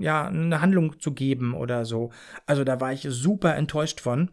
[0.00, 2.12] ja, eine Handlung zu geben oder so.
[2.46, 4.30] Also da war ich super enttäuscht von.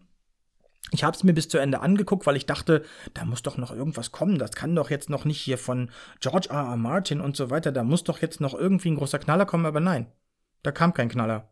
[0.89, 3.71] Ich habe es mir bis zu Ende angeguckt, weil ich dachte, da muss doch noch
[3.71, 4.39] irgendwas kommen.
[4.39, 6.57] Das kann doch jetzt noch nicht hier von George R.
[6.57, 6.75] R.
[6.75, 7.71] Martin und so weiter.
[7.71, 10.07] Da muss doch jetzt noch irgendwie ein großer Knaller kommen, aber nein,
[10.63, 11.51] da kam kein Knaller.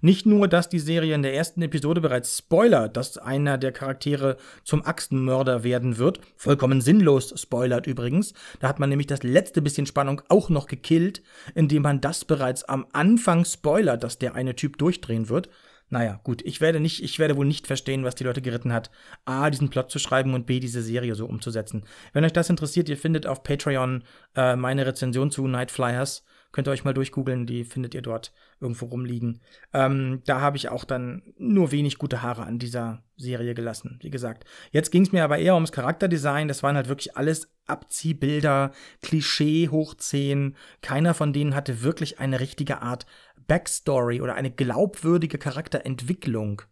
[0.00, 4.36] Nicht nur, dass die Serie in der ersten Episode bereits spoilert, dass einer der Charaktere
[4.64, 9.86] zum Axtenmörder werden wird, vollkommen sinnlos spoilert übrigens, da hat man nämlich das letzte bisschen
[9.86, 11.22] Spannung auch noch gekillt,
[11.54, 15.48] indem man das bereits am Anfang spoilert, dass der eine Typ durchdrehen wird.
[15.92, 18.90] Naja, gut, ich werde nicht, ich werde wohl nicht verstehen, was die Leute geritten hat,
[19.26, 21.84] A, diesen Plot zu schreiben und B, diese Serie so umzusetzen.
[22.14, 24.02] Wenn euch das interessiert, ihr findet auf Patreon
[24.34, 26.24] äh, meine Rezension zu Night Flyers.
[26.50, 29.40] Könnt ihr euch mal durchgoogeln, die findet ihr dort irgendwo rumliegen.
[29.74, 34.10] Ähm, da habe ich auch dann nur wenig gute Haare an dieser Serie gelassen, wie
[34.10, 34.44] gesagt.
[34.70, 36.48] Jetzt ging es mir aber eher ums Charakterdesign.
[36.48, 38.72] Das waren halt wirklich alles Abziehbilder,
[39.02, 40.56] Klischee hoch 10.
[40.80, 43.06] Keiner von denen hatte wirklich eine richtige Art
[43.46, 46.62] Backstory oder eine glaubwürdige Charakterentwicklung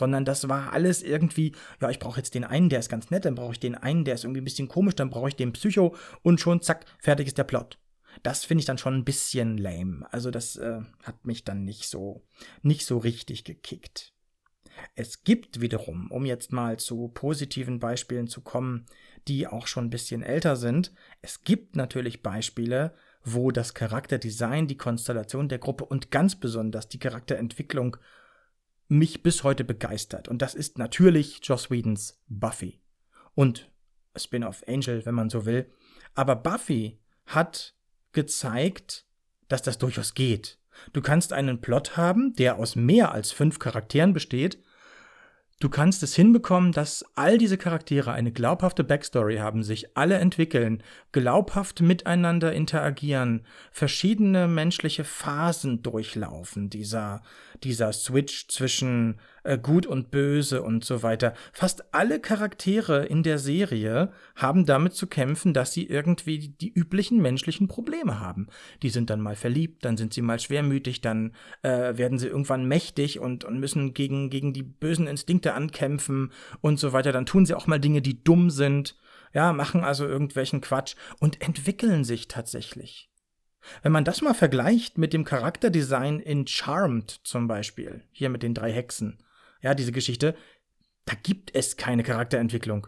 [0.00, 3.26] sondern das war alles irgendwie, ja, ich brauche jetzt den einen, der ist ganz nett,
[3.26, 5.52] dann brauche ich den einen, der ist irgendwie ein bisschen komisch, dann brauche ich den
[5.52, 7.78] Psycho und schon zack, fertig ist der Plot.
[8.22, 10.06] Das finde ich dann schon ein bisschen lame.
[10.10, 12.26] Also das äh, hat mich dann nicht so,
[12.62, 14.14] nicht so richtig gekickt.
[14.94, 18.86] Es gibt wiederum, um jetzt mal zu positiven Beispielen zu kommen,
[19.28, 22.94] die auch schon ein bisschen älter sind, es gibt natürlich Beispiele,
[23.24, 27.96] wo das Charakterdesign, die Konstellation der Gruppe und ganz besonders die Charakterentwicklung
[28.88, 30.28] mich bis heute begeistert.
[30.28, 32.80] Und das ist natürlich Joss Whedons Buffy.
[33.34, 33.70] Und
[34.16, 35.70] Spin-off Angel, wenn man so will.
[36.14, 37.74] Aber Buffy hat
[38.12, 39.06] gezeigt,
[39.48, 40.58] dass das durchaus geht.
[40.92, 44.62] Du kannst einen Plot haben, der aus mehr als fünf Charakteren besteht.
[45.60, 50.82] Du kannst es hinbekommen, dass all diese Charaktere eine glaubhafte Backstory haben, sich alle entwickeln,
[51.12, 56.70] glaubhaft miteinander interagieren, verschiedene menschliche Phasen durchlaufen.
[56.70, 57.22] Dieser,
[57.62, 61.34] dieser Switch zwischen äh, Gut und Böse und so weiter.
[61.52, 67.20] Fast alle Charaktere in der Serie haben damit zu kämpfen, dass sie irgendwie die üblichen
[67.20, 68.48] menschlichen Probleme haben.
[68.82, 71.32] Die sind dann mal verliebt, dann sind sie mal schwermütig, dann
[71.62, 76.78] äh, werden sie irgendwann mächtig und, und müssen gegen, gegen die bösen Instinkte ankämpfen und
[76.78, 77.12] so weiter.
[77.12, 78.96] Dann tun sie auch mal Dinge, die dumm sind,
[79.32, 83.10] ja, machen also irgendwelchen Quatsch und entwickeln sich tatsächlich.
[83.82, 88.54] Wenn man das mal vergleicht mit dem Charakterdesign in Charmed zum Beispiel, hier mit den
[88.54, 89.18] drei Hexen,
[89.62, 90.34] ja, diese Geschichte,
[91.04, 92.86] da gibt es keine Charakterentwicklung.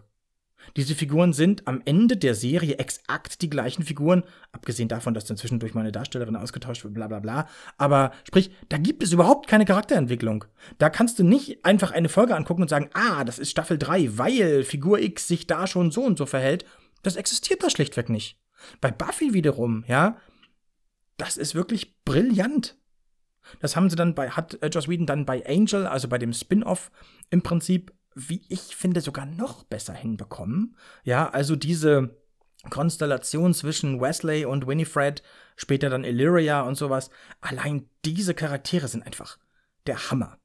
[0.77, 5.37] Diese Figuren sind am Ende der Serie exakt die gleichen Figuren, abgesehen davon, dass dann
[5.37, 7.47] zwischendurch mal eine Darstellerin ausgetauscht wird, bla bla bla.
[7.77, 10.45] Aber sprich, da gibt es überhaupt keine Charakterentwicklung.
[10.77, 14.17] Da kannst du nicht einfach eine Folge angucken und sagen, ah, das ist Staffel 3,
[14.17, 16.65] weil Figur X sich da schon so und so verhält.
[17.03, 18.39] Das existiert da schlichtweg nicht.
[18.79, 20.17] Bei Buffy wiederum, ja,
[21.17, 22.77] das ist wirklich brillant.
[23.59, 26.33] Das haben sie dann bei, hat äh, Joss Whedon dann bei Angel, also bei dem
[26.33, 26.91] Spin-off,
[27.29, 30.75] im Prinzip, wie ich finde, sogar noch besser hinbekommen.
[31.03, 32.15] Ja, also diese
[32.69, 35.23] Konstellation zwischen Wesley und Winifred,
[35.55, 37.09] später dann Illyria und sowas.
[37.41, 39.37] Allein diese Charaktere sind einfach
[39.87, 40.37] der Hammer.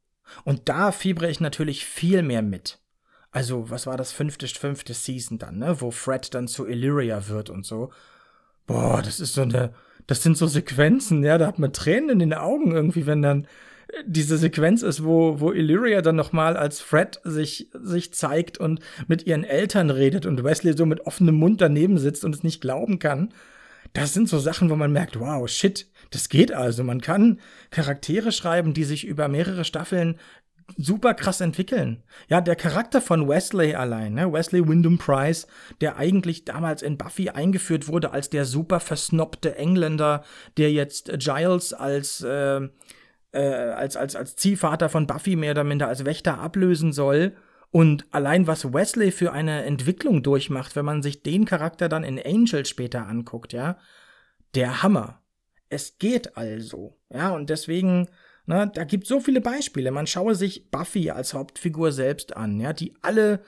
[0.45, 2.81] Und da fiebere ich natürlich viel mehr mit.
[3.31, 5.81] Also, was war das fünfte, fünfte Season dann, ne?
[5.81, 7.93] Wo Fred dann zu Illyria wird und so.
[8.67, 9.75] Boah, das ist so eine,
[10.09, 13.47] das sind so Sequenzen, ja, da hat man Tränen in den Augen irgendwie, wenn dann
[14.05, 19.27] diese Sequenz ist, wo, wo Illyria dann nochmal als Fred sich, sich zeigt und mit
[19.27, 22.99] ihren Eltern redet und Wesley so mit offenem Mund daneben sitzt und es nicht glauben
[22.99, 23.33] kann.
[23.93, 26.85] Das sind so Sachen, wo man merkt, wow, shit, das geht also.
[26.85, 27.41] Man kann
[27.71, 30.19] Charaktere schreiben, die sich über mehrere Staffeln
[30.77, 32.03] super krass entwickeln.
[32.29, 34.33] Ja, der Charakter von Wesley allein, ne?
[34.33, 35.47] Wesley Wyndham Price,
[35.81, 40.25] der eigentlich damals in Buffy eingeführt wurde als der super versnobte Engländer,
[40.57, 42.61] der jetzt Giles als, äh,
[43.33, 47.37] äh, als, als, als Ziehvater von Buffy mehr oder minder als Wächter ablösen soll.
[47.71, 52.19] Und allein was Wesley für eine Entwicklung durchmacht, wenn man sich den Charakter dann in
[52.19, 53.79] Angel später anguckt, ja,
[54.55, 55.23] der Hammer.
[55.69, 58.09] Es geht also, ja, und deswegen
[58.49, 59.91] na, da gibt so viele Beispiele.
[59.91, 63.43] Man schaue sich Buffy als Hauptfigur selbst an, ja, die alle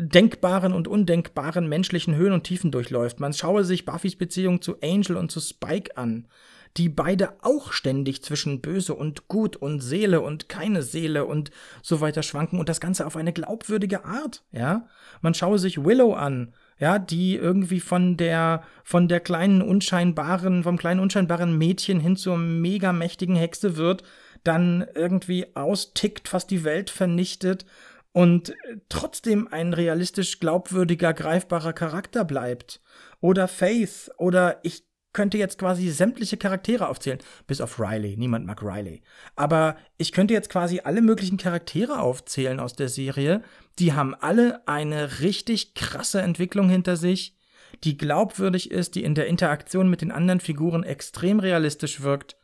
[0.00, 3.18] denkbaren und undenkbaren menschlichen Höhen und Tiefen durchläuft.
[3.18, 6.28] Man schaue sich Buffys Beziehung zu Angel und zu Spike an,
[6.76, 11.50] die beide auch ständig zwischen böse und gut und Seele und keine Seele und
[11.82, 14.86] so weiter schwanken und das Ganze auf eine glaubwürdige Art, ja.
[15.20, 20.78] Man schaue sich Willow an, ja, die irgendwie von der, von der kleinen unscheinbaren, vom
[20.78, 24.04] kleinen unscheinbaren Mädchen hin zur mega mächtigen Hexe wird,
[24.44, 27.66] dann irgendwie austickt, fast die Welt vernichtet
[28.12, 28.54] und
[28.88, 32.80] trotzdem ein realistisch glaubwürdiger, greifbarer Charakter bleibt.
[33.20, 38.16] Oder Faith, oder ich könnte jetzt quasi sämtliche Charaktere aufzählen, bis auf Riley.
[38.16, 39.02] Niemand mag Riley.
[39.36, 43.42] Aber ich könnte jetzt quasi alle möglichen Charaktere aufzählen aus der Serie.
[43.78, 47.36] Die haben alle eine richtig krasse Entwicklung hinter sich,
[47.84, 52.36] die glaubwürdig ist, die in der Interaktion mit den anderen Figuren extrem realistisch wirkt.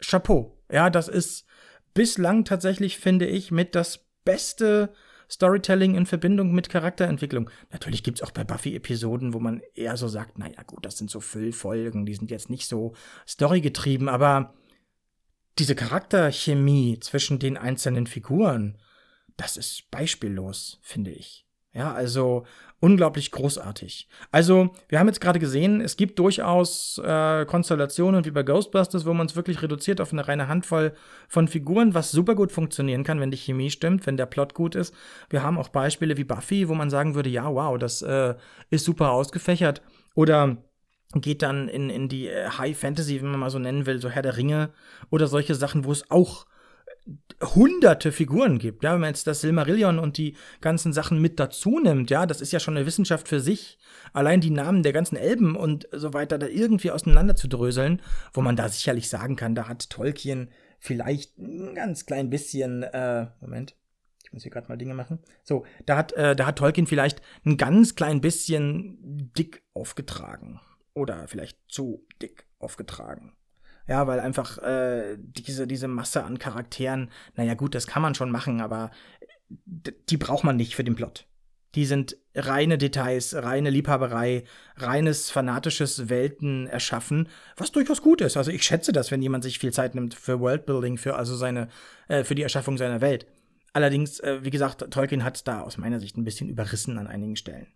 [0.00, 0.61] Chapeau.
[0.72, 1.44] Ja, das ist
[1.94, 4.92] bislang tatsächlich, finde ich, mit das beste
[5.30, 7.50] Storytelling in Verbindung mit Charakterentwicklung.
[7.70, 10.98] Natürlich gibt es auch bei Buffy Episoden, wo man eher so sagt, naja gut, das
[10.98, 12.94] sind so Füllfolgen, die sind jetzt nicht so
[13.28, 14.54] storygetrieben, aber
[15.58, 18.78] diese Charakterchemie zwischen den einzelnen Figuren,
[19.36, 21.46] das ist beispiellos, finde ich.
[21.74, 22.44] Ja, also
[22.80, 24.08] unglaublich großartig.
[24.30, 29.14] Also, wir haben jetzt gerade gesehen, es gibt durchaus äh, Konstellationen wie bei Ghostbusters, wo
[29.14, 30.92] man es wirklich reduziert auf eine reine Handvoll
[31.28, 34.74] von Figuren, was super gut funktionieren kann, wenn die Chemie stimmt, wenn der Plot gut
[34.74, 34.94] ist.
[35.30, 38.34] Wir haben auch Beispiele wie Buffy, wo man sagen würde, ja, wow, das äh,
[38.68, 39.80] ist super ausgefächert.
[40.14, 40.58] Oder
[41.14, 44.10] geht dann in, in die äh, High Fantasy, wenn man mal so nennen will, so
[44.10, 44.70] Herr der Ringe
[45.10, 46.46] oder solche Sachen, wo es auch
[47.42, 48.84] hunderte Figuren gibt.
[48.84, 52.40] Ja, wenn man jetzt das Silmarillion und die ganzen Sachen mit dazu nimmt, ja, das
[52.40, 53.78] ist ja schon eine Wissenschaft für sich.
[54.12, 58.00] Allein die Namen der ganzen Elben und so weiter da irgendwie auseinander zu dröseln,
[58.32, 63.26] wo man da sicherlich sagen kann, da hat Tolkien vielleicht ein ganz klein bisschen, äh,
[63.40, 63.76] Moment,
[64.24, 65.18] ich muss hier gerade mal Dinge machen.
[65.42, 68.98] So, da hat, äh, da hat Tolkien vielleicht ein ganz klein bisschen
[69.36, 70.60] dick aufgetragen.
[70.94, 73.32] Oder vielleicht zu dick aufgetragen.
[73.92, 78.30] Ja, weil einfach äh, diese, diese Masse an Charakteren, naja gut, das kann man schon
[78.30, 78.90] machen, aber
[79.50, 81.26] die braucht man nicht für den Plot.
[81.74, 84.44] Die sind reine Details, reine Liebhaberei,
[84.76, 87.28] reines fanatisches Welten erschaffen,
[87.58, 88.38] was durchaus gut ist.
[88.38, 91.68] Also ich schätze das, wenn jemand sich viel Zeit nimmt für Worldbuilding, für also seine,
[92.08, 93.26] äh, für die Erschaffung seiner Welt.
[93.74, 97.36] Allerdings, äh, wie gesagt, Tolkien hat da aus meiner Sicht ein bisschen überrissen an einigen
[97.36, 97.66] Stellen.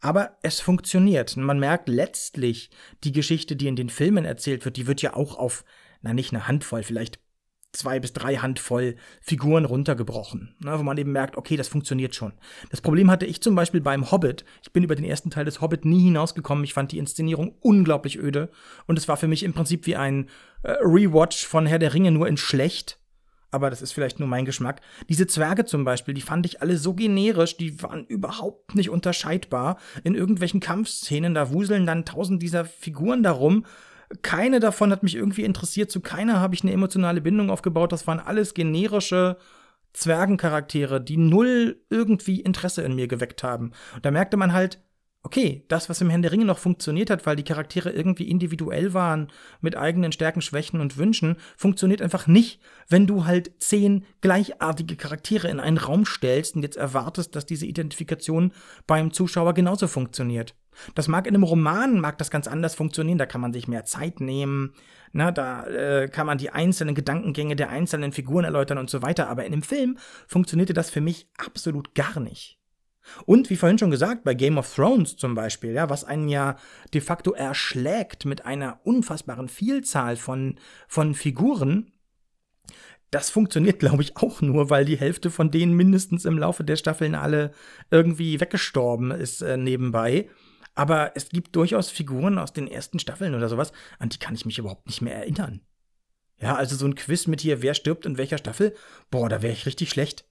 [0.00, 1.36] Aber es funktioniert.
[1.36, 2.70] Man merkt letztlich,
[3.04, 5.64] die Geschichte, die in den Filmen erzählt wird, die wird ja auch auf,
[6.02, 7.18] na nicht eine Handvoll, vielleicht
[7.76, 12.32] zwei bis drei Handvoll Figuren runtergebrochen, ne, wo man eben merkt, okay, das funktioniert schon.
[12.70, 14.44] Das Problem hatte ich zum Beispiel beim Hobbit.
[14.62, 16.64] Ich bin über den ersten Teil des Hobbit nie hinausgekommen.
[16.64, 18.50] Ich fand die Inszenierung unglaublich öde
[18.86, 20.28] und es war für mich im Prinzip wie ein
[20.62, 22.98] äh, Rewatch von Herr der Ringe nur in schlecht
[23.56, 24.82] aber das ist vielleicht nur mein Geschmack.
[25.08, 29.78] Diese Zwerge zum Beispiel, die fand ich alle so generisch, die waren überhaupt nicht unterscheidbar.
[30.04, 33.64] In irgendwelchen Kampfszenen, da wuseln dann tausend dieser Figuren darum.
[34.22, 37.90] Keine davon hat mich irgendwie interessiert, zu keiner habe ich eine emotionale Bindung aufgebaut.
[37.90, 39.38] Das waren alles generische
[39.94, 43.72] Zwergencharaktere, die null irgendwie Interesse in mir geweckt haben.
[43.94, 44.78] Und da merkte man halt,
[45.26, 48.94] okay, das, was im Herrn der Ringe noch funktioniert hat, weil die Charaktere irgendwie individuell
[48.94, 49.26] waren,
[49.60, 55.48] mit eigenen Stärken, Schwächen und Wünschen, funktioniert einfach nicht, wenn du halt zehn gleichartige Charaktere
[55.48, 58.52] in einen Raum stellst und jetzt erwartest, dass diese Identifikation
[58.86, 60.54] beim Zuschauer genauso funktioniert.
[60.94, 63.84] Das mag in einem Roman, mag das ganz anders funktionieren, da kann man sich mehr
[63.84, 64.74] Zeit nehmen,
[65.10, 69.28] na, da äh, kann man die einzelnen Gedankengänge der einzelnen Figuren erläutern und so weiter,
[69.28, 69.98] aber in einem Film
[70.28, 72.60] funktionierte das für mich absolut gar nicht.
[73.24, 76.56] Und wie vorhin schon gesagt, bei Game of Thrones zum Beispiel, ja, was einen ja
[76.92, 81.92] de facto erschlägt mit einer unfassbaren Vielzahl von, von Figuren,
[83.10, 86.76] das funktioniert, glaube ich, auch nur, weil die Hälfte von denen mindestens im Laufe der
[86.76, 87.52] Staffeln alle
[87.90, 90.28] irgendwie weggestorben ist äh, nebenbei.
[90.74, 94.44] Aber es gibt durchaus Figuren aus den ersten Staffeln oder sowas, an die kann ich
[94.44, 95.62] mich überhaupt nicht mehr erinnern.
[96.38, 98.74] Ja, also so ein Quiz mit hier, wer stirbt in welcher Staffel,
[99.10, 100.26] boah, da wäre ich richtig schlecht.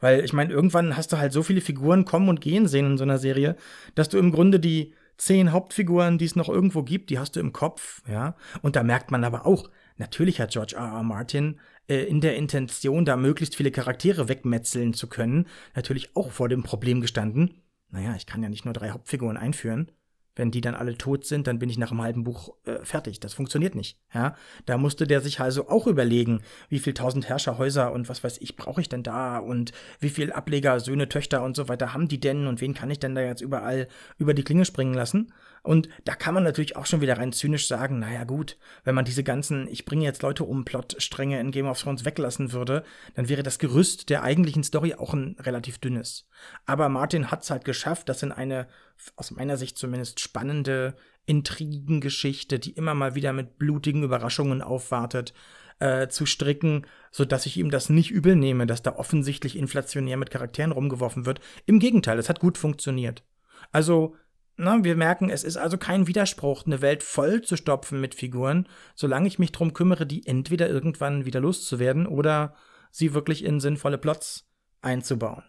[0.00, 2.98] Weil ich meine, irgendwann hast du halt so viele Figuren kommen und gehen sehen in
[2.98, 3.56] so einer Serie,
[3.94, 7.40] dass du im Grunde die zehn Hauptfiguren, die es noch irgendwo gibt, die hast du
[7.40, 8.36] im Kopf, ja.
[8.62, 10.84] Und da merkt man aber auch, natürlich hat George R.
[10.84, 11.02] R.
[11.02, 16.48] Martin äh, in der Intention, da möglichst viele Charaktere wegmetzeln zu können, natürlich auch vor
[16.48, 17.62] dem Problem gestanden.
[17.90, 19.90] Naja, ich kann ja nicht nur drei Hauptfiguren einführen.
[20.36, 23.18] Wenn die dann alle tot sind, dann bin ich nach einem halben Buch äh, fertig.
[23.20, 23.98] Das funktioniert nicht.
[24.14, 28.38] Ja, da musste der sich also auch überlegen, wie viel tausend Herrscherhäuser und was weiß
[28.40, 32.06] ich brauche ich denn da und wie viel Ableger, Söhne, Töchter und so weiter haben
[32.06, 35.32] die denn und wen kann ich denn da jetzt überall über die Klinge springen lassen?
[35.66, 39.04] Und da kann man natürlich auch schon wieder rein zynisch sagen, naja gut, wenn man
[39.04, 43.28] diese ganzen, ich bringe jetzt Leute um Plotstränge in Game of Thrones weglassen würde, dann
[43.28, 46.28] wäre das Gerüst der eigentlichen Story auch ein relativ dünnes.
[46.66, 48.68] Aber Martin hat es halt geschafft, das in eine,
[49.16, 50.94] aus meiner Sicht zumindest, spannende
[51.26, 55.34] Intrigengeschichte, die immer mal wieder mit blutigen Überraschungen aufwartet,
[55.80, 60.16] äh, zu stricken, so dass ich ihm das nicht übel nehme, dass da offensichtlich inflationär
[60.16, 61.40] mit Charakteren rumgeworfen wird.
[61.66, 63.24] Im Gegenteil, es hat gut funktioniert.
[63.72, 64.14] Also
[64.56, 68.66] na, wir merken, es ist also kein Widerspruch, eine Welt voll zu stopfen mit Figuren,
[68.94, 72.54] solange ich mich darum kümmere, die entweder irgendwann wieder loszuwerden oder
[72.90, 74.48] sie wirklich in sinnvolle Plots
[74.80, 75.44] einzubauen.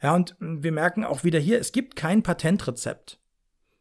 [0.00, 3.18] Ja, und wir merken auch wieder hier, es gibt kein Patentrezept.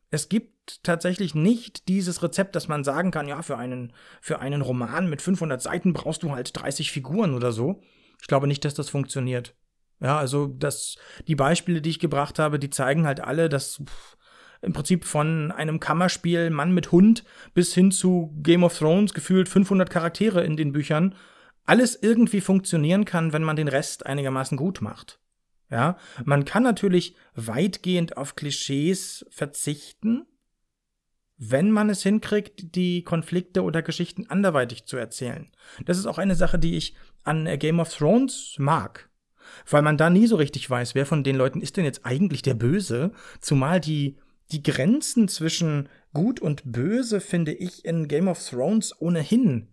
[0.10, 4.62] Es gibt tatsächlich nicht dieses Rezept, dass man sagen kann, ja, für einen, für einen
[4.62, 7.82] Roman mit 500 Seiten brauchst du halt 30 Figuren oder so.
[8.20, 9.55] Ich glaube nicht, dass das funktioniert.
[9.99, 10.97] Ja, also das,
[11.28, 14.16] die Beispiele, die ich gebracht habe, die zeigen halt alle, dass pff,
[14.62, 19.49] im Prinzip von einem Kammerspiel Mann mit Hund bis hin zu Game of Thrones gefühlt
[19.49, 21.16] 500 Charaktere in den Büchern
[21.66, 25.20] alles irgendwie funktionieren kann, wenn man den Rest einigermaßen gut macht.
[25.70, 30.26] Ja, man kann natürlich weitgehend auf Klischees verzichten,
[31.38, 35.51] wenn man es hinkriegt, die Konflikte oder Geschichten anderweitig zu erzählen.
[35.86, 39.10] Das ist auch eine Sache, die ich an Game of Thrones mag.
[39.70, 42.41] Weil man da nie so richtig weiß, wer von den Leuten ist denn jetzt eigentlich
[42.41, 44.18] der Böse, zumal die
[44.51, 49.67] die Grenzen zwischen Gut und Böse finde ich in Game of Thrones ohnehin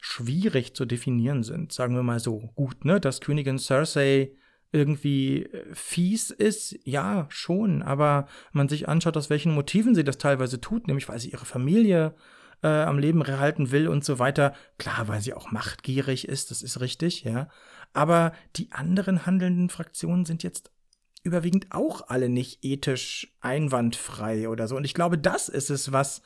[0.00, 2.50] schwierig zu definieren sind, sagen wir mal so.
[2.54, 4.32] Gut, ne, dass Königin Cersei
[4.72, 10.18] irgendwie äh, fies ist, ja, schon, aber man sich anschaut, aus welchen Motiven sie das
[10.18, 12.14] teilweise tut, nämlich weil sie ihre Familie
[12.62, 16.62] äh, am Leben erhalten will und so weiter, klar, weil sie auch machtgierig ist, das
[16.62, 17.48] ist richtig, ja,
[17.92, 20.71] aber die anderen handelnden Fraktionen sind jetzt
[21.22, 24.76] überwiegend auch alle nicht ethisch einwandfrei oder so.
[24.76, 26.22] Und ich glaube, das ist es, was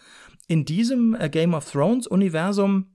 [0.49, 2.87] in diesem äh, Game of Thrones Universum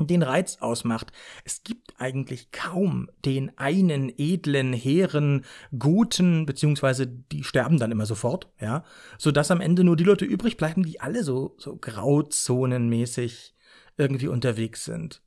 [0.00, 1.12] den Reiz ausmacht.
[1.44, 5.44] Es gibt eigentlich kaum den einen edlen, hehren,
[5.76, 8.84] guten, beziehungsweise die sterben dann immer sofort, ja,
[9.18, 13.54] so dass am Ende nur die Leute übrig bleiben, die alle so, so grauzonenmäßig
[13.96, 15.20] irgendwie unterwegs sind.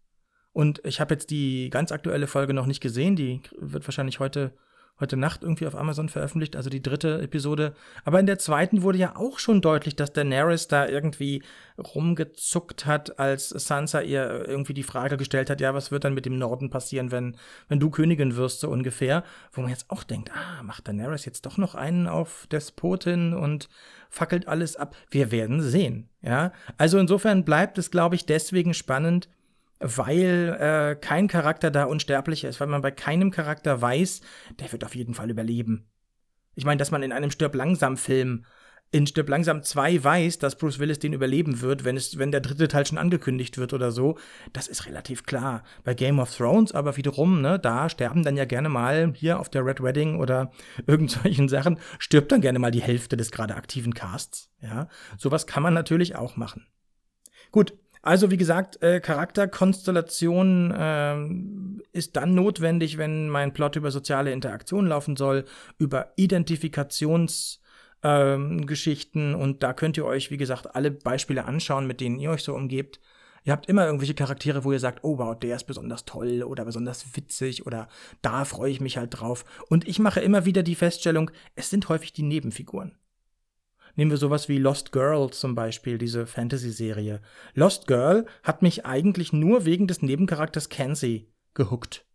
[0.54, 4.54] Und ich habe jetzt die ganz aktuelle Folge noch nicht gesehen, die wird wahrscheinlich heute
[5.02, 7.74] heute Nacht irgendwie auf Amazon veröffentlicht, also die dritte Episode.
[8.06, 11.44] Aber in der zweiten wurde ja auch schon deutlich, dass Daenerys da irgendwie
[11.78, 16.26] rumgezuckt hat, als Sansa ihr irgendwie die Frage gestellt hat, ja, was wird dann mit
[16.26, 17.36] dem Norden passieren, wenn,
[17.68, 19.24] wenn du Königin wirst, so ungefähr.
[19.52, 23.68] Wo man jetzt auch denkt, ah, macht Daenerys jetzt doch noch einen auf Despotin und
[24.10, 24.96] fackelt alles ab.
[25.10, 26.52] Wir werden sehen, ja.
[26.78, 29.30] Also insofern bleibt es, glaube ich, deswegen spannend,
[29.82, 34.22] weil äh, kein Charakter da unsterblich ist, weil man bei keinem Charakter weiß,
[34.60, 35.90] der wird auf jeden Fall überleben.
[36.56, 38.46] Ich meine, dass man in einem Stirb langsam Film
[38.92, 42.42] in Stirb langsam 2 weiß, dass Bruce Willis den überleben wird, wenn es, wenn der
[42.42, 44.18] dritte Teil schon angekündigt wird oder so,
[44.52, 45.64] das ist relativ klar.
[45.86, 49.48] Bei Game of Thrones aber wiederum, ne, da sterben dann ja gerne mal hier auf
[49.48, 50.52] der Red Wedding oder
[50.88, 54.50] irgendwelchen Sachen, stirbt dann gerne mal die Hälfte des gerade aktiven Casts.
[54.62, 56.68] Ja, sowas kann man natürlich auch machen.
[57.52, 64.32] Gut, also wie gesagt, äh, Charakterkonstellation äh, ist dann notwendig, wenn mein Plot über soziale
[64.32, 65.46] Interaktion laufen soll,
[65.78, 67.62] über Identifikations-
[68.04, 72.32] ähm, Geschichten und da könnt ihr euch, wie gesagt, alle Beispiele anschauen, mit denen ihr
[72.32, 73.00] euch so umgebt.
[73.44, 76.64] Ihr habt immer irgendwelche Charaktere, wo ihr sagt, oh wow, der ist besonders toll oder
[76.66, 77.88] besonders witzig oder
[78.22, 79.46] da freue ich mich halt drauf.
[79.68, 82.98] Und ich mache immer wieder die Feststellung, es sind häufig die Nebenfiguren.
[83.96, 87.22] Nehmen wir sowas wie Lost Girl zum Beispiel, diese Fantasy-Serie.
[87.54, 92.06] Lost Girl hat mich eigentlich nur wegen des Nebencharakters Kenzie gehuckt.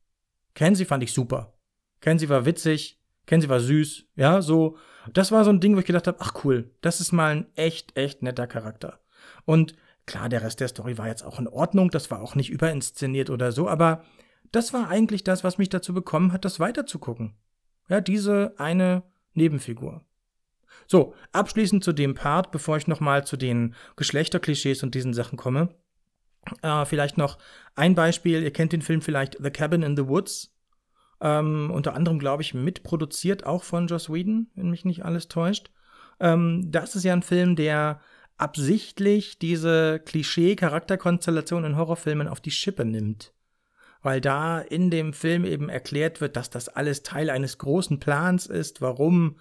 [0.54, 1.54] Kenzie fand ich super.
[2.00, 4.76] Kenzie war witzig, Kenzie war süß, ja, so
[5.12, 7.46] das war so ein Ding, wo ich gedacht habe, ach cool, das ist mal ein
[7.54, 9.00] echt, echt netter Charakter.
[9.44, 12.50] Und klar, der Rest der Story war jetzt auch in Ordnung, das war auch nicht
[12.50, 14.04] überinszeniert oder so, aber
[14.52, 17.34] das war eigentlich das, was mich dazu bekommen hat, das weiterzugucken.
[17.88, 19.02] Ja, diese eine
[19.34, 20.04] Nebenfigur.
[20.86, 25.68] So, abschließend zu dem Part, bevor ich nochmal zu den Geschlechterklischees und diesen Sachen komme.
[26.62, 27.38] Äh, vielleicht noch
[27.74, 30.52] ein Beispiel, ihr kennt den Film vielleicht The Cabin in the Woods.
[31.20, 35.70] Ähm, unter anderem, glaube ich, mitproduziert auch von Joss Whedon, wenn mich nicht alles täuscht.
[36.20, 38.00] Ähm, das ist ja ein Film, der
[38.36, 43.32] absichtlich diese Klischee-Charakterkonstellation in Horrorfilmen auf die Schippe nimmt.
[44.02, 48.46] Weil da in dem Film eben erklärt wird, dass das alles Teil eines großen Plans
[48.46, 49.36] ist, warum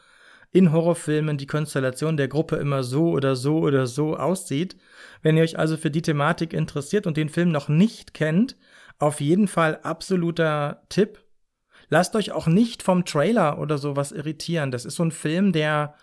[0.56, 4.78] in Horrorfilmen die Konstellation der Gruppe immer so oder so oder so aussieht.
[5.22, 8.56] Wenn ihr euch also für die Thematik interessiert und den Film noch nicht kennt,
[8.97, 11.20] auf jeden Fall absoluter Tipp.
[11.89, 14.72] Lasst euch auch nicht vom Trailer oder sowas irritieren.
[14.72, 15.95] Das ist so ein Film, der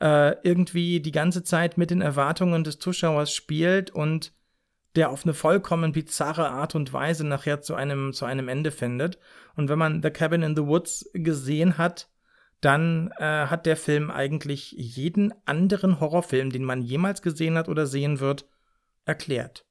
[0.00, 4.32] äh, irgendwie die ganze Zeit mit den Erwartungen des Zuschauers spielt und
[4.96, 9.18] der auf eine vollkommen bizarre Art und Weise nachher zu einem, zu einem Ende findet.
[9.56, 12.08] Und wenn man The Cabin in the Woods gesehen hat,
[12.60, 17.86] dann äh, hat der Film eigentlich jeden anderen Horrorfilm, den man jemals gesehen hat oder
[17.86, 18.46] sehen wird,
[19.04, 19.64] erklärt.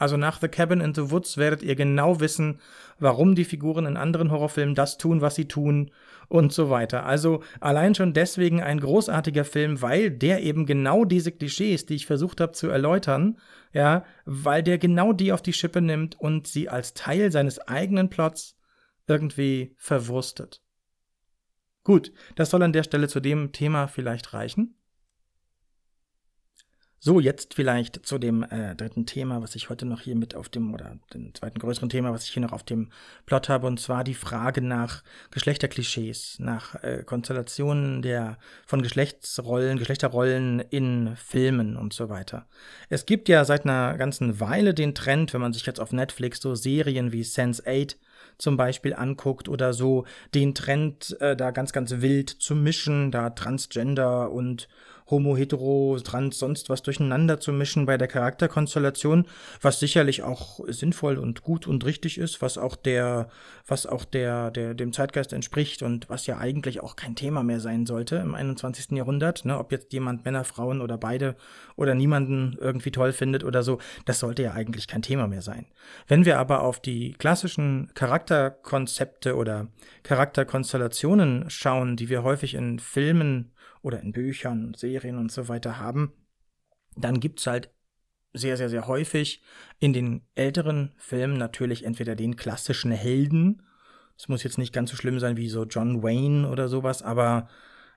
[0.00, 2.60] Also nach The Cabin in the Woods werdet ihr genau wissen,
[2.98, 5.90] warum die Figuren in anderen Horrorfilmen das tun, was sie tun
[6.28, 7.04] und so weiter.
[7.04, 12.06] Also allein schon deswegen ein großartiger Film, weil der eben genau diese Klischees, die ich
[12.06, 13.38] versucht habe zu erläutern,
[13.74, 18.08] ja, weil der genau die auf die Schippe nimmt und sie als Teil seines eigenen
[18.08, 18.56] Plots
[19.06, 20.62] irgendwie verwurstet.
[21.90, 24.76] Gut, das soll an der Stelle zu dem Thema vielleicht reichen.
[27.00, 30.48] So, jetzt vielleicht zu dem äh, dritten Thema, was ich heute noch hier mit auf
[30.48, 32.90] dem, oder dem zweiten größeren Thema, was ich hier noch auf dem
[33.26, 40.60] Plot habe, und zwar die Frage nach Geschlechterklischees, nach äh, Konstellationen der von Geschlechtsrollen, Geschlechterrollen
[40.60, 42.46] in Filmen und so weiter.
[42.88, 46.40] Es gibt ja seit einer ganzen Weile den Trend, wenn man sich jetzt auf Netflix
[46.40, 47.98] so Serien wie Sense 8
[48.38, 50.04] zum Beispiel anguckt oder so,
[50.34, 54.68] den Trend, äh, da ganz, ganz wild zu mischen, da Transgender und
[55.10, 59.26] Homo, Hetero, Trans, sonst was durcheinander zu mischen bei der Charakterkonstellation,
[59.60, 63.28] was sicherlich auch sinnvoll und gut und richtig ist, was auch der,
[63.66, 67.60] was auch der, der, dem Zeitgeist entspricht und was ja eigentlich auch kein Thema mehr
[67.60, 68.92] sein sollte im 21.
[68.92, 71.34] Jahrhundert, ne, ob jetzt jemand Männer, Frauen oder beide
[71.76, 75.66] oder niemanden irgendwie toll findet oder so, das sollte ja eigentlich kein Thema mehr sein.
[76.06, 79.68] Wenn wir aber auf die klassischen Charakterkonzepte oder
[80.02, 83.52] Charakterkonstellationen schauen, die wir häufig in Filmen
[83.82, 86.12] oder in Büchern, Serien und so weiter haben,
[86.96, 87.70] dann gibt's halt
[88.32, 89.44] sehr, sehr, sehr häufig
[89.78, 93.62] in den älteren Filmen natürlich entweder den klassischen Helden.
[94.18, 97.48] Es muss jetzt nicht ganz so schlimm sein wie so John Wayne oder sowas, aber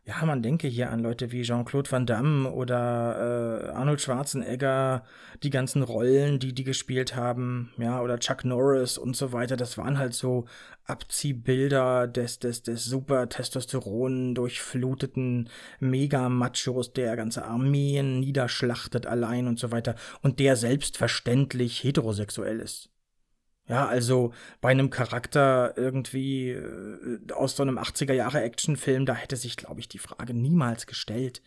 [0.05, 5.03] ja, man denke hier an Leute wie Jean-Claude Van Damme oder äh, Arnold Schwarzenegger,
[5.43, 9.55] die ganzen Rollen, die die gespielt haben, ja, oder Chuck Norris und so weiter.
[9.55, 10.45] Das waren halt so
[10.85, 15.49] Abziehbilder des, des, des super Testosteron durchfluteten
[15.79, 22.92] Mega-Machos, der ganze Armeen niederschlachtet allein und so weiter und der selbstverständlich heterosexuell ist.
[23.67, 29.37] Ja, also bei einem Charakter irgendwie äh, aus so einem 80er Jahre Actionfilm, da hätte
[29.37, 31.41] sich, glaube ich, die Frage niemals gestellt,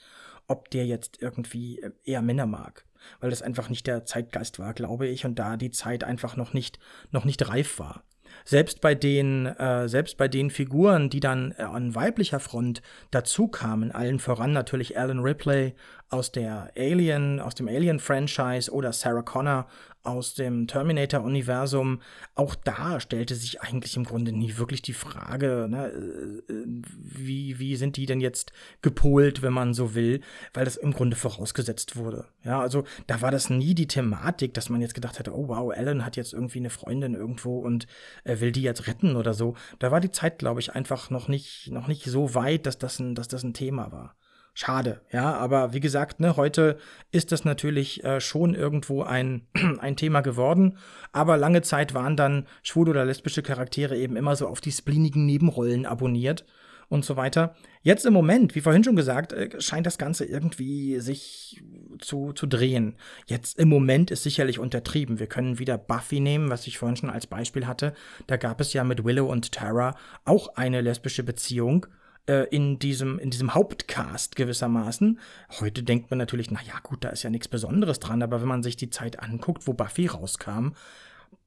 [0.46, 2.86] ob der jetzt irgendwie äh, eher Männer mag,
[3.20, 6.54] weil das einfach nicht der Zeitgeist war, glaube ich, und da die Zeit einfach noch
[6.54, 6.78] nicht
[7.10, 8.02] noch nicht reif war.
[8.44, 13.48] Selbst bei den äh, selbst bei den Figuren, die dann äh, an weiblicher Front dazu
[13.48, 15.74] kamen, allen voran natürlich Alan Ripley
[16.08, 19.66] aus der Alien, aus dem Alien-Franchise oder Sarah Connor
[20.06, 22.00] aus dem Terminator-Universum,
[22.34, 26.64] auch da stellte sich eigentlich im Grunde nie wirklich die Frage, ne, äh,
[26.96, 28.52] wie, wie sind die denn jetzt
[28.82, 30.20] gepolt, wenn man so will,
[30.54, 32.26] weil das im Grunde vorausgesetzt wurde.
[32.44, 35.72] Ja, also da war das nie die Thematik, dass man jetzt gedacht hätte, oh wow,
[35.76, 37.86] Alan hat jetzt irgendwie eine Freundin irgendwo und
[38.24, 39.54] äh, will die jetzt retten oder so.
[39.78, 42.98] Da war die Zeit, glaube ich, einfach noch nicht, noch nicht so weit, dass das
[42.98, 44.16] ein, dass das ein Thema war.
[44.58, 46.78] Schade, ja, aber wie gesagt, ne, heute
[47.12, 49.46] ist das natürlich äh, schon irgendwo ein,
[49.80, 50.78] ein Thema geworden,
[51.12, 55.26] aber lange Zeit waren dann schwule oder lesbische Charaktere eben immer so auf die spleenigen
[55.26, 56.46] Nebenrollen abonniert
[56.88, 57.54] und so weiter.
[57.82, 61.62] Jetzt im Moment, wie vorhin schon gesagt, äh, scheint das Ganze irgendwie sich
[61.98, 62.96] zu, zu drehen.
[63.26, 65.18] Jetzt im Moment ist sicherlich untertrieben.
[65.18, 67.92] Wir können wieder Buffy nehmen, was ich vorhin schon als Beispiel hatte.
[68.26, 71.86] Da gab es ja mit Willow und Tara auch eine lesbische Beziehung
[72.26, 75.18] äh, in diesem, in diesem Hauptcast gewissermaßen.
[75.60, 78.48] Heute denkt man natürlich, na ja, gut, da ist ja nichts Besonderes dran, aber wenn
[78.48, 80.70] man sich die Zeit anguckt, wo Buffy rauskam,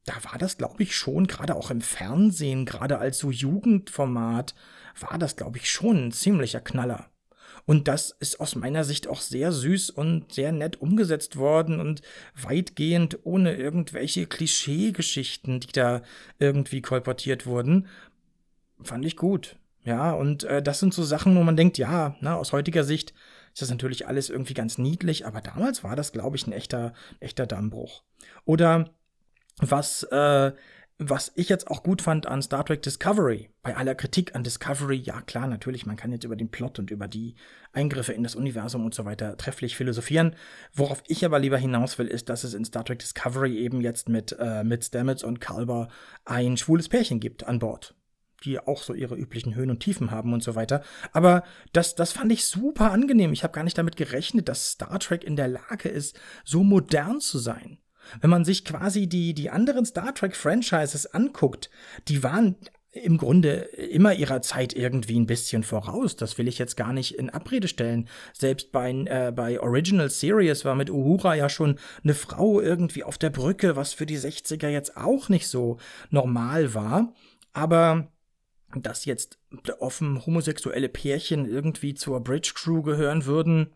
[0.06, 4.56] da war das, glaube ich, schon, gerade auch im Fernsehen, gerade als so Jugendformat,
[5.00, 7.10] war das, glaube ich, schon ein ziemlicher Knaller.
[7.66, 12.02] Und das ist aus meiner Sicht auch sehr süß und sehr nett umgesetzt worden und
[12.36, 16.02] weitgehend ohne irgendwelche Klischeegeschichten, die da
[16.40, 17.88] irgendwie kolportiert wurden.
[18.82, 19.58] Fand ich gut.
[19.84, 23.14] Ja, und äh, das sind so Sachen, wo man denkt, ja, na, aus heutiger Sicht
[23.54, 26.94] ist das natürlich alles irgendwie ganz niedlich, aber damals war das, glaube ich, ein echter,
[27.20, 28.04] echter Dammbruch.
[28.46, 28.92] Oder
[29.58, 30.52] was, äh,
[30.98, 34.98] was ich jetzt auch gut fand an Star Trek Discovery, bei aller Kritik an Discovery,
[34.98, 37.36] ja klar, natürlich, man kann jetzt über den Plot und über die
[37.72, 40.36] Eingriffe in das Universum und so weiter trefflich philosophieren.
[40.74, 44.10] Worauf ich aber lieber hinaus will, ist, dass es in Star Trek Discovery eben jetzt
[44.10, 45.88] mit, äh, mit Stamets und Kalber
[46.26, 47.96] ein schwules Pärchen gibt an Bord
[48.44, 50.84] die auch so ihre üblichen Höhen und Tiefen haben und so weiter.
[51.12, 53.34] Aber das, das fand ich super angenehm.
[53.34, 57.22] Ich habe gar nicht damit gerechnet, dass Star Trek in der Lage ist, so modern
[57.22, 57.80] zu sein.
[58.22, 61.70] Wenn man sich quasi die, die anderen Star Trek-Franchises anguckt,
[62.08, 62.56] die waren
[62.92, 66.16] im Grunde immer ihrer Zeit irgendwie ein bisschen voraus.
[66.16, 68.08] Das will ich jetzt gar nicht in Abrede stellen.
[68.34, 73.20] Selbst bei, äh, bei Original Series war mit Uhura ja schon eine Frau irgendwie auf
[73.20, 75.78] der Brücke, was für die 60er jetzt auch nicht so
[76.10, 77.14] normal war.
[77.54, 78.08] Aber
[78.76, 79.40] dass jetzt
[79.80, 83.74] offen homosexuelle Pärchen irgendwie zur Bridge Crew gehören würden,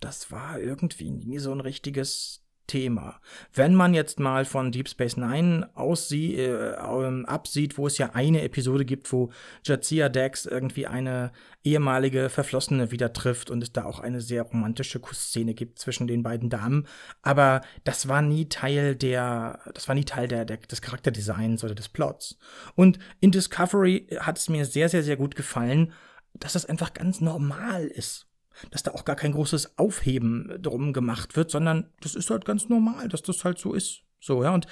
[0.00, 3.20] das war irgendwie nie so ein richtiges Thema.
[3.54, 8.10] Wenn man jetzt mal von Deep Space Nine aussie äh, ähm, absieht, wo es ja
[8.14, 9.30] eine Episode gibt, wo
[9.64, 11.32] Jadzia Dax irgendwie eine
[11.64, 16.22] ehemalige Verflossene wieder trifft und es da auch eine sehr romantische Kussszene gibt zwischen den
[16.22, 16.86] beiden Damen,
[17.22, 21.74] aber das war nie Teil der, das war nie Teil der, der des Charakterdesigns oder
[21.74, 22.38] des Plots.
[22.74, 25.92] Und in Discovery hat es mir sehr, sehr, sehr gut gefallen,
[26.34, 28.25] dass das einfach ganz normal ist
[28.70, 32.68] dass da auch gar kein großes Aufheben drum gemacht wird, sondern das ist halt ganz
[32.68, 34.02] normal, dass das halt so ist.
[34.20, 34.66] So, ja, und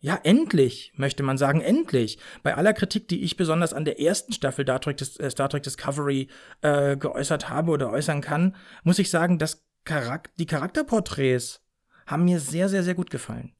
[0.00, 2.18] ja, endlich, möchte man sagen, endlich.
[2.44, 5.64] Bei aller Kritik, die ich besonders an der ersten Staffel Star Trek, äh, Star Trek
[5.64, 6.28] Discovery
[6.62, 8.54] äh, geäußert habe oder äußern kann,
[8.84, 11.62] muss ich sagen, dass Charak die Charakterporträts
[12.06, 13.54] haben mir sehr, sehr, sehr gut gefallen.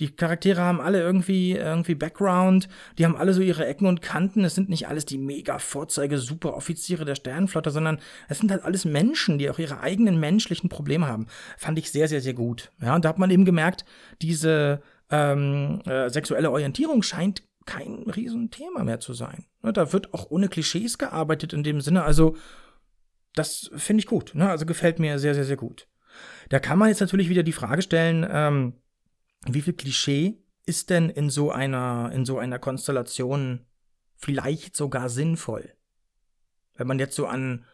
[0.00, 4.44] Die Charaktere haben alle irgendwie, irgendwie Background, die haben alle so ihre Ecken und Kanten.
[4.44, 7.98] Es sind nicht alles die mega Vorzeige Superoffiziere der Sternenflotte, sondern
[8.28, 11.26] es sind halt alles Menschen, die auch ihre eigenen menschlichen Probleme haben.
[11.58, 12.72] Fand ich sehr, sehr, sehr gut.
[12.80, 13.84] Ja, und da hat man eben gemerkt,
[14.22, 14.80] diese
[15.10, 19.44] ähm, äh, sexuelle Orientierung scheint kein Riesenthema mehr zu sein.
[19.62, 22.04] Ne, da wird auch ohne Klischees gearbeitet in dem Sinne.
[22.04, 22.36] Also,
[23.34, 24.34] das finde ich gut.
[24.34, 24.48] Ne?
[24.48, 25.86] Also gefällt mir sehr, sehr, sehr gut.
[26.48, 28.74] Da kann man jetzt natürlich wieder die Frage stellen, ähm,
[29.46, 33.66] wie viel Klischee ist denn in so einer, in so einer Konstellation
[34.16, 35.74] vielleicht sogar sinnvoll?
[36.74, 37.64] Wenn man jetzt so an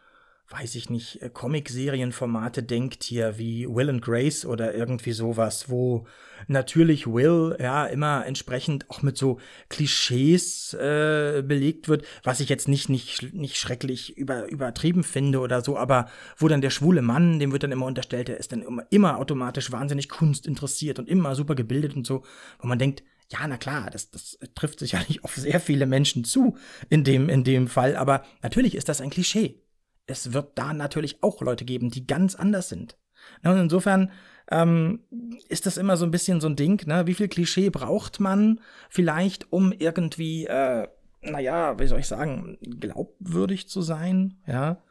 [0.49, 6.07] weiß ich nicht, äh, Comic-Serienformate denkt hier wie Will and Grace oder irgendwie sowas, wo
[6.47, 9.39] natürlich Will ja immer entsprechend auch mit so
[9.69, 15.61] Klischees äh, belegt wird, was ich jetzt nicht, nicht, nicht schrecklich über, übertrieben finde oder
[15.61, 18.61] so, aber wo dann der schwule Mann, dem wird dann immer unterstellt, der ist dann
[18.61, 22.23] immer, immer automatisch wahnsinnig kunstinteressiert und immer super gebildet und so,
[22.59, 26.55] wo man denkt, ja, na klar, das, das trifft sicherlich auf sehr viele Menschen zu
[26.89, 29.66] in dem, in dem Fall, aber natürlich ist das ein Klischee
[30.07, 32.97] es wird da natürlich auch Leute geben, die ganz anders sind.
[33.43, 34.11] Und insofern
[34.49, 35.01] ähm,
[35.49, 37.05] ist das immer so ein bisschen so ein Ding, ne?
[37.07, 40.87] Wie viel Klischee braucht man vielleicht, um irgendwie, äh,
[41.21, 44.81] naja, wie soll ich sagen, glaubwürdig zu sein, ja?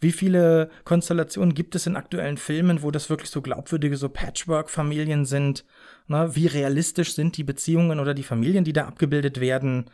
[0.00, 5.26] Wie viele Konstellationen gibt es in aktuellen Filmen, wo das wirklich so glaubwürdige, so Patchwork-Familien
[5.26, 5.64] sind?
[6.08, 6.34] Ne?
[6.34, 9.84] Wie realistisch sind die Beziehungen oder die Familien, die da abgebildet werden?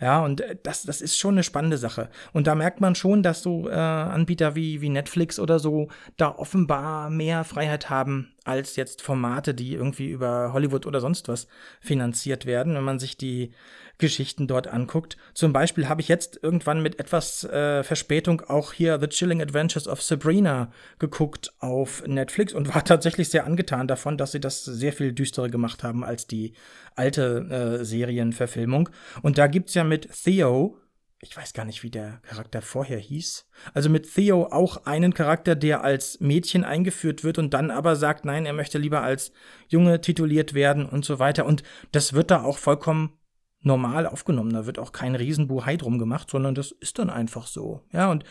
[0.00, 2.08] Ja, und äh, das, das ist schon eine spannende Sache.
[2.32, 6.34] Und da merkt man schon, dass so äh, Anbieter wie, wie Netflix oder so da
[6.36, 11.48] offenbar mehr Freiheit haben als jetzt Formate, die irgendwie über Hollywood oder sonst was
[11.80, 13.52] finanziert werden, wenn man sich die
[13.98, 15.16] Geschichten dort anguckt.
[15.34, 19.88] Zum Beispiel habe ich jetzt irgendwann mit etwas äh, Verspätung auch hier The Chilling Adventures
[19.88, 24.92] of Sabrina geguckt auf Netflix und war tatsächlich sehr angetan davon, dass sie das sehr
[24.92, 26.54] viel düsterer gemacht haben als die
[26.94, 28.88] alte äh, Serienverfilmung.
[29.22, 30.78] Und da gibt's ja mit Theo
[31.20, 33.48] ich weiß gar nicht, wie der Charakter vorher hieß.
[33.74, 38.24] Also mit Theo auch einen Charakter, der als Mädchen eingeführt wird und dann aber sagt,
[38.24, 39.32] nein, er möchte lieber als
[39.66, 41.44] Junge tituliert werden und so weiter.
[41.44, 43.17] Und das wird da auch vollkommen
[43.60, 44.52] normal aufgenommen.
[44.52, 47.82] Da wird auch kein Riesenbuhai drum gemacht, sondern das ist dann einfach so.
[47.92, 48.24] Ja, und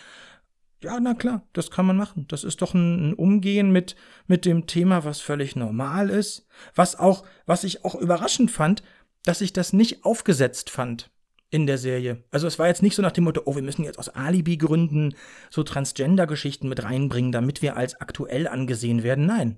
[0.82, 2.26] ja, na klar, das kann man machen.
[2.28, 3.96] Das ist doch ein, ein, Umgehen mit,
[4.28, 6.48] mit dem Thema, was völlig normal ist.
[6.76, 8.84] Was auch, was ich auch überraschend fand,
[9.24, 11.10] dass ich das nicht aufgesetzt fand
[11.50, 12.24] in der Serie.
[12.30, 15.16] Also es war jetzt nicht so nach dem Motto, oh, wir müssen jetzt aus Alibi-Gründen
[15.50, 19.26] so Transgender-Geschichten mit reinbringen, damit wir als aktuell angesehen werden.
[19.26, 19.58] Nein.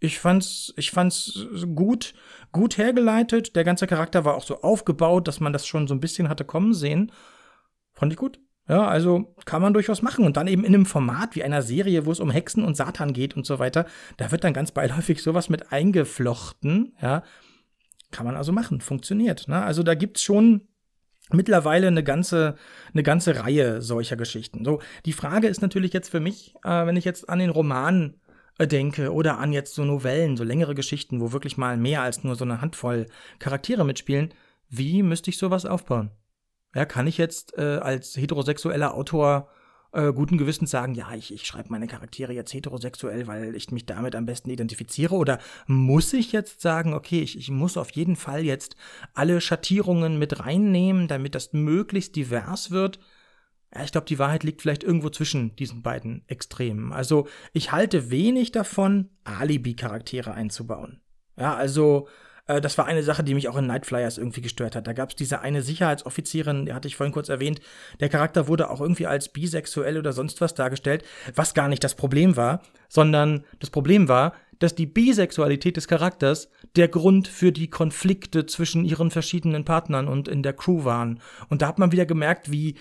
[0.00, 2.14] Ich fand's, ich fand's gut,
[2.52, 3.54] gut hergeleitet.
[3.54, 6.44] Der ganze Charakter war auch so aufgebaut, dass man das schon so ein bisschen hatte
[6.44, 7.12] kommen sehen.
[7.92, 8.40] Fand ich gut.
[8.66, 10.24] Ja, also kann man durchaus machen.
[10.24, 13.12] Und dann eben in einem Format wie einer Serie, wo es um Hexen und Satan
[13.12, 13.84] geht und so weiter,
[14.16, 16.96] da wird dann ganz beiläufig sowas mit eingeflochten.
[17.02, 17.22] Ja,
[18.10, 18.80] kann man also machen.
[18.80, 19.48] Funktioniert.
[19.48, 19.62] Ne?
[19.62, 20.68] Also da gibt's schon
[21.32, 22.56] mittlerweile eine ganze,
[22.92, 24.64] eine ganze Reihe solcher Geschichten.
[24.64, 28.14] So, die Frage ist natürlich jetzt für mich, äh, wenn ich jetzt an den Roman
[28.58, 32.36] denke oder an jetzt so Novellen, so längere Geschichten, wo wirklich mal mehr als nur
[32.36, 33.06] so eine Handvoll
[33.38, 34.34] Charaktere mitspielen,
[34.68, 36.10] wie müsste ich sowas aufbauen?
[36.74, 39.48] Ja, kann ich jetzt äh, als heterosexueller Autor
[39.92, 43.86] äh, guten Gewissens sagen, ja, ich, ich schreibe meine Charaktere jetzt heterosexuell, weil ich mich
[43.86, 45.16] damit am besten identifiziere?
[45.16, 48.76] Oder muss ich jetzt sagen, okay, ich, ich muss auf jeden Fall jetzt
[49.14, 53.00] alle Schattierungen mit reinnehmen, damit das möglichst divers wird?
[53.74, 56.92] Ja, ich glaube, die Wahrheit liegt vielleicht irgendwo zwischen diesen beiden Extremen.
[56.92, 61.00] Also ich halte wenig davon, Alibi-Charaktere einzubauen.
[61.36, 62.08] Ja, also
[62.50, 64.86] äh, das war eine Sache, die mich auch in Nightflyers irgendwie gestört hat.
[64.86, 67.60] Da gab es diese eine Sicherheitsoffizierin, die hatte ich vorhin kurz erwähnt.
[68.00, 71.94] Der Charakter wurde auch irgendwie als bisexuell oder sonst was dargestellt, was gar nicht das
[71.94, 77.70] Problem war, sondern das Problem war, dass die Bisexualität des Charakters der Grund für die
[77.70, 81.20] Konflikte zwischen ihren verschiedenen Partnern und in der Crew waren.
[81.48, 82.74] Und da hat man wieder gemerkt, wie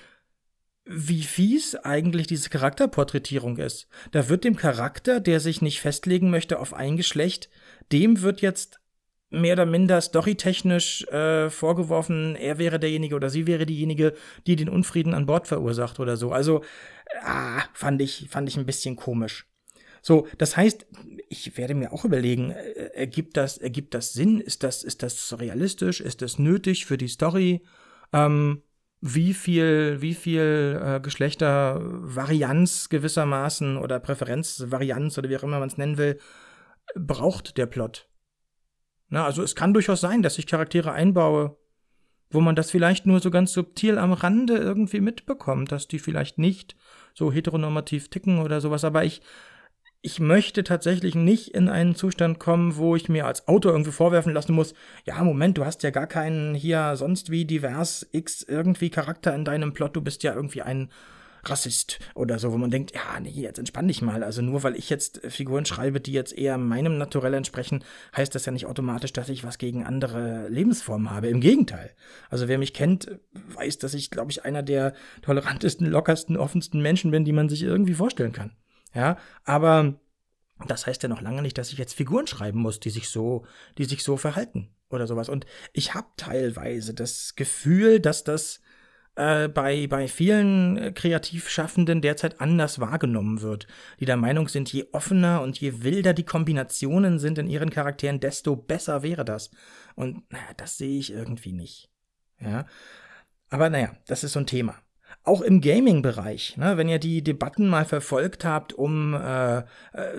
[0.91, 3.87] wie fies eigentlich diese Charakterporträtierung ist.
[4.11, 7.49] Da wird dem Charakter, der sich nicht festlegen möchte auf ein Geschlecht,
[7.91, 8.79] dem wird jetzt
[9.29, 14.15] mehr oder minder storytechnisch äh, vorgeworfen, er wäre derjenige oder sie wäre diejenige,
[14.47, 16.31] die den Unfrieden an Bord verursacht oder so.
[16.31, 16.63] Also,
[17.21, 19.47] ah, fand ich, fand ich ein bisschen komisch.
[20.01, 20.87] So, das heißt,
[21.27, 24.41] ich werde mir auch überlegen, äh, ergibt das, ergibt das Sinn?
[24.41, 26.01] Ist das, ist das realistisch?
[26.01, 27.61] Ist das nötig für die Story?
[28.11, 28.63] Ähm,
[29.01, 35.77] wie viel, wie viel äh, Geschlechtervarianz gewissermaßen oder Präferenzvarianz oder wie auch immer man es
[35.77, 36.19] nennen will,
[36.95, 38.09] braucht der Plot?
[39.09, 41.57] Na, also es kann durchaus sein, dass ich Charaktere einbaue,
[42.29, 46.37] wo man das vielleicht nur so ganz subtil am Rande irgendwie mitbekommt, dass die vielleicht
[46.37, 46.75] nicht
[47.13, 49.21] so heteronormativ ticken oder sowas, aber ich,
[50.01, 54.33] ich möchte tatsächlich nicht in einen Zustand kommen, wo ich mir als Autor irgendwie vorwerfen
[54.33, 54.73] lassen muss,
[55.05, 59.43] ja, Moment, du hast ja gar keinen hier sonst wie divers X irgendwie Charakter in
[59.43, 60.89] deinem Plot, du bist ja irgendwie ein
[61.43, 64.23] Rassist oder so, wo man denkt, ja, nee, jetzt entspann dich mal.
[64.23, 67.83] Also nur weil ich jetzt Figuren schreibe, die jetzt eher meinem Naturell entsprechen,
[68.15, 71.27] heißt das ja nicht automatisch, dass ich was gegen andere Lebensformen habe.
[71.27, 71.91] Im Gegenteil.
[72.29, 73.19] Also wer mich kennt,
[73.55, 77.63] weiß, dass ich, glaube ich, einer der tolerantesten, lockersten, offensten Menschen bin, die man sich
[77.63, 78.51] irgendwie vorstellen kann.
[78.93, 79.99] Ja, aber
[80.67, 83.45] das heißt ja noch lange nicht, dass ich jetzt Figuren schreiben muss, die sich so,
[83.77, 85.29] die sich so verhalten oder sowas.
[85.29, 88.59] Und ich habe teilweise das Gefühl, dass das
[89.15, 93.67] äh, bei, bei vielen äh, Kreativschaffenden derzeit anders wahrgenommen wird,
[93.99, 98.19] die der Meinung sind, je offener und je wilder die Kombinationen sind in ihren Charakteren,
[98.19, 99.51] desto besser wäre das.
[99.95, 101.89] Und naja, das sehe ich irgendwie nicht.
[102.39, 102.65] Ja.
[103.49, 104.81] Aber naja, das ist so ein Thema
[105.23, 109.63] auch im Gaming-Bereich, ne, wenn ihr die Debatten mal verfolgt habt um äh, äh,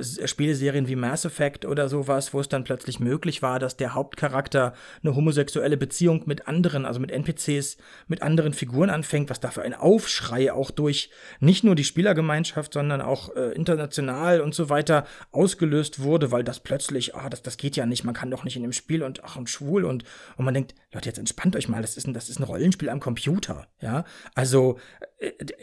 [0.00, 5.16] wie Mass Effect oder sowas, wo es dann plötzlich möglich war, dass der Hauptcharakter eine
[5.16, 9.74] homosexuelle Beziehung mit anderen, also mit NPCs, mit anderen Figuren anfängt, was da für ein
[9.74, 11.10] Aufschrei auch durch
[11.40, 16.60] nicht nur die Spielergemeinschaft, sondern auch äh, international und so weiter ausgelöst wurde, weil das
[16.60, 19.24] plötzlich, ah, das, das geht ja nicht, man kann doch nicht in dem Spiel und
[19.24, 20.04] ach, und schwul und,
[20.36, 22.90] und man denkt, Leute, jetzt entspannt euch mal, das ist ein, das ist ein Rollenspiel
[22.90, 24.04] am Computer, ja,
[24.34, 24.78] also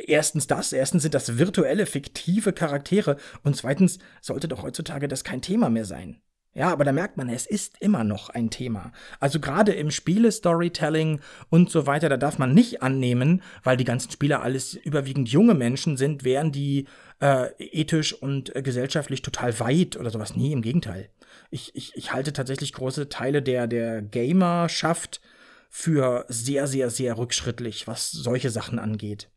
[0.06, 5.42] erstens das, erstens sind das virtuelle, fiktive Charaktere und zweitens sollte doch heutzutage das kein
[5.42, 6.22] Thema mehr sein.
[6.58, 8.92] Ja, aber da merkt man, es ist immer noch ein Thema.
[9.20, 11.20] Also gerade im Spiele-Storytelling
[11.52, 15.54] und so weiter, da darf man nicht annehmen, weil die ganzen Spieler alles überwiegend junge
[15.54, 16.88] Menschen sind, wären die
[17.22, 20.36] äh, ethisch und äh, gesellschaftlich total weit oder sowas.
[20.36, 21.10] Nee, im Gegenteil.
[21.52, 25.22] Ich, ich, ich halte tatsächlich große Teile der, der Gamerschaft
[25.70, 29.30] für sehr, sehr, sehr rückschrittlich, was solche Sachen angeht.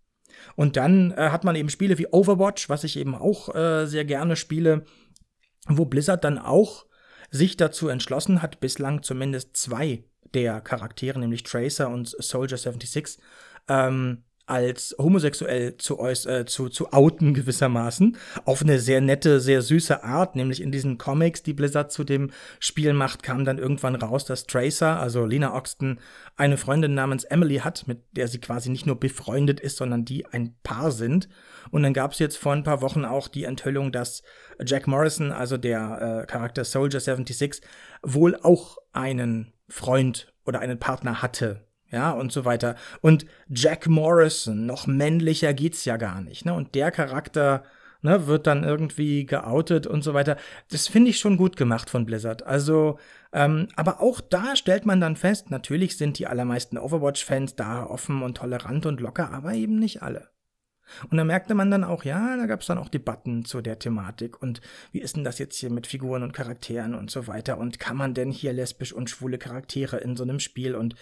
[0.57, 4.05] Und dann äh, hat man eben Spiele wie Overwatch, was ich eben auch äh, sehr
[4.05, 4.85] gerne spiele,
[5.67, 6.87] wo Blizzard dann auch
[7.31, 10.05] sich dazu entschlossen hat, bislang zumindest zwei
[10.35, 13.19] der Charaktere, nämlich Tracer und Soldier 76,
[13.69, 18.17] ähm, als homosexuell zu, äh, zu, zu outen gewissermaßen.
[18.45, 22.31] Auf eine sehr nette, sehr süße Art, nämlich in diesen Comics, die Blizzard zu dem
[22.59, 26.01] Spiel macht, kam dann irgendwann raus, dass Tracer, also Lena Oxton,
[26.37, 30.27] eine Freundin namens Emily hat, mit der sie quasi nicht nur befreundet ist, sondern die
[30.27, 31.29] ein Paar sind.
[31.71, 34.23] Und dann gab es jetzt vor ein paar Wochen auch die Enthüllung, dass
[34.67, 37.63] Jack Morrison, also der äh, Charakter Soldier 76,
[38.03, 42.77] wohl auch einen Freund oder einen Partner hatte ja, und so weiter.
[43.01, 46.55] Und Jack Morrison, noch männlicher geht's ja gar nicht, ne?
[46.55, 47.65] Und der Charakter,
[48.03, 50.37] ne, wird dann irgendwie geoutet und so weiter.
[50.71, 52.47] Das finde ich schon gut gemacht von Blizzard.
[52.47, 52.99] Also,
[53.33, 58.23] ähm, aber auch da stellt man dann fest, natürlich sind die allermeisten Overwatch-Fans da offen
[58.23, 60.31] und tolerant und locker, aber eben nicht alle.
[61.09, 63.79] Und da merkte man dann auch, ja, da gab es dann auch Debatten zu der
[63.79, 64.61] Thematik und
[64.91, 67.97] wie ist denn das jetzt hier mit Figuren und Charakteren und so weiter und kann
[67.97, 70.97] man denn hier lesbisch und schwule Charaktere in so einem Spiel und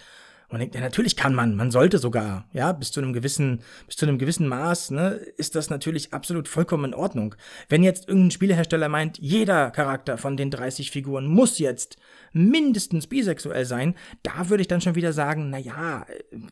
[0.49, 3.97] man denkt, ja, natürlich kann man, man sollte sogar, ja, bis zu einem gewissen, bis
[3.97, 7.35] zu einem gewissen Maß, ne, ist das natürlich absolut vollkommen in Ordnung.
[7.67, 11.97] Wenn jetzt irgendein Spielehersteller meint, jeder Charakter von den 30 Figuren muss jetzt
[12.33, 16.05] mindestens bisexuell sein, da würde ich dann schon wieder sagen, na ja,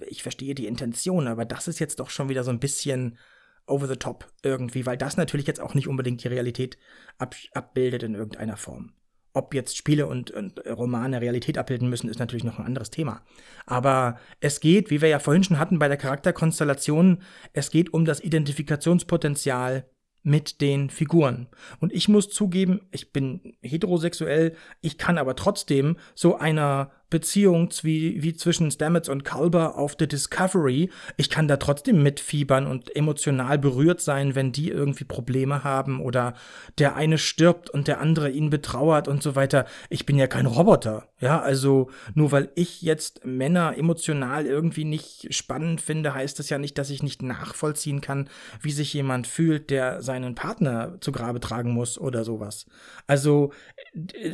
[0.08, 3.18] ich verstehe die Intention, aber das ist jetzt doch schon wieder so ein bisschen
[3.66, 6.78] over the top irgendwie, weil das natürlich jetzt auch nicht unbedingt die Realität
[7.18, 8.94] ab abbildet in irgendeiner Form.
[9.38, 13.22] Ob jetzt Spiele und, und, Romane Realität abbilden müssen, ist natürlich noch ein anderes Thema.
[13.68, 17.22] Aber es geht, wie wir ja vorhin schon hatten bei der Charakterkonstellation,
[17.54, 19.86] es geht um das Identifikationspotenzial
[20.24, 21.48] mit den Figuren.
[21.80, 28.22] Und ich muss zugeben, ich bin heterosexuell, ich kann aber trotzdem so einer Beziehung wie,
[28.22, 30.90] wie zwischen Stamets und Culber auf The Discovery.
[31.16, 36.34] Ich kann da trotzdem mitfiebern und emotional berührt sein, wenn die irgendwie Probleme haben oder
[36.78, 39.66] der eine stirbt und der andere ihn betrauert und so weiter.
[39.90, 41.08] Ich bin ja kein Roboter.
[41.20, 46.60] Ja, also nur weil ich jetzt Männer emotional irgendwie nicht spannend finde, heißt das ja
[46.60, 48.30] nicht, dass ich nicht nachvollziehen kann,
[48.62, 52.68] wie sich jemand fühlt, der seinen Partner zu Grabe tragen muss oder sowas.
[53.08, 53.52] Also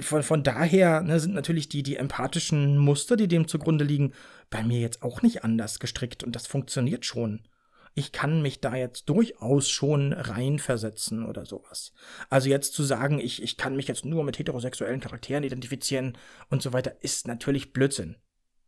[0.01, 4.13] von, von daher ne, sind natürlich die, die empathischen Muster, die dem zugrunde liegen,
[4.49, 7.47] bei mir jetzt auch nicht anders gestrickt und das funktioniert schon.
[7.95, 11.93] Ich kann mich da jetzt durchaus schon reinversetzen oder sowas.
[12.29, 16.17] Also jetzt zu sagen, ich, ich kann mich jetzt nur mit heterosexuellen Charakteren identifizieren
[16.49, 18.15] und so weiter, ist natürlich Blödsinn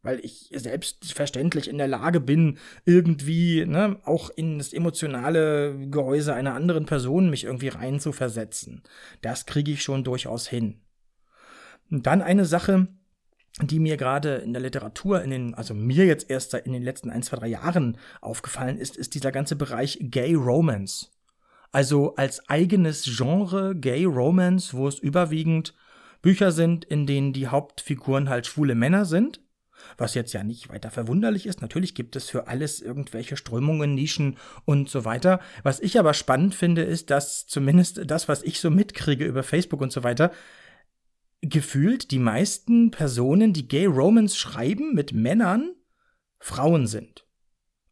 [0.06, 6.54] weil ich selbstverständlich in der Lage bin, irgendwie ne, auch in das emotionale Gehäuse einer
[6.54, 8.84] anderen Person mich irgendwie reinzuversetzen.
[9.22, 10.80] Das kriege ich schon durchaus hin.
[11.90, 12.88] Und dann eine Sache,
[13.62, 17.10] die mir gerade in der Literatur, in den, also mir jetzt erst in den letzten
[17.10, 21.12] ein, zwei, drei Jahren aufgefallen ist, ist dieser ganze Bereich Gay Romance.
[21.72, 25.74] Also als eigenes Genre Gay Romance, wo es überwiegend
[26.22, 29.42] Bücher sind, in denen die Hauptfiguren halt schwule Männer sind.
[29.98, 31.62] Was jetzt ja nicht weiter verwunderlich ist.
[31.62, 35.40] Natürlich gibt es für alles irgendwelche Strömungen, Nischen und so weiter.
[35.64, 39.82] Was ich aber spannend finde, ist, dass zumindest das, was ich so mitkriege über Facebook
[39.82, 40.32] und so weiter,
[41.50, 45.76] gefühlt die meisten Personen, die Gay Romans schreiben mit Männern,
[46.40, 47.26] Frauen sind.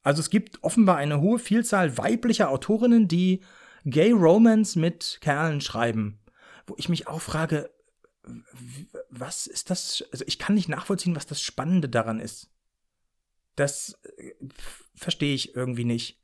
[0.01, 3.41] Also es gibt offenbar eine hohe Vielzahl weiblicher Autorinnen, die
[3.85, 6.19] Gay Romans mit Kerlen schreiben.
[6.67, 7.69] Wo ich mich auch frage,
[9.09, 10.03] was ist das?
[10.11, 12.49] Also ich kann nicht nachvollziehen, was das Spannende daran ist.
[13.55, 14.33] Das äh,
[14.95, 16.22] verstehe ich irgendwie nicht.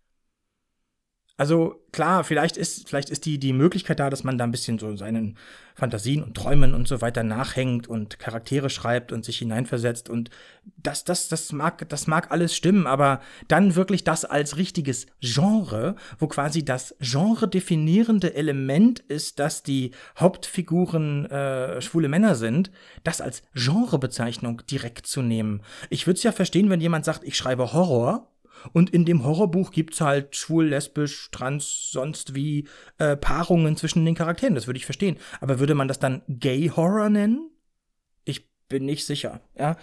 [1.39, 4.77] Also klar, vielleicht ist, vielleicht ist die, die Möglichkeit da, dass man da ein bisschen
[4.77, 5.37] so seinen
[5.73, 10.31] Fantasien und Träumen und so weiter nachhängt und Charaktere schreibt und sich hineinversetzt und
[10.75, 15.95] das, das, das mag, das mag alles stimmen, aber dann wirklich das als richtiges Genre,
[16.17, 22.69] wo quasi das Genre definierende Element ist, dass die Hauptfiguren äh, schwule Männer sind,
[23.05, 25.61] das als Genrebezeichnung direkt zu nehmen.
[25.89, 28.27] Ich würde es ja verstehen, wenn jemand sagt, ich schreibe Horror
[28.73, 32.67] und in dem Horrorbuch gibt's halt schwul, lesbisch, trans, sonst wie
[32.97, 34.55] äh, Paarungen zwischen den Charakteren.
[34.55, 35.17] Das würde ich verstehen.
[35.41, 37.49] Aber würde man das dann Gay Horror nennen?
[38.25, 39.41] Ich bin nicht sicher.
[39.57, 39.77] Ja.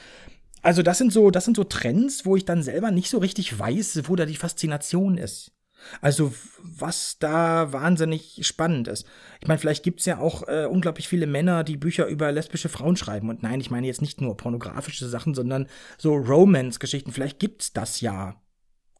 [0.63, 3.59] Also das sind so, das sind so Trends, wo ich dann selber nicht so richtig
[3.59, 5.53] weiß, wo da die Faszination ist.
[6.01, 6.33] Also
[6.63, 9.07] was da wahnsinnig spannend ist.
[9.41, 12.97] Ich meine, vielleicht gibt's ja auch äh, unglaublich viele Männer, die Bücher über lesbische Frauen
[12.97, 13.29] schreiben.
[13.29, 17.13] Und nein, ich meine jetzt nicht nur pornografische Sachen, sondern so Romance-Geschichten.
[17.13, 18.41] Vielleicht gibt's das ja.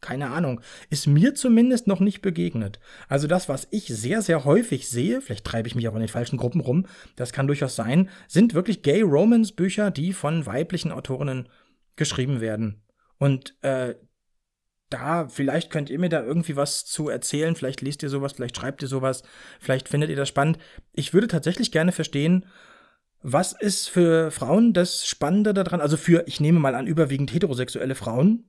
[0.07, 0.61] Keine Ahnung.
[0.89, 2.79] Ist mir zumindest noch nicht begegnet.
[3.09, 6.09] Also das, was ich sehr, sehr häufig sehe, vielleicht treibe ich mich auch in den
[6.09, 11.49] falschen Gruppen rum, das kann durchaus sein, sind wirklich Gay-Romance-Bücher, die von weiblichen Autorinnen
[11.97, 12.85] geschrieben werden.
[13.19, 13.97] Und äh,
[14.91, 18.57] da, vielleicht könnt ihr mir da irgendwie was zu erzählen, vielleicht liest ihr sowas, vielleicht
[18.57, 19.25] schreibt ihr sowas,
[19.59, 20.59] vielleicht findet ihr das spannend.
[20.93, 22.47] Ich würde tatsächlich gerne verstehen,
[23.23, 25.81] was ist für Frauen das Spannende daran?
[25.81, 28.45] Also für, ich nehme mal an, überwiegend heterosexuelle Frauen,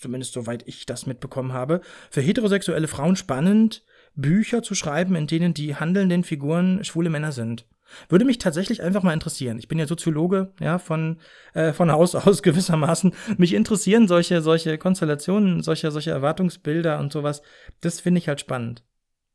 [0.00, 5.54] zumindest soweit ich das mitbekommen habe, für heterosexuelle Frauen spannend, Bücher zu schreiben, in denen
[5.54, 7.66] die handelnden Figuren schwule Männer sind.
[8.08, 9.58] Würde mich tatsächlich einfach mal interessieren.
[9.58, 11.18] Ich bin ja Soziologe, ja, von,
[11.54, 13.14] äh, von Haus aus gewissermaßen.
[13.36, 17.42] Mich interessieren solche, solche Konstellationen, solche, solche Erwartungsbilder und sowas.
[17.80, 18.82] Das finde ich halt spannend.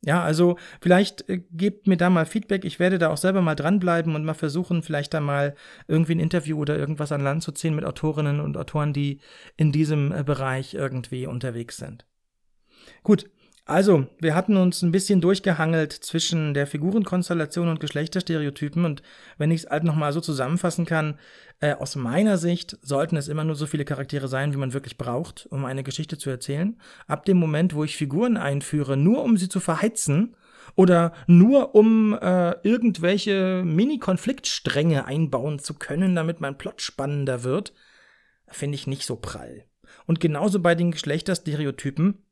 [0.02, 2.65] Ja, also vielleicht äh, gebt mir da mal Feedback.
[2.65, 5.56] Ich werde da auch selber mal dranbleiben und mal versuchen, vielleicht da mal
[5.88, 9.19] irgendwie ein Interview oder irgendwas an Land zu ziehen mit Autorinnen und Autoren, die
[9.56, 12.06] in diesem äh, Bereich irgendwie unterwegs sind.
[13.03, 13.30] Gut,
[13.68, 19.02] also, wir hatten uns ein bisschen durchgehangelt zwischen der Figurenkonstellation und Geschlechterstereotypen und
[19.38, 21.19] wenn ich es halt nochmal so zusammenfassen kann,
[21.60, 24.98] äh, aus meiner Sicht sollten es immer nur so viele Charaktere sein, wie man wirklich
[24.98, 26.80] braucht, um eine Geschichte zu erzählen.
[27.07, 30.38] Ab dem Moment, wo ich Figuren einführe, nur um sie zu verheizen
[30.76, 37.73] oder nur um äh, irgendwelche Mini-Konfliktstränge einbauen zu können, damit mein Plot spannender wird,
[38.48, 39.65] finde ich nicht so prall.
[40.06, 42.23] Und genauso bei den Geschlechterstereotypen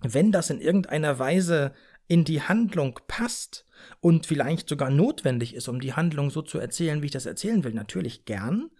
[0.00, 1.72] wenn das in irgendeiner Weise
[2.08, 3.64] in die Handlung passt
[4.00, 7.64] und vielleicht sogar notwendig ist, um die Handlung so zu erzählen, wie ich das erzählen
[7.64, 8.70] will, natürlich gern.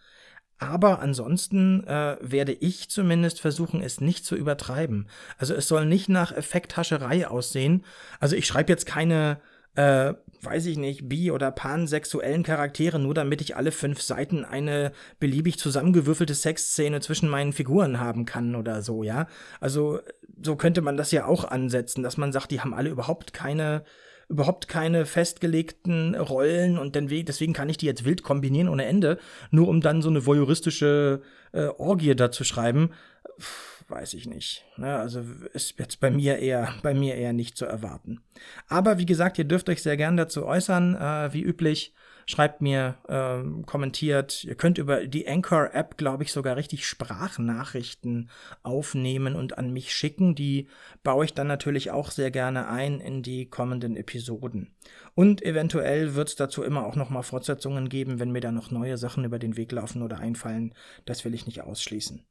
[0.59, 5.09] Aber ansonsten äh, werde ich zumindest versuchen, es nicht zu übertreiben.
[5.37, 7.85] Also es soll nicht nach Effekthascherei aussehen.
[8.21, 9.41] Also ich schreibe jetzt keine
[9.77, 14.93] äh, weiß ich nicht, bi- oder pansexuellen Charaktere, nur damit ich alle fünf Seiten eine
[15.19, 19.27] beliebig zusammengewürfelte Sexszene zwischen meinen Figuren haben kann oder so, ja.
[19.61, 20.01] Also
[20.41, 23.85] so könnte man das ja auch ansetzen, dass man sagt, die haben alle überhaupt keine
[24.29, 29.19] überhaupt keine festgelegten Rollen und deswegen kann ich die jetzt wild kombinieren ohne Ende,
[29.53, 31.23] nur um dann so eine voyeuristische
[31.53, 32.91] äh, Orgie da zu schreiben.
[33.39, 34.65] Puh weiß ich nicht.
[34.77, 34.97] Ne?
[34.97, 35.23] Also
[35.53, 38.21] ist jetzt bei mir eher, bei mir eher nicht zu erwarten.
[38.69, 41.95] Aber wie gesagt, ihr dürft euch sehr gern dazu äußern, äh, wie üblich.
[42.29, 44.43] Schreibt mir, äh, kommentiert.
[44.43, 48.31] Ihr könnt über die Anchor-App, glaube ich, sogar richtig Sprachnachrichten
[48.65, 50.35] aufnehmen und an mich schicken.
[50.35, 50.67] Die
[51.05, 54.75] baue ich dann natürlich auch sehr gerne ein in die kommenden Episoden.
[55.15, 58.73] Und eventuell wird es dazu immer auch noch mal Fortsetzungen geben, wenn mir da noch
[58.73, 60.75] neue Sachen über den Weg laufen oder einfallen.
[61.05, 62.27] Das will ich nicht ausschließen.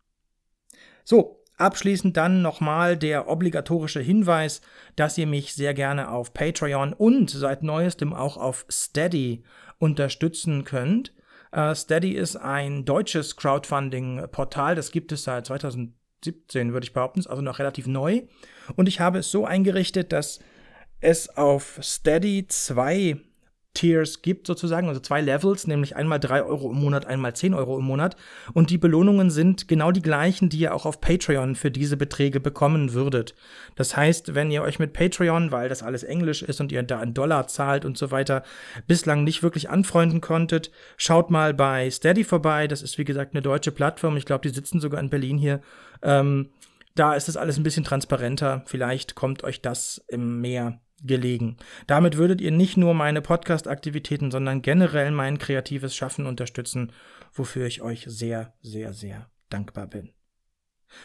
[1.06, 4.62] So, Abschließend dann nochmal der obligatorische Hinweis,
[4.98, 9.44] dass ihr mich sehr gerne auf Patreon und seit neuestem auch auf Steady
[9.78, 11.14] unterstützen könnt.
[11.56, 17.42] Uh, Steady ist ein deutsches Crowdfunding-Portal, das gibt es seit 2017, würde ich behaupten, also
[17.42, 18.24] noch relativ neu.
[18.76, 20.40] Und ich habe es so eingerichtet, dass
[21.00, 23.22] es auf Steady zwei
[23.76, 27.78] Tiers gibt, sozusagen, also zwei Levels, nämlich einmal drei Euro im Monat, einmal zehn Euro
[27.78, 28.16] im Monat.
[28.54, 32.40] Und die Belohnungen sind genau die gleichen, die ihr auch auf Patreon für diese Beträge
[32.40, 33.36] bekommen würdet.
[33.76, 37.00] Das heißt, wenn ihr euch mit Patreon, weil das alles Englisch ist und ihr da
[37.00, 38.42] einen Dollar zahlt und so weiter,
[38.88, 42.68] bislang nicht wirklich anfreunden konntet, schaut mal bei Steady vorbei.
[42.68, 44.18] Das ist, wie gesagt, eine deutsche Plattform.
[44.18, 45.62] Ich glaube, die sitzen sogar in Berlin hier.
[46.02, 46.50] Ähm,
[46.96, 48.64] da ist das alles ein bisschen transparenter.
[48.66, 51.58] Vielleicht kommt euch das im Meer gelegen.
[51.88, 56.92] Damit würdet ihr nicht nur meine Podcast-Aktivitäten, sondern generell mein kreatives Schaffen unterstützen,
[57.34, 60.12] wofür ich euch sehr, sehr, sehr dankbar bin.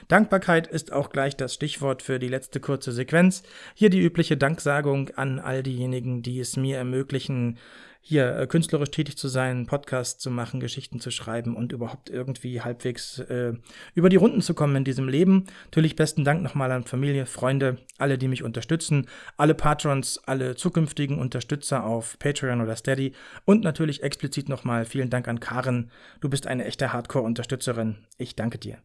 [0.09, 3.43] Dankbarkeit ist auch gleich das Stichwort für die letzte kurze Sequenz.
[3.75, 7.59] Hier die übliche Danksagung an all diejenigen, die es mir ermöglichen,
[8.01, 12.61] hier äh, künstlerisch tätig zu sein, Podcasts zu machen, Geschichten zu schreiben und überhaupt irgendwie
[12.61, 13.53] halbwegs äh,
[13.95, 15.47] über die Runden zu kommen in diesem Leben.
[15.65, 19.07] Natürlich besten Dank nochmal an Familie, Freunde, alle, die mich unterstützen,
[19.37, 23.13] alle Patrons, alle zukünftigen Unterstützer auf Patreon oder Steady
[23.45, 25.91] und natürlich explizit nochmal vielen Dank an Karen.
[26.21, 28.07] Du bist eine echte Hardcore-Unterstützerin.
[28.17, 28.79] Ich danke dir.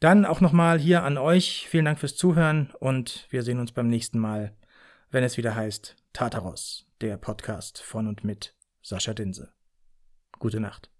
[0.00, 1.66] Dann auch nochmal hier an euch.
[1.70, 4.52] Vielen Dank fürs Zuhören und wir sehen uns beim nächsten Mal,
[5.10, 9.52] wenn es wieder heißt Tartaros, der Podcast von und mit Sascha Dinse.
[10.38, 10.90] Gute Nacht.